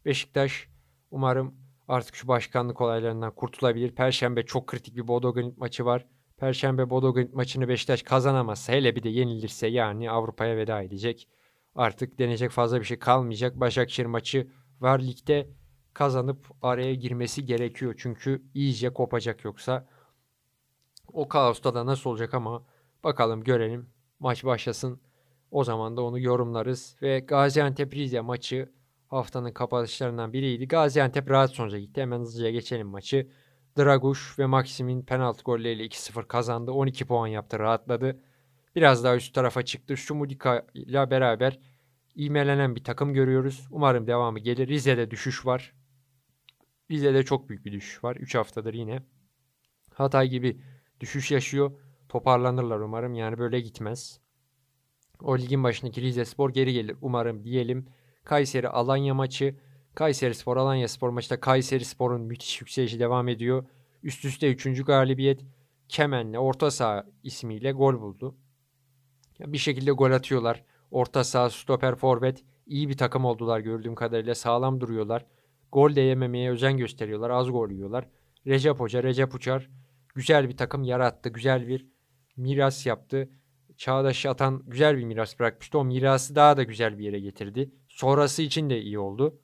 [0.06, 0.68] Beşiktaş
[1.12, 1.56] umarım
[1.88, 3.96] artık şu başkanlık olaylarından kurtulabilir.
[3.96, 6.06] Perşembe çok kritik bir Bodo Glimt maçı var.
[6.38, 11.28] Perşembe Bodo Glimt maçını Beşiktaş kazanamazsa hele bir de yenilirse yani Avrupa'ya veda edecek.
[11.76, 13.60] Artık denecek fazla bir şey kalmayacak.
[13.60, 14.48] Başakşehir maçı
[14.82, 15.50] var ligde
[15.94, 17.96] kazanıp araya girmesi gerekiyor.
[17.98, 19.88] Çünkü iyice kopacak yoksa.
[21.14, 22.66] O kaosta da nasıl olacak ama
[23.04, 23.90] bakalım görelim.
[24.20, 25.02] Maç başlasın.
[25.52, 26.96] O zaman da onu yorumlarız.
[27.02, 28.70] Ve Gaziantep Rize maçı
[29.08, 30.68] haftanın kapanışlarından biriydi.
[30.68, 32.02] Gaziantep rahat sonuca gitti.
[32.02, 33.30] Hemen hızlıca geçelim maçı.
[33.78, 36.72] Draguş ve Maxim'in penaltı golleriyle 2-0 kazandı.
[36.72, 38.20] 12 puan yaptı, rahatladı.
[38.76, 39.98] Biraz daha üst tarafa çıktı.
[39.98, 41.60] Şumudika ile beraber
[42.16, 43.68] imelenen bir takım görüyoruz.
[43.72, 44.68] Umarım devamı gelir.
[44.68, 45.74] Rize'de düşüş var.
[46.92, 48.16] Rize'de çok büyük bir düşüş var.
[48.16, 49.04] 3 haftadır yine.
[49.94, 50.62] Hatay gibi
[51.00, 51.72] düşüş yaşıyor.
[52.10, 53.14] Toparlanırlar umarım.
[53.14, 54.25] Yani böyle gitmez.
[55.22, 57.86] O ligin başındaki Rize Spor geri gelir umarım diyelim.
[58.24, 59.56] Kayseri Alanya maçı.
[59.96, 63.66] Kayseri Spor Alanya Spor maçta Kayseri Spor'un müthiş yükselişi devam ediyor.
[64.04, 64.84] Üst üste 3.
[64.86, 65.42] galibiyet.
[65.90, 68.36] Kemen'le orta saha ismiyle gol buldu.
[69.40, 70.64] Bir şekilde gol atıyorlar.
[70.92, 74.36] Orta saha, stoper, forvet iyi bir takım oldular gördüğüm kadarıyla.
[74.36, 75.26] Sağlam duruyorlar.
[75.72, 77.30] Gol de yememeye özen gösteriyorlar.
[77.30, 78.08] Az gol yiyorlar.
[78.48, 79.70] Recep Hoca, Recep Uçar
[80.16, 81.30] güzel bir takım yarattı.
[81.30, 81.88] Güzel bir
[82.38, 83.30] miras yaptı.
[83.78, 85.80] Çağdaş Atan güzel bir miras bırakmıştı.
[85.80, 87.72] O mirası daha da güzel bir yere getirdi.
[87.90, 89.40] Sonrası için de iyi oldu.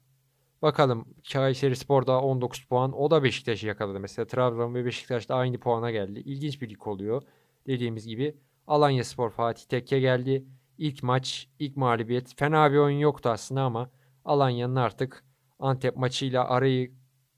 [0.62, 2.94] Bakalım Kayseri Spor'da 19 puan.
[2.94, 4.00] O da Beşiktaş'ı yakaladı.
[4.00, 6.20] Mesela Trabzon ve Beşiktaş da aynı puana geldi.
[6.20, 7.24] İlginç bir lig oluyor.
[7.68, 10.46] Dediğimiz gibi Alanya Spor Fatih Tekke geldi.
[10.78, 12.38] İlk maç, ilk mağlubiyet.
[12.38, 13.90] Fena bir oyun yoktu aslında ama
[14.26, 15.24] Alanya'nın artık
[15.60, 16.92] Antep maçıyla arayı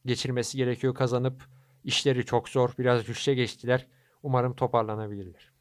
[0.05, 1.47] geçirmesi gerekiyor kazanıp
[1.83, 2.73] işleri çok zor.
[2.79, 3.87] Biraz düşüşe geçtiler.
[4.23, 5.52] Umarım toparlanabilirler.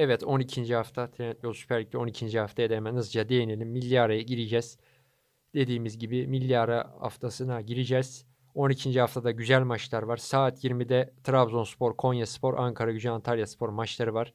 [0.00, 0.74] Evet 12.
[0.74, 2.40] hafta Trendyol Süper Lig'de 12.
[2.40, 3.68] haftaya da hemen hızlıca değinelim.
[3.68, 4.78] Milli araya gireceğiz.
[5.54, 8.26] Dediğimiz gibi milli ara haftasına gireceğiz.
[8.54, 9.00] 12.
[9.00, 10.16] haftada güzel maçlar var.
[10.16, 14.34] Saat 20'de Trabzonspor, Konyaspor, Ankara Gücü, Antalya Spor maçları var.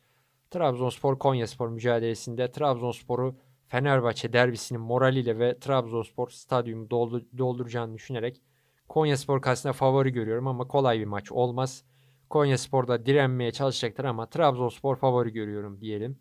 [0.51, 3.35] Trabzonspor, Konyaspor mücadelesinde Trabzonspor'u
[3.67, 6.89] Fenerbahçe derbisinin moraliyle ve Trabzonspor stadyumu
[7.37, 8.41] dolduracağını düşünerek
[8.89, 11.83] Konyaspor karşısında favori görüyorum ama kolay bir maç olmaz.
[12.29, 16.19] Konyaspor'da direnmeye çalışacaktır ama Trabzonspor favori görüyorum diyelim.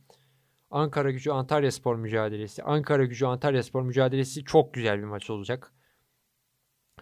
[0.70, 2.62] Ankara Gücü Antalya Spor mücadelesi.
[2.62, 5.72] Ankara Gücü Antalya Spor mücadelesi çok güzel bir maç olacak.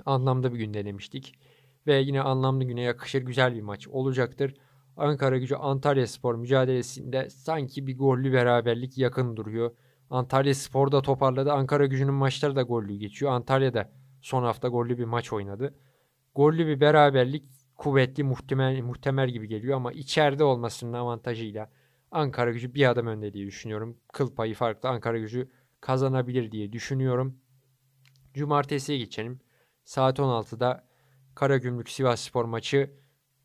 [0.06, 1.34] Anlamda bir gün denemiştik.
[1.86, 4.54] Ve yine anlamlı güne yakışır güzel bir maç olacaktır.
[4.96, 9.70] Ankara Gücü Antalya Spor mücadelesinde sanki bir gollü beraberlik yakın duruyor.
[10.10, 11.52] Antalya Spor da toparladı.
[11.52, 13.32] Ankara Gücü'nün maçları da gollü geçiyor.
[13.32, 15.74] Antalya'da son hafta gollü bir maç oynadı.
[16.34, 21.70] Gollü bir beraberlik kuvvetli muhtemel, muhtemel gibi geliyor ama içeride olmasının avantajıyla
[22.10, 23.96] Ankara gücü bir adım önde diye düşünüyorum.
[24.12, 25.50] Kıl payı farklı Ankara gücü
[25.80, 27.36] kazanabilir diye düşünüyorum.
[28.34, 29.40] Cumartesiye geçelim.
[29.84, 30.84] Saat 16'da
[31.34, 32.90] Karagümrük Sivas Spor maçı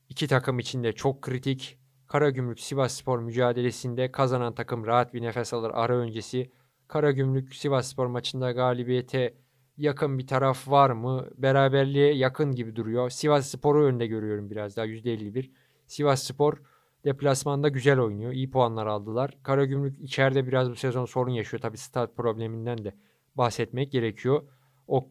[0.09, 1.80] iki takım için de çok kritik.
[2.07, 6.51] Karagümrük Sivas Spor mücadelesinde kazanan takım rahat bir nefes alır ara öncesi.
[6.88, 9.34] Karagümrük Sivas Spor maçında galibiyete
[9.78, 11.28] yakın bir taraf var mı?
[11.38, 13.09] Beraberliğe yakın gibi duruyor.
[13.09, 15.51] Sivas Spor'u önde görüyorum biraz daha %51.
[15.88, 16.57] Sivas Spor
[17.05, 18.32] deplasmanda güzel oynuyor.
[18.32, 19.38] İyi puanlar aldılar.
[19.43, 21.61] Karagümrük içeride biraz bu sezon sorun yaşıyor.
[21.61, 22.93] Tabii start probleminden de
[23.36, 24.43] bahsetmek gerekiyor.
[24.88, 25.09] O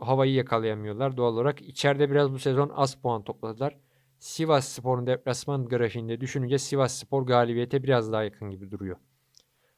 [0.00, 1.62] havayı yakalayamıyorlar doğal olarak.
[1.62, 3.76] İçeride biraz bu sezon az puan topladılar.
[4.18, 8.96] Sivas Spor'un deplasman grafiğinde düşününce Sivas Spor galibiyete biraz daha yakın gibi duruyor.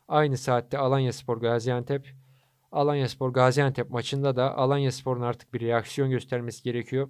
[0.09, 2.15] Aynı saatte Alanya Spor Gaziantep
[2.75, 7.09] Alanya Spor Gaziantep maçında da Alanya Spor'un artık bir reaksiyon göstermesi gerekiyor.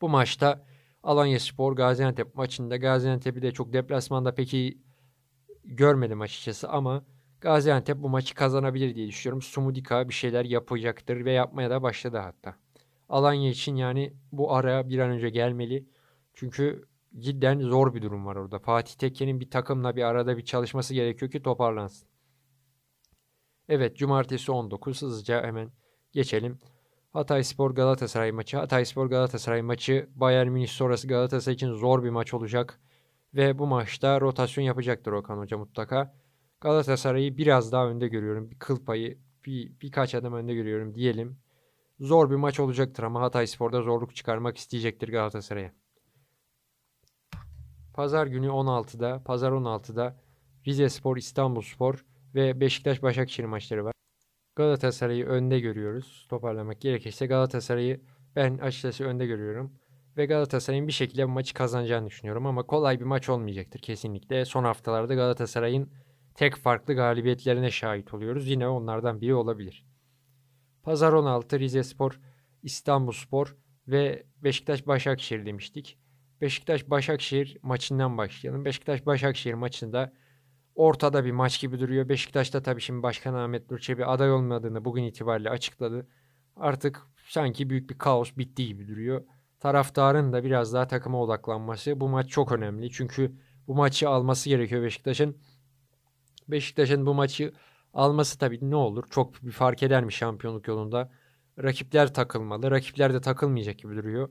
[0.00, 0.64] Bu maçta
[1.02, 4.78] Alanya Spor Gaziantep maçında Gaziantep'i de çok deplasmanda peki
[5.64, 7.04] görmedim açıkçası ama
[7.40, 9.42] Gaziantep bu maçı kazanabilir diye düşünüyorum.
[9.42, 12.56] Sumudika bir şeyler yapacaktır ve yapmaya da başladı hatta.
[13.08, 15.86] Alanya için yani bu ara bir an önce gelmeli.
[16.34, 16.84] Çünkü
[17.18, 18.58] cidden zor bir durum var orada.
[18.58, 22.11] Fatih Tekke'nin bir takımla bir arada bir çalışması gerekiyor ki toparlansın.
[23.68, 25.72] Evet cumartesi 19 hızlıca hemen
[26.12, 26.58] geçelim.
[27.12, 28.56] Hatay Spor Galatasaray maçı.
[28.56, 32.80] Hatay Spor Galatasaray maçı Bayern Münih sonrası Galatasaray için zor bir maç olacak.
[33.34, 36.14] Ve bu maçta rotasyon yapacaktır Okan Hoca mutlaka.
[36.60, 38.50] Galatasaray'ı biraz daha önde görüyorum.
[38.50, 41.38] Bir kıl payı bir, birkaç adım önde görüyorum diyelim.
[42.00, 45.72] Zor bir maç olacaktır ama Hatay Spor'da zorluk çıkarmak isteyecektir Galatasaray'a.
[47.94, 50.20] Pazar günü 16'da, pazar 16'da
[50.66, 53.92] Rize Spor, İstanbul Spor ve Beşiktaş Başakşehir maçları var.
[54.56, 56.26] Galatasaray'ı önde görüyoruz.
[56.30, 58.00] Toparlamak gerekirse Galatasaray'ı
[58.36, 59.72] ben açıkçası önde görüyorum.
[60.16, 64.44] Ve Galatasaray'ın bir şekilde bu maçı kazanacağını düşünüyorum ama kolay bir maç olmayacaktır kesinlikle.
[64.44, 65.90] Son haftalarda Galatasaray'ın
[66.34, 68.48] tek farklı galibiyetlerine şahit oluyoruz.
[68.48, 69.86] Yine onlardan biri olabilir.
[70.82, 72.20] Pazar 16 Rize Spor,
[72.62, 73.56] İstanbul Spor
[73.88, 75.98] ve Beşiktaş Başakşehir demiştik.
[76.40, 78.64] Beşiktaş Başakşehir maçından başlayalım.
[78.64, 80.12] Beşiktaş Başakşehir maçında
[80.74, 82.08] ortada bir maç gibi duruyor.
[82.08, 86.06] Beşiktaş'ta tabii şimdi Başkan Ahmet Nur Çebi aday olmadığını bugün itibariyle açıkladı.
[86.56, 89.24] Artık sanki büyük bir kaos bitti gibi duruyor.
[89.60, 92.00] Taraftarın da biraz daha takıma odaklanması.
[92.00, 92.90] Bu maç çok önemli.
[92.90, 93.32] Çünkü
[93.66, 95.36] bu maçı alması gerekiyor Beşiktaş'ın.
[96.48, 97.52] Beşiktaş'ın bu maçı
[97.94, 99.04] alması tabii ne olur?
[99.10, 101.12] Çok bir fark eder mi şampiyonluk yolunda?
[101.62, 102.70] Rakipler takılmalı.
[102.70, 104.28] Rakipler de takılmayacak gibi duruyor.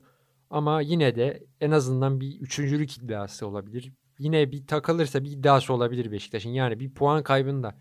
[0.50, 6.12] Ama yine de en azından bir üçüncülük iddiası olabilir yine bir takılırsa bir iddiası olabilir
[6.12, 6.50] Beşiktaş'ın.
[6.50, 7.78] Yani bir puan kaybında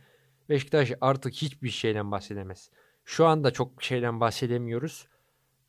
[0.50, 2.70] Beşiktaş artık hiçbir şeyden bahsedemez.
[3.06, 5.08] Şu anda çok şeyden bahsedemiyoruz.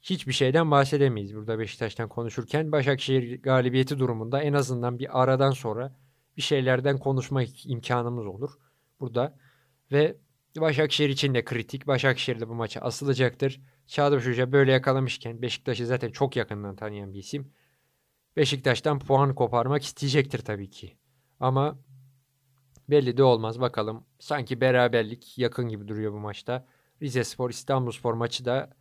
[0.03, 2.73] hiçbir şeyden bahsedemeyiz burada Beşiktaş'tan konuşurken.
[2.73, 5.97] Başakşehir galibiyeti durumunda en azından bir aradan sonra
[6.37, 8.51] bir şeylerden konuşma imkanımız olur
[9.01, 9.39] burada.
[9.93, 10.17] Ve
[10.61, 11.87] Başakşehir için de kritik.
[11.87, 13.61] Başakşehir de bu maça asılacaktır.
[13.87, 17.53] Çağdaş Hoca böyle yakalamışken Beşiktaş'ı zaten çok yakından tanıyan bir isim.
[18.37, 20.97] Beşiktaş'tan puan koparmak isteyecektir tabii ki.
[21.41, 21.79] Ama
[22.91, 24.05] belli de olmaz bakalım.
[24.19, 26.67] Sanki beraberlik yakın gibi duruyor bu maçta.
[27.03, 28.77] Rize Spor İstanbul Spor maçı da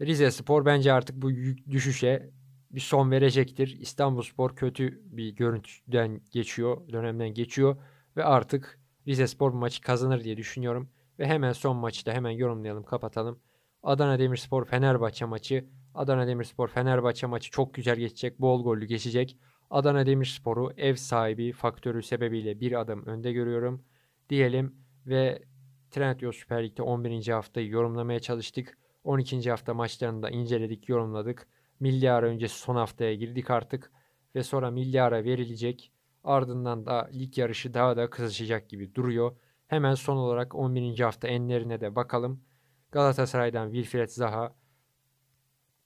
[0.00, 1.30] Rize Spor bence artık bu
[1.70, 2.30] düşüşe
[2.70, 3.76] bir son verecektir.
[3.80, 7.76] İstanbul Spor kötü bir görüntüden geçiyor, dönemden geçiyor
[8.16, 10.90] ve artık Rize Spor bu maçı kazanır diye düşünüyorum.
[11.18, 13.40] Ve hemen son maçı da hemen yorumlayalım, kapatalım.
[13.82, 15.64] Adana Demirspor Fenerbahçe maçı.
[15.94, 19.38] Adana Demirspor Fenerbahçe maçı çok güzel geçecek, bol gollü geçecek.
[19.70, 23.84] Adana Demirspor'u ev sahibi faktörü sebebiyle bir adım önde görüyorum
[24.30, 24.76] diyelim
[25.06, 25.42] ve
[25.90, 27.28] Trendyol Süper Lig'de 11.
[27.28, 28.78] haftayı yorumlamaya çalıştık.
[29.04, 29.50] 12.
[29.50, 31.48] hafta maçlarını da inceledik, yorumladık.
[31.80, 33.92] Milli ara öncesi son haftaya girdik artık
[34.34, 35.92] ve sonra milli ara verilecek.
[36.24, 39.36] Ardından da lig yarışı daha da kızışacak gibi duruyor.
[39.66, 41.00] Hemen son olarak 11.
[41.00, 42.44] hafta enlerine de bakalım.
[42.92, 44.54] Galatasaray'dan Wilfred Zaha,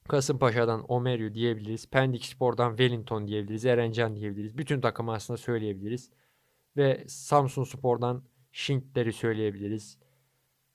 [0.09, 1.91] Kasımpaşa'dan Omeryu diyebiliriz.
[1.91, 3.65] Pendik Spor'dan Wellington diyebiliriz.
[3.65, 4.59] Erencan diyebiliriz.
[4.59, 6.11] Bütün takımı aslında söyleyebiliriz.
[6.77, 9.99] Ve Samsun Spor'dan Şintler'i söyleyebiliriz.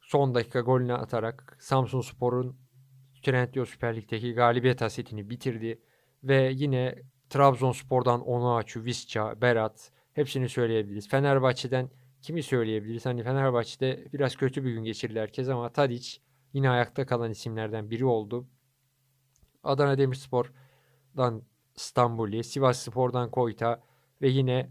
[0.02, 2.58] Son dakika golünü atarak Samsun Spor'un
[3.24, 5.82] Trendyol Süper Lig'deki galibiyet hasetini bitirdi.
[6.24, 6.96] Ve yine
[7.30, 11.10] Trabzonspor'dan Onuachu, Visca, Berat hepsini söyleyebiliriz.
[11.10, 11.90] Fenerbahçe'den
[12.22, 13.06] kimi söyleyebiliriz?
[13.06, 16.18] Hani Fenerbahçe'de biraz kötü bir gün geçirdi herkes ama Tadic
[16.54, 18.48] yine ayakta kalan isimlerden biri oldu.
[19.64, 21.42] Adana Demirspor'dan
[21.76, 23.82] Stambuli, Sivas Spor'dan Koyta
[24.22, 24.70] ve yine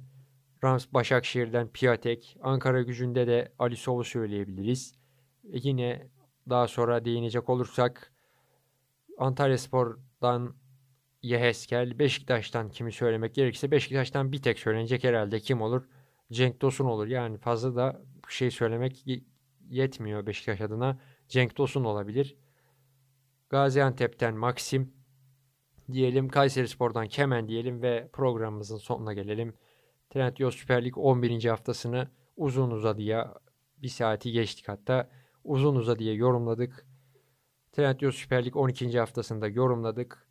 [0.64, 4.94] Rams Başakşehir'den Piatek, Ankara gücünde de Ali Sov'u söyleyebiliriz.
[5.44, 6.08] Ve yine
[6.48, 8.12] daha sonra değinecek olursak
[9.18, 10.54] Antalya Spor'dan
[11.22, 15.82] Yeheskel, Beşiktaş'tan kimi söylemek gerekirse Beşiktaş'tan bir tek söylenecek herhalde kim olur?
[16.32, 17.06] Cenk Tosun olur.
[17.06, 19.04] Yani fazla da şey söylemek
[19.68, 20.98] yetmiyor Beşiktaş adına.
[21.28, 22.36] Cenk Tosun olabilir.
[23.52, 24.92] Gaziantep'ten Maxim
[25.92, 26.28] diyelim.
[26.28, 29.54] Kayseri Spor'dan Kemen diyelim ve programımızın sonuna gelelim.
[30.10, 31.44] Trendyol Süper Lig 11.
[31.44, 33.34] haftasını uzun uzadıya
[33.76, 35.10] bir saati geçtik hatta
[35.44, 36.86] uzun uzadıya yorumladık.
[37.72, 38.98] Trendyol Süper Lig 12.
[38.98, 40.28] haftasında yorumladık.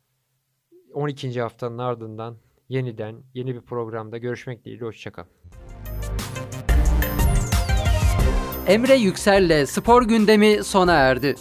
[0.92, 1.40] 12.
[1.40, 2.36] haftanın ardından
[2.68, 4.84] yeniden yeni bir programda görüşmek dileğiyle.
[4.84, 5.30] Hoşçakalın.
[8.66, 11.34] Emre Yüksel'le spor gündemi sona erdi.